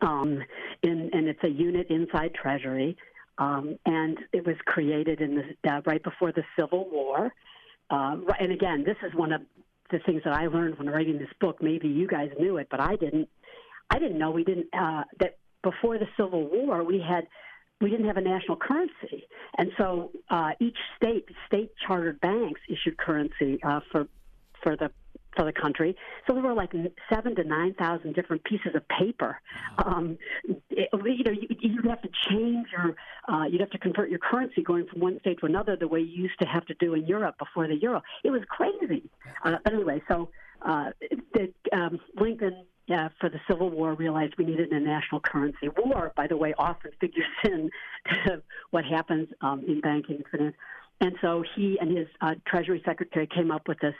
Um, 0.00 0.42
in, 0.82 1.10
and 1.12 1.28
it's 1.28 1.42
a 1.44 1.48
unit 1.48 1.88
inside 1.90 2.34
Treasury, 2.34 2.96
um, 3.36 3.78
and 3.84 4.16
it 4.32 4.46
was 4.46 4.56
created 4.64 5.20
in 5.20 5.36
the, 5.62 5.70
uh, 5.70 5.82
right 5.84 6.02
before 6.02 6.32
the 6.32 6.44
Civil 6.58 6.88
War. 6.88 7.32
Uh, 7.90 8.16
and 8.40 8.50
again, 8.50 8.84
this 8.84 8.96
is 9.06 9.14
one 9.14 9.32
of 9.32 9.42
the 9.90 9.98
things 10.06 10.22
that 10.24 10.32
I 10.32 10.46
learned 10.46 10.78
when 10.78 10.88
writing 10.88 11.18
this 11.18 11.28
book. 11.38 11.62
Maybe 11.62 11.88
you 11.88 12.06
guys 12.06 12.30
knew 12.38 12.56
it, 12.56 12.68
but 12.70 12.80
I 12.80 12.96
didn't. 12.96 13.28
I 13.90 13.98
didn't 13.98 14.18
know 14.18 14.30
we 14.30 14.44
didn't 14.44 14.68
uh, 14.72 15.04
that 15.20 15.36
before 15.62 15.98
the 15.98 16.08
Civil 16.16 16.48
War 16.48 16.82
we 16.82 17.04
had 17.06 17.26
we 17.84 17.90
didn't 17.90 18.06
have 18.06 18.16
a 18.16 18.28
national 18.34 18.56
currency, 18.56 19.18
and 19.58 19.70
so 19.78 20.10
uh, 20.30 20.52
each 20.58 20.78
state 20.96 21.26
state 21.46 21.70
chartered 21.86 22.18
banks 22.28 22.60
issued 22.74 22.96
currency 22.96 23.52
uh, 23.62 23.80
for 23.90 24.08
for 24.62 24.74
the 24.74 24.90
for 25.36 25.44
the 25.44 25.52
country. 25.52 25.94
So 26.26 26.32
there 26.34 26.42
were 26.42 26.54
like 26.54 26.72
seven 27.12 27.34
to 27.36 27.44
nine 27.44 27.74
thousand 27.74 28.14
different 28.14 28.42
pieces 28.44 28.72
of 28.74 28.82
paper. 28.88 29.38
Um, 29.84 30.16
it, 30.70 30.88
you 30.92 31.24
know, 31.24 31.32
you, 31.32 31.46
you'd 31.60 31.84
have 31.94 32.02
to 32.02 32.08
change 32.30 32.68
your, 32.72 32.96
uh, 33.30 33.44
you'd 33.50 33.60
have 33.60 33.70
to 33.70 33.78
convert 33.78 34.08
your 34.08 34.22
currency 34.30 34.62
going 34.62 34.86
from 34.86 35.00
one 35.00 35.20
state 35.20 35.38
to 35.40 35.46
another 35.46 35.76
the 35.76 35.88
way 35.94 36.00
you 36.00 36.22
used 36.22 36.38
to 36.40 36.46
have 36.46 36.64
to 36.66 36.74
do 36.74 36.94
in 36.94 37.06
Europe 37.06 37.36
before 37.38 37.66
the 37.68 37.76
euro. 37.76 38.00
It 38.22 38.30
was 38.30 38.42
crazy. 38.48 39.10
Uh, 39.44 39.56
but 39.62 39.74
anyway, 39.74 40.02
so 40.08 40.30
uh, 40.62 40.90
the, 41.34 41.52
um, 41.72 42.00
Lincoln. 42.18 42.64
Uh, 42.92 43.08
for 43.18 43.30
the 43.30 43.40
Civil 43.48 43.70
War, 43.70 43.94
realized 43.94 44.34
we 44.36 44.44
needed 44.44 44.70
a 44.70 44.78
national 44.78 45.18
currency. 45.20 45.70
War, 45.78 46.12
by 46.16 46.26
the 46.26 46.36
way, 46.36 46.52
often 46.58 46.90
figures 47.00 47.24
in 47.42 47.70
to 48.26 48.42
what 48.72 48.84
happens 48.84 49.26
um, 49.40 49.64
in 49.66 49.80
banking 49.80 50.16
and 50.16 50.24
finance. 50.30 50.56
And 51.00 51.14
so 51.22 51.42
he 51.56 51.78
and 51.80 51.96
his 51.96 52.08
uh, 52.20 52.34
Treasury 52.46 52.82
Secretary 52.84 53.26
came 53.26 53.50
up 53.50 53.68
with 53.68 53.78
this 53.80 53.94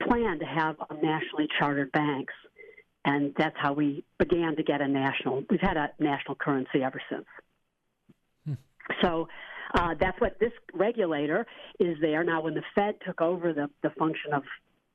plan 0.00 0.38
to 0.38 0.44
have 0.44 0.76
nationally 1.02 1.48
chartered 1.58 1.90
banks, 1.90 2.32
and 3.04 3.34
that's 3.36 3.56
how 3.58 3.72
we 3.72 4.04
began 4.20 4.54
to 4.54 4.62
get 4.62 4.80
a 4.80 4.86
national. 4.86 5.42
We've 5.50 5.60
had 5.60 5.76
a 5.76 5.90
national 5.98 6.36
currency 6.36 6.84
ever 6.84 7.02
since. 7.10 7.26
So 9.02 9.28
uh, 9.74 9.94
that's 10.00 10.20
what 10.20 10.38
this 10.40 10.52
regulator 10.72 11.46
is 11.78 11.96
there 12.00 12.24
now. 12.24 12.42
When 12.42 12.54
the 12.54 12.62
Fed 12.74 12.96
took 13.06 13.20
over 13.20 13.52
the 13.52 13.68
the 13.82 13.90
function 13.90 14.32
of 14.32 14.42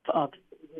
of 0.09 0.31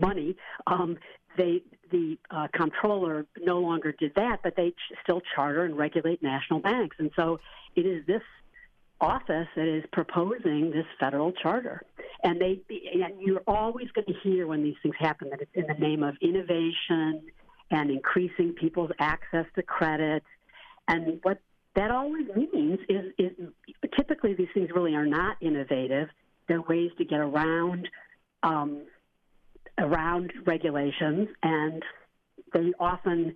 money, 0.02 0.36
um, 0.68 0.98
they 1.38 1.64
the 1.92 2.18
uh, 2.32 2.48
comptroller 2.54 3.26
no 3.40 3.60
longer 3.60 3.92
did 3.92 4.14
that, 4.16 4.40
but 4.44 4.56
they 4.56 4.72
ch- 4.72 4.96
still 5.04 5.22
charter 5.36 5.64
and 5.64 5.78
regulate 5.78 6.24
national 6.24 6.60
banks, 6.60 6.96
and 7.00 7.12
so 7.16 7.40
it 7.76 7.86
is 7.86 8.06
this 8.06 8.22
office 9.02 9.48
that 9.56 9.68
is 9.68 9.84
proposing 9.92 10.72
this 10.72 10.86
federal 11.00 11.32
charter. 11.34 11.82
And 12.24 12.40
they 12.40 12.62
and 12.94 13.20
you're 13.20 13.44
always 13.46 13.90
going 13.92 14.08
to 14.08 14.14
hear 14.24 14.48
when 14.48 14.64
these 14.64 14.76
things 14.82 14.96
happen 14.98 15.30
that 15.30 15.42
it's 15.42 15.52
in 15.54 15.68
the 15.68 15.74
name 15.74 16.04
of 16.04 16.16
innovation 16.22 17.22
and 17.70 17.92
increasing 17.92 18.54
people's 18.54 18.92
access 19.00 19.46
to 19.56 19.64
credit. 19.64 20.24
And 20.88 21.20
what 21.24 21.40
that 21.76 21.92
always 21.92 22.28
means 22.36 22.80
is, 22.88 23.14
is 23.18 23.32
typically 23.96 24.34
these 24.36 24.48
things 24.54 24.70
really 24.74 24.96
are 24.96 25.06
not 25.06 25.38
innovative. 25.42 26.08
They're 26.48 26.62
ways 26.62 26.92
to 26.98 27.06
get 27.06 27.20
around 27.20 27.90
um, 28.44 28.84
around 29.78 30.32
regulations, 30.46 31.30
and 31.42 31.84
they 32.54 32.74
often 32.80 33.36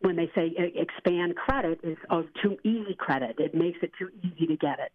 when 0.00 0.16
they 0.16 0.30
say 0.34 0.52
expand 0.74 1.36
credit 1.36 1.80
is 1.82 1.96
oh 2.10 2.24
too 2.42 2.56
easy 2.64 2.94
credit. 2.98 3.36
It 3.38 3.54
makes 3.54 3.78
it 3.82 3.92
too 3.98 4.10
easy 4.22 4.46
to 4.46 4.56
get 4.56 4.78
it, 4.78 4.92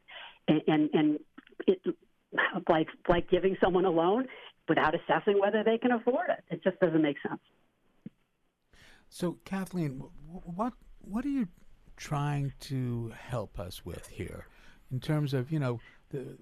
and 0.47 0.61
and, 0.67 0.89
and 0.93 1.19
it 1.67 1.81
like 2.69 2.87
like 3.07 3.29
giving 3.29 3.57
someone 3.61 3.85
a 3.85 3.89
loan 3.89 4.27
without 4.67 4.93
assessing 4.93 5.39
whether 5.39 5.63
they 5.63 5.77
can 5.77 5.91
afford 5.91 6.29
it. 6.29 6.43
It 6.49 6.63
just 6.63 6.79
doesn't 6.79 7.01
make 7.01 7.17
sense. 7.27 7.41
So, 9.09 9.37
Kathleen, 9.43 10.03
what 10.27 10.73
what 10.99 11.25
are 11.25 11.29
you 11.29 11.47
trying 11.97 12.53
to 12.61 13.11
help 13.17 13.59
us 13.59 13.83
with 13.83 14.07
here, 14.07 14.45
in 14.91 14.99
terms 14.99 15.33
of 15.33 15.51
you 15.51 15.59
know 15.59 15.79
the 16.11 16.37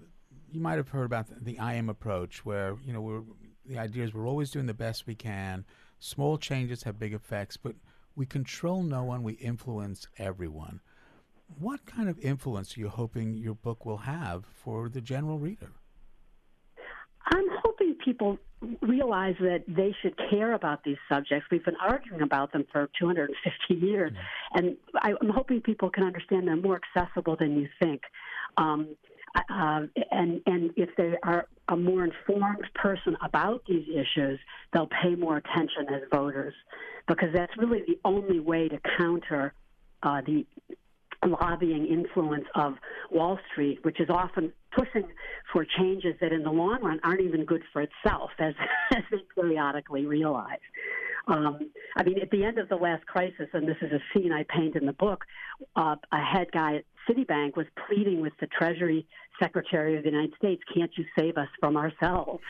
you 0.50 0.60
might 0.60 0.76
have 0.76 0.90
heard 0.90 1.04
about 1.04 1.28
the, 1.28 1.36
the 1.40 1.58
I 1.58 1.74
am 1.74 1.88
approach, 1.88 2.44
where 2.44 2.76
you 2.84 2.92
know 2.92 3.00
we're 3.00 3.22
the 3.68 3.78
idea 3.78 4.04
is 4.04 4.14
we're 4.14 4.26
always 4.26 4.50
doing 4.50 4.66
the 4.66 4.74
best 4.74 5.06
we 5.06 5.14
can. 5.14 5.64
Small 5.98 6.38
changes 6.38 6.82
have 6.84 6.98
big 6.98 7.12
effects, 7.12 7.56
but 7.56 7.74
we 8.16 8.26
control 8.26 8.82
no 8.82 9.04
one, 9.04 9.22
we 9.22 9.34
influence 9.34 10.08
everyone. 10.16 10.80
What 11.58 11.86
kind 11.86 12.08
of 12.08 12.18
influence 12.18 12.76
are 12.76 12.80
you 12.80 12.88
hoping 12.88 13.34
your 13.34 13.54
book 13.54 13.86
will 13.86 13.98
have 13.98 14.44
for 14.62 14.88
the 14.88 15.00
general 15.00 15.38
reader? 15.38 15.70
I'm 17.30 17.46
hoping 17.62 17.94
people 18.04 18.38
realize 18.80 19.36
that 19.40 19.64
they 19.68 19.94
should 20.02 20.18
care 20.30 20.52
about 20.54 20.82
these 20.82 20.96
subjects. 21.10 21.46
We've 21.50 21.64
been 21.64 21.76
arguing 21.80 22.22
about 22.22 22.52
them 22.52 22.64
for 22.72 22.88
250 22.98 23.86
years, 23.86 24.12
and 24.54 24.76
I, 24.96 25.12
I'm 25.20 25.28
hoping 25.28 25.60
people 25.60 25.90
can 25.90 26.04
understand 26.04 26.48
they're 26.48 26.56
more 26.56 26.80
accessible 26.96 27.36
than 27.38 27.58
you 27.58 27.68
think. 27.80 28.02
Um, 28.56 28.96
uh, 29.34 29.80
and 30.10 30.40
and 30.46 30.70
if 30.76 30.90
they 30.96 31.14
are 31.22 31.46
a 31.68 31.76
more 31.76 32.04
informed 32.04 32.66
person 32.74 33.16
about 33.22 33.62
these 33.68 33.86
issues, 33.88 34.38
they'll 34.72 34.88
pay 35.02 35.14
more 35.14 35.36
attention 35.36 35.86
as 35.92 36.02
voters, 36.12 36.54
because 37.06 37.28
that's 37.34 37.52
really 37.58 37.82
the 37.86 37.98
only 38.04 38.40
way 38.40 38.68
to 38.68 38.78
counter 38.96 39.52
uh, 40.02 40.20
the 40.26 40.46
lobbying 41.26 41.86
influence 41.86 42.44
of 42.54 42.74
Wall 43.10 43.38
Street, 43.50 43.78
which 43.82 44.00
is 44.00 44.08
often 44.08 44.52
pushing 44.76 45.08
for 45.52 45.64
changes 45.78 46.14
that 46.20 46.32
in 46.32 46.42
the 46.42 46.50
long 46.50 46.78
run 46.82 47.00
aren't 47.02 47.20
even 47.20 47.44
good 47.44 47.62
for 47.72 47.82
itself, 47.82 48.30
as, 48.38 48.54
as 48.96 49.02
they 49.10 49.18
periodically 49.34 50.06
realize. 50.06 50.58
Um, 51.26 51.70
I 51.96 52.04
mean, 52.04 52.20
at 52.20 52.30
the 52.30 52.44
end 52.44 52.58
of 52.58 52.68
the 52.68 52.76
last 52.76 53.06
crisis, 53.06 53.48
and 53.52 53.68
this 53.68 53.76
is 53.82 53.92
a 53.92 54.00
scene 54.12 54.32
I 54.32 54.44
paint 54.44 54.76
in 54.76 54.86
the 54.86 54.94
book, 54.94 55.24
uh, 55.76 55.96
a 56.10 56.22
head 56.22 56.48
guy 56.52 56.76
at 56.76 56.84
Citibank 57.08 57.56
was 57.56 57.66
pleading 57.86 58.20
with 58.20 58.32
the 58.40 58.46
Treasury 58.46 59.06
Secretary 59.40 59.96
of 59.96 60.04
the 60.04 60.10
United 60.10 60.34
States, 60.36 60.62
can't 60.74 60.90
you 60.96 61.04
save 61.18 61.36
us 61.36 61.48
from 61.60 61.76
ourselves? 61.76 62.42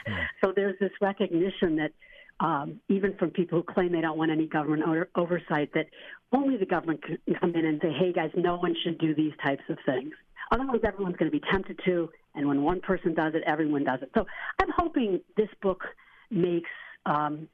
So 0.43 0.53
there's 0.55 0.79
this 0.81 0.91
recognition 1.01 1.77
that 1.77 1.93
um, 2.41 2.81
even 2.89 3.15
from 3.17 3.31
people 3.31 3.59
who 3.59 3.73
claim 3.73 3.93
they 3.93 4.01
don't 4.01 4.19
want 4.19 4.31
any 4.31 4.47
government 4.47 4.83
o- 4.87 5.21
oversight, 5.21 5.73
that 5.75 5.87
only 6.33 6.57
the 6.57 6.67
government 6.67 7.03
can 7.03 7.19
come 7.41 7.55
in 7.55 7.65
and 7.65 7.81
say, 7.83 7.93
hey, 7.93 8.13
guys, 8.13 8.31
no 8.37 8.57
one 8.57 8.75
should 8.85 8.99
do 8.99 9.15
these 9.15 9.33
types 9.45 9.63
of 9.69 9.79
things. 9.85 10.13
Otherwise, 10.51 10.81
everyone's 10.85 11.17
going 11.17 11.31
to 11.31 11.37
be 11.37 11.45
tempted 11.51 11.79
to, 11.85 12.09
and 12.35 12.47
when 12.47 12.63
one 12.63 12.81
person 12.81 13.15
does 13.15 13.35
it, 13.35 13.43
everyone 13.47 13.85
does 13.85 14.01
it. 14.03 14.11
So 14.17 14.27
I'm 14.61 14.71
hoping 14.77 15.21
this 15.37 15.49
book 15.61 15.83
makes 16.31 16.71
um, 17.07 17.49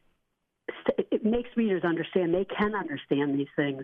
it 1.10 1.24
makes 1.24 1.48
readers 1.56 1.84
understand 1.84 2.32
they 2.32 2.46
can 2.46 2.74
understand 2.74 3.38
these 3.38 3.48
things. 3.56 3.82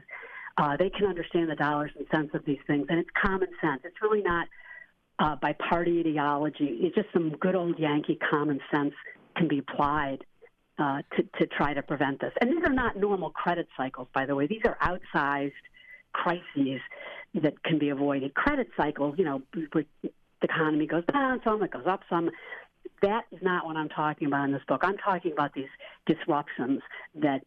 Uh, 0.57 0.77
they 0.77 0.91
can 0.91 1.07
understand 1.07 1.51
the 1.51 1.55
dollars 1.55 1.91
and 1.97 2.07
cents 2.11 2.35
of 2.35 2.45
these 2.45 2.59
things, 2.67 2.87
and 2.89 2.99
it's 2.99 3.11
common 3.21 3.49
sense. 3.61 3.83
It's 3.85 4.01
really 4.03 4.23
not 4.23 4.49
uh, 5.19 5.37
by 5.37 5.53
party 5.53 6.01
ideology. 6.01 6.79
It's 6.81 6.95
just 6.95 7.09
some 7.13 7.31
good 7.41 7.55
old 7.55 7.79
Yankee 7.79 8.19
common 8.31 8.61
sense 8.71 8.95
can 9.37 9.49
be 9.49 9.59
applied 9.59 10.25
uh, 10.81 11.03
to, 11.15 11.23
to 11.39 11.47
try 11.47 11.75
to 11.75 11.83
prevent 11.83 12.21
this. 12.21 12.33
And 12.41 12.51
these 12.51 12.65
are 12.65 12.73
not 12.73 12.97
normal 12.97 13.31
credit 13.31 13.69
cycles, 13.77 14.09
by 14.15 14.25
the 14.25 14.35
way. 14.35 14.47
These 14.47 14.63
are 14.65 14.79
outsized 14.83 15.53
crises 16.13 16.81
that 17.35 17.63
can 17.63 17.79
be 17.79 17.91
avoided. 17.91 18.35
Credit 18.35 18.69
cycles, 18.77 19.15
you 19.19 19.25
know, 19.25 19.43
the 19.53 19.85
economy 20.43 20.87
goes 20.87 21.05
down 21.13 21.41
some, 21.45 21.63
it 21.63 21.71
goes 21.71 21.87
up 21.87 22.01
some. 22.09 22.31
That 23.03 23.25
is 23.31 23.41
not 23.43 23.67
what 23.67 23.77
I'm 23.77 23.91
talking 23.91 24.27
about 24.27 24.47
in 24.47 24.53
this 24.53 24.63
book. 24.67 24.81
I'm 24.83 24.97
talking 24.97 25.33
about 25.33 25.53
these 25.55 25.69
disruptions 26.07 26.81
that 27.15 27.45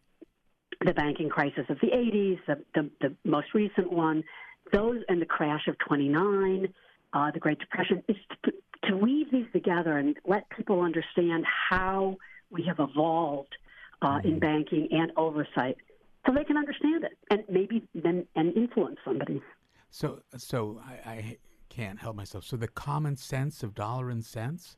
the 0.85 0.93
banking 0.93 1.29
crisis 1.29 1.65
of 1.69 1.79
the 1.81 1.87
80s, 1.87 2.39
the, 2.47 2.63
the, 2.75 2.89
the 3.01 3.15
most 3.29 3.47
recent 3.53 3.91
one, 3.91 4.23
those 4.71 5.01
and 5.09 5.21
the 5.21 5.25
crash 5.25 5.67
of 5.67 5.75
29, 5.79 6.71
uh, 7.13 7.31
the 7.31 7.39
Great 7.39 7.59
Depression, 7.59 8.03
is 8.07 8.15
to, 8.45 8.51
to 8.89 8.95
weave 8.95 9.31
these 9.31 9.45
together 9.53 9.97
and 9.97 10.17
let 10.25 10.49
people 10.49 10.81
understand 10.81 11.45
how 11.69 12.17
we 12.53 12.63
have 12.63 12.79
evolved 12.79 13.55
uh, 14.01 14.19
in 14.23 14.39
banking 14.39 14.87
and 14.91 15.11
oversight 15.17 15.77
so 16.25 16.33
they 16.33 16.43
can 16.43 16.57
understand 16.57 17.03
it 17.03 17.17
and 17.29 17.43
maybe 17.49 17.87
then 17.93 18.25
and 18.35 18.55
influence 18.55 18.97
somebody. 19.03 19.41
So, 19.89 20.21
so 20.37 20.81
I, 20.85 21.09
I 21.09 21.37
can't 21.69 21.99
help 21.99 22.15
myself. 22.15 22.45
So, 22.45 22.55
the 22.55 22.67
common 22.67 23.17
sense 23.17 23.63
of 23.63 23.75
dollar 23.75 24.09
and 24.09 24.23
cents. 24.23 24.77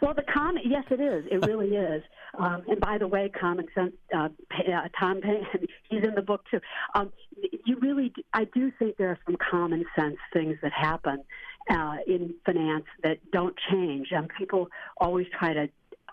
Well, 0.00 0.14
the 0.14 0.22
common, 0.22 0.62
yes, 0.64 0.84
it 0.90 1.00
is. 1.00 1.24
It 1.30 1.46
really 1.46 1.68
is. 1.76 2.02
Um, 2.38 2.62
and 2.68 2.80
by 2.80 2.98
the 2.98 3.08
way, 3.08 3.30
common 3.38 3.66
sense. 3.74 3.92
Uh, 4.14 4.28
uh, 4.52 4.88
Tom 4.98 5.20
Paine, 5.20 5.46
he's 5.90 6.04
in 6.04 6.14
the 6.14 6.22
book 6.22 6.44
too. 6.50 6.60
Um, 6.94 7.12
you 7.66 7.78
really, 7.80 8.10
do, 8.14 8.22
I 8.32 8.44
do 8.44 8.70
think 8.78 8.96
there 8.96 9.10
are 9.10 9.18
some 9.26 9.36
common 9.50 9.84
sense 9.98 10.16
things 10.32 10.56
that 10.62 10.72
happen 10.72 11.24
uh, 11.70 11.96
in 12.06 12.34
finance 12.44 12.84
that 13.02 13.18
don't 13.32 13.54
change. 13.70 14.08
Um, 14.16 14.28
people 14.38 14.68
always 14.98 15.26
try 15.38 15.52
to 15.52 15.68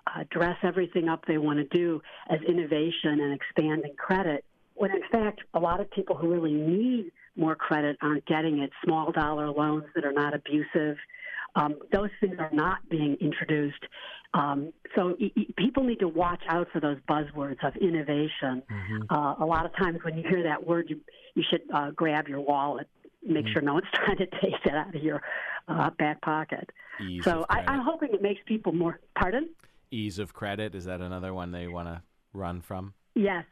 uh, 0.07 0.23
dress 0.29 0.57
everything 0.63 1.09
up 1.09 1.25
they 1.27 1.37
want 1.37 1.57
to 1.57 1.77
do 1.77 2.01
as 2.29 2.39
innovation 2.47 3.19
and 3.19 3.33
expanding 3.33 3.95
credit, 3.97 4.45
when 4.75 4.91
in 4.91 5.01
fact, 5.11 5.41
a 5.53 5.59
lot 5.59 5.79
of 5.79 5.89
people 5.91 6.15
who 6.15 6.31
really 6.31 6.53
need 6.53 7.11
more 7.35 7.55
credit 7.55 7.97
aren't 8.01 8.25
getting 8.25 8.59
it. 8.59 8.71
Small 8.83 9.11
dollar 9.11 9.49
loans 9.49 9.85
that 9.95 10.05
are 10.05 10.13
not 10.13 10.33
abusive. 10.33 10.97
Um, 11.55 11.75
those 11.91 12.09
things 12.19 12.35
are 12.39 12.49
not 12.51 12.87
being 12.89 13.15
introduced. 13.21 13.83
Um, 14.33 14.73
so 14.95 15.15
y- 15.19 15.31
y- 15.35 15.45
people 15.57 15.83
need 15.83 15.99
to 15.99 16.07
watch 16.07 16.41
out 16.49 16.67
for 16.71 16.81
those 16.81 16.97
buzzwords 17.09 17.65
of 17.65 17.75
innovation. 17.77 18.61
Mm-hmm. 18.69 19.01
Uh, 19.09 19.35
a 19.35 19.45
lot 19.45 19.65
of 19.65 19.75
times 19.77 19.99
when 20.03 20.17
you 20.17 20.23
hear 20.27 20.43
that 20.43 20.67
word, 20.67 20.89
you, 20.89 20.99
you 21.33 21.43
should 21.49 21.61
uh, 21.73 21.91
grab 21.91 22.27
your 22.27 22.41
wallet, 22.41 22.87
make 23.25 23.45
mm-hmm. 23.45 23.53
sure 23.53 23.61
no 23.61 23.75
one's 23.75 23.87
trying 23.93 24.17
to 24.17 24.25
take 24.25 24.61
that 24.65 24.75
out 24.75 24.95
of 24.95 25.01
your 25.01 25.21
uh, 25.69 25.89
back 25.91 26.21
pocket. 26.21 26.69
Ease 27.01 27.23
so 27.23 27.45
I, 27.49 27.59
I'm 27.61 27.81
hoping 27.81 28.09
it 28.13 28.21
makes 28.21 28.41
people 28.45 28.73
more. 28.73 28.99
Pardon? 29.17 29.49
Ease 29.95 30.19
of 30.19 30.33
credit 30.33 30.75
is 30.75 30.85
that 30.85 30.99
another 30.99 31.33
one 31.33 31.51
they 31.51 31.67
want 31.67 31.87
to 31.87 32.01
run 32.33 32.59
from? 32.59 32.93
Yes, 33.15 33.45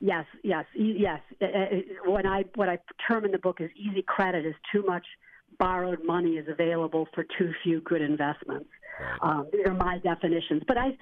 yes, 0.00 0.24
yes, 0.42 0.64
yes. 0.74 1.20
Uh, 1.42 1.44
uh, 1.44 2.10
when 2.10 2.26
I 2.26 2.44
what 2.54 2.70
I 2.70 2.78
term 3.06 3.26
in 3.26 3.32
the 3.32 3.38
book 3.38 3.60
is 3.60 3.70
easy 3.76 4.02
credit 4.02 4.46
is 4.46 4.54
too 4.72 4.82
much 4.86 5.04
borrowed 5.58 6.02
money 6.04 6.32
is 6.32 6.48
available 6.48 7.06
for 7.14 7.24
too 7.38 7.52
few 7.62 7.80
good 7.82 8.00
investments. 8.00 8.70
Right. 8.98 9.18
Um, 9.20 9.46
these 9.52 9.66
are 9.66 9.74
my 9.74 9.98
definitions, 9.98 10.62
but 10.66 10.78
I, 10.78 10.96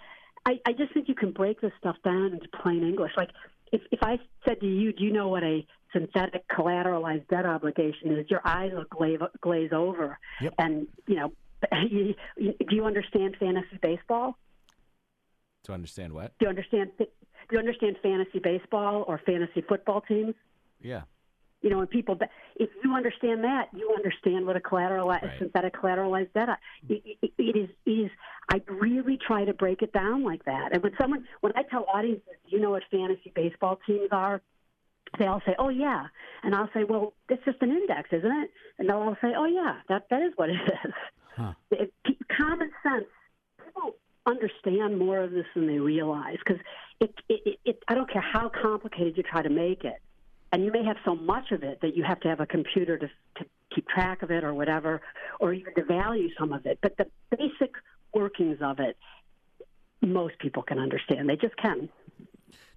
I, 0.47 0.59
I 0.67 0.73
just 0.73 0.93
think 0.93 1.09
you 1.09 1.15
can 1.15 1.31
break 1.31 1.61
this 1.61 1.73
stuff 1.79 1.97
down 2.05 2.33
into 2.33 2.49
plain 2.63 2.83
English. 2.83 3.13
Like 3.17 3.31
if 3.71 3.83
if 3.93 4.01
I 4.03 4.19
said 4.47 4.61
to 4.61 4.67
you, 4.67 4.93
do 4.93 5.05
you 5.05 5.13
know 5.13 5.29
what 5.29 5.45
a 5.45 5.65
synthetic 5.93 6.49
collateralized 6.49 7.29
debt 7.29 7.47
obligation 7.47 8.19
is? 8.19 8.29
Your 8.31 8.41
eyes 8.45 8.73
will 8.75 8.85
glaze, 8.91 9.21
glaze 9.41 9.71
over, 9.73 10.19
yep. 10.41 10.55
and 10.59 10.89
you 11.07 11.17
know, 11.17 11.33
do 11.71 12.77
you 12.77 12.85
understand 12.85 13.37
fantasy 13.39 13.79
baseball? 13.81 14.37
To 15.65 15.73
understand 15.73 16.13
what? 16.13 16.37
Do 16.39 16.47
you 16.47 16.49
understand? 16.49 16.91
Do 16.99 17.07
you 17.51 17.59
understand 17.59 17.97
fantasy 18.03 18.39
baseball 18.39 19.05
or 19.07 19.21
fantasy 19.25 19.63
football 19.69 20.01
teams? 20.01 20.35
Yeah. 20.81 21.03
You 21.61 21.71
know, 21.71 21.79
when 21.79 21.87
people, 21.87 22.19
if 22.57 22.71
you 22.83 22.93
understand 22.93 23.45
that, 23.45 23.69
you 23.73 23.95
understand 23.97 24.47
what 24.47 24.57
a 24.57 24.61
collateralized, 24.61 25.23
right. 25.23 25.39
synthetic 25.39 25.75
collateralized 25.75 26.33
debt. 26.33 26.49
It, 26.89 27.19
it, 27.23 27.33
it 27.39 27.57
is. 27.57 27.71
It 27.87 27.91
is. 27.91 28.11
I 28.51 28.61
really 28.69 29.17
try 29.25 29.45
to 29.45 29.55
break 29.55 29.83
it 29.83 29.93
down 29.93 30.25
like 30.25 30.45
that. 30.47 30.71
And 30.73 30.83
when 30.83 30.93
someone, 31.01 31.25
when 31.41 31.53
I 31.55 31.63
tell 31.63 31.87
audiences, 31.93 32.25
you 32.49 32.59
know 32.59 32.71
what 32.71 32.83
fantasy 32.91 33.31
baseball 33.33 33.79
teams 33.87 34.09
are, 34.11 34.43
they 35.19 35.27
all 35.27 35.41
say, 35.47 35.55
"Oh 35.59 35.69
yeah," 35.69 36.07
and 36.43 36.55
I'll 36.55 36.71
say, 36.75 36.83
"Well, 36.83 37.13
it's 37.29 37.45
just 37.45 37.59
an 37.61 37.71
index, 37.71 38.09
isn't 38.13 38.33
it?" 38.33 38.51
And 38.79 38.89
they'll 38.89 38.97
all 38.97 39.17
say, 39.23 39.33
"Oh 39.37 39.47
yeah, 39.47 39.77
that 39.89 40.07
that 40.11 40.23
is 40.23 40.33
what 40.37 40.51
it 40.51 40.55
is." 40.55 40.93
Huh. 41.37 41.53
It, 41.71 41.93
common 42.37 42.71
sense. 42.83 43.07
Understand 44.27 44.99
more 44.99 45.19
of 45.19 45.33
this 45.33 45.47
than 45.55 45.67
they 45.67 45.79
realize 45.79 46.37
because 46.45 46.63
it, 47.01 47.15
it, 47.29 47.59
it. 47.65 47.83
I 47.89 47.95
don't 47.95 48.11
care 48.11 48.23
how 48.23 48.49
complicated 48.51 49.17
you 49.17 49.23
try 49.25 49.43
to 49.43 49.51
make 49.51 49.85
it 49.85 50.01
and 50.53 50.65
you 50.65 50.71
may 50.71 50.85
have 50.85 50.99
so 51.05 51.17
much 51.17 51.51
of 51.51 51.63
it 51.63 51.81
that 51.81 51.97
you 51.97 52.05
have 52.05 52.21
to 52.21 52.29
have 52.29 52.41
a 52.41 52.47
computer 52.47 52.99
to, 52.99 53.07
to 53.07 53.45
keep 53.75 53.89
track 53.89 54.23
of 54.23 54.31
it 54.31 54.45
or 54.45 54.53
whatever, 54.53 55.01
or 55.41 55.55
even 55.55 55.75
to 55.75 55.85
value 55.85 56.29
some 56.39 56.53
of 56.53 56.67
it. 56.67 56.79
But 56.83 56.97
the 56.99 57.07
basic 57.31 57.73
workings 58.15 58.59
of 58.61 58.79
it, 58.79 58.97
most 60.03 60.39
people 60.39 60.63
can 60.63 60.79
understand. 60.79 61.29
They 61.29 61.37
just 61.37 61.57
can. 61.57 61.89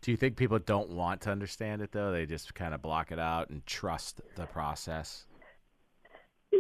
Do 0.01 0.11
you 0.11 0.17
think 0.17 0.37
people 0.37 0.59
don't 0.59 0.91
want 0.91 1.21
to 1.21 1.31
understand 1.31 1.81
it 1.81 1.91
though? 1.91 2.11
They 2.11 2.25
just 2.25 2.55
kind 2.55 2.73
of 2.73 2.81
block 2.81 3.11
it 3.11 3.19
out 3.19 3.49
and 3.49 3.65
trust 3.65 4.21
the 4.35 4.45
process. 4.45 5.25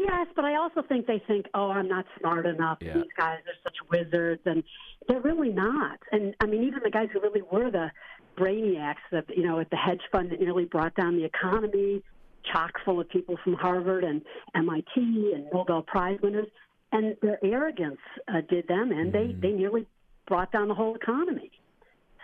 Yes, 0.03 0.27
but 0.35 0.45
I 0.45 0.55
also 0.55 0.81
think 0.81 1.07
they 1.07 1.19
think, 1.19 1.47
"Oh, 1.53 1.69
I'm 1.71 1.87
not 1.87 2.05
smart 2.19 2.45
enough. 2.45 2.79
Yeah. 2.81 2.95
These 2.95 3.13
guys 3.17 3.39
are 3.39 3.59
such 3.63 3.77
wizards," 3.89 4.41
and 4.45 4.63
they're 5.07 5.21
really 5.21 5.49
not. 5.49 5.99
And 6.11 6.35
I 6.41 6.45
mean, 6.45 6.63
even 6.63 6.81
the 6.83 6.89
guys 6.89 7.09
who 7.13 7.21
really 7.21 7.41
were 7.41 7.71
the 7.71 7.91
brainiacs 8.37 9.03
that 9.11 9.25
you 9.35 9.43
know 9.43 9.59
at 9.59 9.69
the 9.69 9.77
hedge 9.77 10.01
fund 10.11 10.31
that 10.31 10.39
nearly 10.41 10.65
brought 10.65 10.95
down 10.95 11.15
the 11.15 11.23
economy, 11.23 12.03
chock 12.51 12.73
full 12.83 12.99
of 12.99 13.09
people 13.09 13.37
from 13.43 13.53
Harvard 13.53 14.03
and 14.03 14.21
MIT 14.53 15.31
and 15.33 15.47
Nobel 15.53 15.81
Prize 15.81 16.19
winners, 16.21 16.47
and 16.91 17.15
their 17.21 17.43
arrogance 17.43 17.99
uh, 18.27 18.41
did 18.49 18.67
them, 18.67 18.91
and 18.91 19.13
they 19.13 19.27
mm-hmm. 19.27 19.41
they 19.41 19.51
nearly 19.51 19.87
brought 20.27 20.51
down 20.51 20.67
the 20.67 20.75
whole 20.75 20.95
economy. 20.95 21.51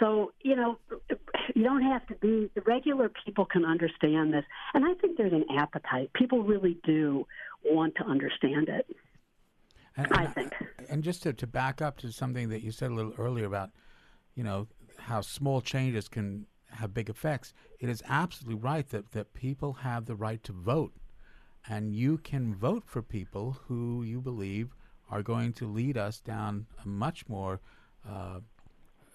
So 0.02 0.34
you 0.42 0.56
know, 0.56 0.80
you 1.54 1.64
don't 1.64 1.84
have 1.84 2.06
to 2.08 2.16
be. 2.16 2.50
The 2.56 2.62
regular 2.62 3.10
people 3.24 3.46
can 3.46 3.64
understand 3.64 4.34
this, 4.34 4.44
and 4.74 4.84
I 4.84 4.96
think 4.96 5.18
there's 5.18 5.32
an 5.32 5.46
appetite. 5.58 6.12
People 6.14 6.44
really 6.44 6.78
do 6.84 7.26
want 7.64 7.96
to 7.96 8.04
understand 8.04 8.68
it. 8.68 8.88
And, 9.96 10.08
I 10.12 10.26
think. 10.26 10.54
And 10.90 11.04
just 11.04 11.24
to, 11.24 11.34
to 11.34 11.46
back 11.46 11.82
up 11.82 11.98
to 12.00 12.12
something 12.12 12.50
that 12.50 12.64
you 12.64 12.72
said 12.72 12.92
a 12.92 12.94
little 12.94 13.14
earlier 13.18 13.46
about, 13.46 13.70
you 14.36 14.44
know, 14.44 14.68
how 14.98 15.22
small 15.22 15.62
changes 15.62 16.08
can 16.08 16.48
have 16.72 16.94
big 16.94 17.10
effects, 17.10 17.54
it 17.80 17.90
is 17.90 18.02
absolutely 18.08 18.60
right 18.60 18.88
that, 18.90 19.12
that 19.12 19.34
people 19.34 19.74
have 19.74 20.06
the 20.06 20.16
right 20.16 20.44
to 20.44 20.54
vote. 20.54 20.94
And 21.68 21.94
you 21.94 22.18
can 22.18 22.56
vote 22.56 22.84
for 22.86 23.02
people 23.02 23.58
who 23.68 24.04
you 24.04 24.22
believe 24.22 24.70
are 25.10 25.22
going 25.22 25.54
to 25.54 25.68
lead 25.68 25.98
us 25.98 26.20
down 26.20 26.66
a 26.84 26.88
much 26.88 27.28
more 27.28 27.60
uh, 28.10 28.40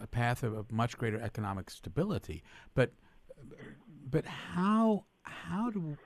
a 0.01 0.07
path 0.07 0.42
of, 0.42 0.55
of, 0.55 0.72
much 0.72 0.99
greater 0.99 1.20
economic 1.20 1.70
stability. 1.70 2.42
But 2.74 2.92
but 4.11 4.24
how 4.24 5.05
how 5.22 5.70
do 5.70 5.97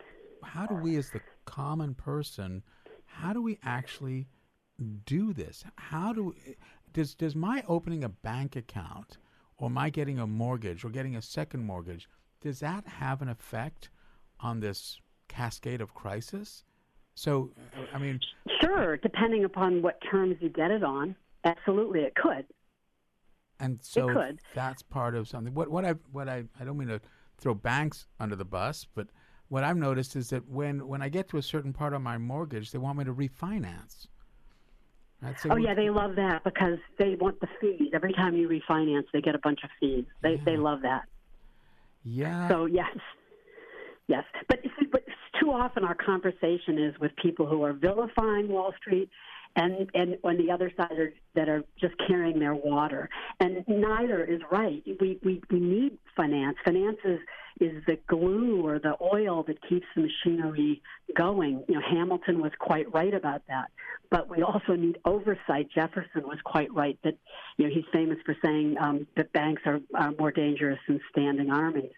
how 0.42 0.66
do 0.66 0.74
we 0.74 0.96
as 0.96 1.10
the 1.10 1.20
common 1.44 1.94
person 1.94 2.62
how 3.04 3.32
do 3.32 3.42
we 3.42 3.58
actually 3.62 4.28
do 5.04 5.32
this? 5.32 5.64
How 5.76 6.12
do 6.12 6.34
does 6.92 7.14
does 7.14 7.34
my 7.34 7.62
opening 7.68 8.04
a 8.04 8.08
bank 8.08 8.56
account 8.56 9.18
or 9.60 9.70
my 9.70 9.90
getting 9.90 10.18
a 10.18 10.26
mortgage 10.26 10.84
or 10.84 10.88
getting 10.88 11.16
a 11.16 11.22
second 11.22 11.64
mortgage, 11.64 12.08
does 12.40 12.60
that 12.60 12.86
have 12.86 13.20
an 13.22 13.28
effect 13.28 13.90
on 14.40 14.60
this 14.60 14.98
cascade 15.28 15.80
of 15.80 15.94
crisis? 15.94 16.64
So, 17.14 17.50
I 17.92 17.98
mean, 17.98 18.18
sure, 18.62 18.96
depending 18.96 19.44
upon 19.44 19.82
what 19.82 20.00
terms 20.10 20.36
you 20.40 20.48
get 20.48 20.70
it 20.70 20.82
on, 20.82 21.14
absolutely, 21.44 22.00
it 22.00 22.14
could. 22.14 22.46
And 23.60 23.78
so 23.82 24.32
that's 24.54 24.82
part 24.82 25.14
of 25.14 25.28
something. 25.28 25.54
What 25.54 25.70
what 25.70 25.84
I 25.84 25.94
what 26.12 26.28
I 26.28 26.44
I 26.58 26.64
don't 26.64 26.78
mean 26.78 26.88
to 26.88 27.00
throw 27.38 27.54
banks 27.54 28.06
under 28.18 28.36
the 28.36 28.44
bus, 28.44 28.86
but 28.94 29.08
what 29.48 29.64
I've 29.64 29.76
noticed 29.76 30.16
is 30.16 30.30
that 30.30 30.48
when 30.48 30.86
when 30.86 31.02
I 31.02 31.08
get 31.08 31.28
to 31.28 31.36
a 31.36 31.42
certain 31.42 31.72
part 31.72 31.92
of 31.92 32.00
my 32.00 32.16
mortgage, 32.16 32.70
they 32.70 32.78
want 32.78 32.98
me 32.98 33.04
to 33.04 33.12
refinance. 33.12 34.06
Right, 35.22 35.38
so 35.38 35.50
oh 35.50 35.56
yeah, 35.56 35.74
they 35.74 35.90
love 35.90 36.16
that 36.16 36.44
because 36.44 36.78
they 36.98 37.16
want 37.16 37.38
the 37.40 37.48
fees. 37.60 37.90
Every 37.92 38.14
time 38.14 38.34
you 38.34 38.48
refinance, 38.48 39.04
they 39.12 39.20
get 39.20 39.34
a 39.34 39.38
bunch 39.38 39.60
of 39.62 39.70
fees. 39.78 40.06
They 40.22 40.36
yeah. 40.36 40.44
they 40.46 40.56
love 40.56 40.80
that. 40.82 41.02
Yeah. 42.02 42.48
So 42.48 42.64
yes, 42.64 42.96
yes, 44.08 44.24
but 44.48 44.60
but 44.90 45.04
too 45.38 45.52
often 45.52 45.84
our 45.84 45.94
conversation 45.94 46.78
is 46.78 46.98
with 46.98 47.12
people 47.16 47.46
who 47.46 47.62
are 47.62 47.74
vilifying 47.74 48.48
Wall 48.48 48.72
Street 48.80 49.10
and 49.56 49.90
and 49.94 50.16
on 50.22 50.36
the 50.36 50.50
other 50.50 50.72
side 50.76 50.92
are, 50.92 51.12
that 51.34 51.48
are 51.48 51.64
just 51.80 51.94
carrying 52.06 52.38
their 52.38 52.54
water. 52.54 53.08
And 53.40 53.64
neither 53.66 54.24
is 54.24 54.40
right. 54.50 54.82
We 55.00 55.18
we, 55.22 55.42
we 55.50 55.60
need 55.60 55.98
finance. 56.16 56.56
Finance 56.64 56.98
is, 57.04 57.18
is 57.60 57.82
the 57.86 57.98
glue 58.08 58.64
or 58.66 58.78
the 58.78 58.96
oil 59.02 59.42
that 59.44 59.56
keeps 59.68 59.86
the 59.94 60.02
machinery 60.02 60.82
going. 61.16 61.64
You 61.68 61.74
know, 61.74 61.82
Hamilton 61.90 62.40
was 62.40 62.52
quite 62.58 62.92
right 62.92 63.12
about 63.12 63.42
that. 63.48 63.70
But 64.10 64.28
we 64.28 64.42
also 64.42 64.74
need 64.74 64.98
oversight. 65.04 65.68
Jefferson 65.74 66.22
was 66.22 66.38
quite 66.44 66.72
right 66.74 66.98
that 67.04 67.16
you 67.56 67.66
know 67.66 67.74
he's 67.74 67.84
famous 67.92 68.18
for 68.24 68.36
saying 68.44 68.76
um, 68.80 69.06
that 69.16 69.32
banks 69.32 69.62
are, 69.66 69.80
are 69.94 70.12
more 70.18 70.32
dangerous 70.32 70.78
than 70.88 71.00
standing 71.10 71.50
armies. 71.50 71.92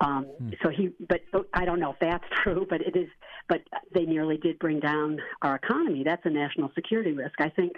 Um, 0.00 0.24
hmm. 0.24 0.50
So 0.62 0.68
he, 0.68 0.90
but 1.08 1.20
I 1.54 1.64
don't 1.64 1.80
know 1.80 1.92
if 1.92 1.98
that's 2.00 2.24
true, 2.42 2.66
but 2.68 2.80
it 2.80 2.96
is. 2.96 3.08
But 3.48 3.62
they 3.94 4.04
nearly 4.04 4.36
did 4.36 4.58
bring 4.58 4.80
down 4.80 5.18
our 5.42 5.56
economy. 5.56 6.02
That's 6.04 6.24
a 6.24 6.30
national 6.30 6.70
security 6.74 7.12
risk. 7.12 7.40
I 7.40 7.48
think 7.48 7.74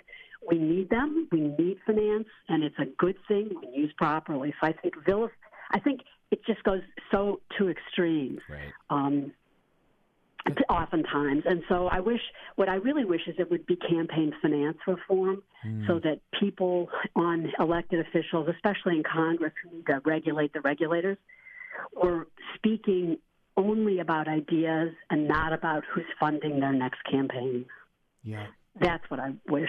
we 0.49 0.59
need 0.59 0.89
them. 0.91 1.29
We 1.31 1.41
need 1.41 1.79
finance, 1.85 2.29
and 2.49 2.63
it's 2.63 2.79
a 2.79 2.87
good 2.97 3.17
thing 3.27 3.51
when 3.53 3.75
used 3.75 3.97
properly. 3.97 4.55
So 4.61 4.69
I 4.69 4.73
think 4.73 4.95
vilif- 5.07 5.31
I 5.71 5.81
think 5.81 6.01
it 6.31 6.45
just 6.47 6.63
goes 6.65 6.81
so 7.11 7.41
to 7.59 7.69
extremes. 7.69 8.41
Right. 8.49 8.73
Um, 8.91 9.33
oftentimes. 10.69 11.43
And 11.47 11.63
so 11.69 11.89
I 11.89 12.01
wish, 12.01 12.21
what 12.57 12.69
I 12.69 12.77
really 12.77 13.05
wish 13.05 13.23
is 13.27 13.35
it 13.39 13.51
would 13.51 13.67
be 13.67 13.77
campaign 13.77 14.33
finance 14.41 14.79
reform 14.87 15.43
mm. 15.67 15.87
so 15.87 15.99
that 16.01 16.21
people 16.39 16.89
on 17.17 17.53
elected 17.59 18.01
officials, 18.07 18.49
especially 18.55 18.97
in 18.97 19.03
Congress, 19.03 19.53
who 19.63 19.77
need 19.77 19.87
to 19.87 20.01
regulate 20.05 20.53
the 20.53 20.61
regulators, 20.61 21.19
or 21.93 22.27
speaking 22.55 23.19
only 23.59 23.99
about 23.99 24.29
ideas 24.29 24.95
and 25.11 25.29
not 25.29 25.53
about 25.53 25.83
who's 25.93 26.07
funding 26.19 26.61
their 26.61 26.73
next 26.73 27.01
campaign. 27.11 27.67
Yeah. 28.23 28.47
That's 28.81 29.05
what 29.11 29.21
I 29.21 29.33
wish. 29.49 29.69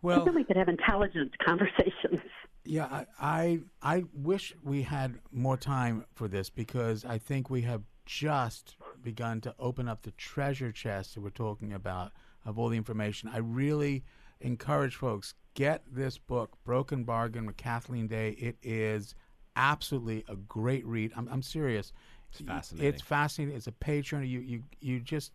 Well, 0.00 0.24
feel 0.24 0.34
we 0.34 0.42
could 0.42 0.56
have 0.56 0.68
intelligent 0.68 1.32
conversations. 1.38 2.20
Yeah, 2.64 2.86
I, 2.86 3.06
I, 3.20 3.60
I 3.82 4.04
wish 4.14 4.54
we 4.62 4.82
had 4.82 5.18
more 5.32 5.56
time 5.56 6.04
for 6.14 6.28
this 6.28 6.48
because 6.48 7.04
I 7.04 7.18
think 7.18 7.50
we 7.50 7.62
have 7.62 7.82
just 8.06 8.76
begun 9.02 9.40
to 9.40 9.54
open 9.58 9.88
up 9.88 10.02
the 10.02 10.12
treasure 10.12 10.70
chest 10.70 11.16
that 11.16 11.22
we're 11.22 11.30
talking 11.30 11.72
about 11.72 12.12
of 12.44 12.60
all 12.60 12.68
the 12.68 12.76
information. 12.76 13.28
I 13.34 13.38
really 13.38 14.04
encourage 14.40 14.94
folks 14.94 15.34
get 15.54 15.82
this 15.90 16.18
book, 16.18 16.56
Broken 16.64 17.02
Bargain 17.02 17.46
with 17.46 17.56
Kathleen 17.56 18.06
Day. 18.06 18.30
It 18.38 18.58
is 18.62 19.16
absolutely 19.56 20.24
a 20.28 20.36
great 20.36 20.86
read. 20.86 21.12
I'm, 21.16 21.28
I'm 21.32 21.42
serious. 21.42 21.92
It's 22.32 22.40
fascinating. 22.40 22.88
It's 22.88 23.02
fascinating. 23.02 23.56
It's 23.56 23.66
a 23.66 23.72
page 23.72 24.10
turner. 24.10 24.24
You 24.24 24.40
you 24.40 24.62
you 24.80 25.00
just 25.00 25.32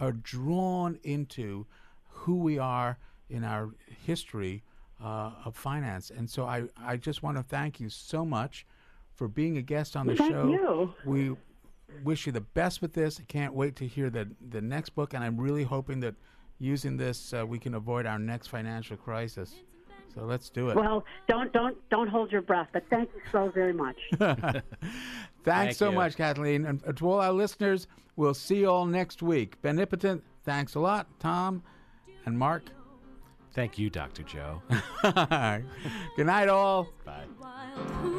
are 0.00 0.12
drawn 0.12 0.98
into 1.02 1.66
who 2.08 2.36
we 2.36 2.58
are 2.58 2.98
in 3.28 3.44
our 3.44 3.70
history 4.06 4.62
uh, 5.02 5.32
of 5.44 5.56
finance. 5.56 6.10
And 6.10 6.28
so 6.28 6.44
I 6.44 6.64
I 6.78 6.96
just 6.96 7.22
want 7.22 7.36
to 7.36 7.42
thank 7.42 7.80
you 7.80 7.88
so 7.88 8.24
much 8.24 8.66
for 9.14 9.28
being 9.28 9.56
a 9.56 9.62
guest 9.62 9.96
on 9.96 10.06
the 10.06 10.16
Thank 10.16 10.32
show. 10.32 10.48
you. 10.48 10.94
We 11.04 11.36
wish 12.04 12.26
you 12.26 12.32
the 12.32 12.40
best 12.40 12.80
with 12.80 12.92
this. 12.92 13.18
I 13.20 13.24
can't 13.24 13.54
wait 13.54 13.76
to 13.76 13.86
hear 13.86 14.10
the 14.10 14.28
the 14.50 14.60
next 14.60 14.90
book, 14.90 15.14
and 15.14 15.22
I'm 15.22 15.38
really 15.38 15.64
hoping 15.64 16.00
that 16.00 16.14
using 16.58 16.96
this 16.96 17.32
uh, 17.32 17.46
we 17.46 17.58
can 17.58 17.74
avoid 17.74 18.06
our 18.06 18.18
next 18.18 18.48
financial 18.48 18.96
crisis. 18.96 19.54
So 20.14 20.24
let's 20.24 20.48
do 20.48 20.70
it. 20.70 20.76
Well, 20.76 21.04
don't 21.28 21.52
don't 21.52 21.76
don't 21.90 22.08
hold 22.08 22.32
your 22.32 22.42
breath, 22.42 22.68
but 22.72 22.84
thank 22.90 23.10
you 23.14 23.20
so 23.30 23.50
very 23.54 23.72
much. 23.72 23.96
Thanks 25.48 25.78
Thank 25.78 25.78
so 25.78 25.90
you. 25.90 25.96
much, 25.96 26.16
Kathleen. 26.16 26.66
And 26.66 26.82
uh, 26.86 26.92
to 26.92 27.10
all 27.10 27.20
our 27.20 27.32
listeners, 27.32 27.86
we'll 28.16 28.34
see 28.34 28.58
you 28.58 28.70
all 28.70 28.84
next 28.84 29.22
week. 29.22 29.60
Benepotent, 29.62 30.20
thanks 30.44 30.74
a 30.74 30.80
lot. 30.80 31.06
Tom 31.20 31.62
and 32.26 32.38
Mark. 32.38 32.64
Thank 33.54 33.78
you, 33.78 33.88
Dr. 33.88 34.22
Joe. 34.24 34.62
Good 35.02 36.26
night, 36.26 36.48
all. 36.48 36.88
Bye. 37.04 37.24
wild. 37.40 37.90
Who 38.02 38.17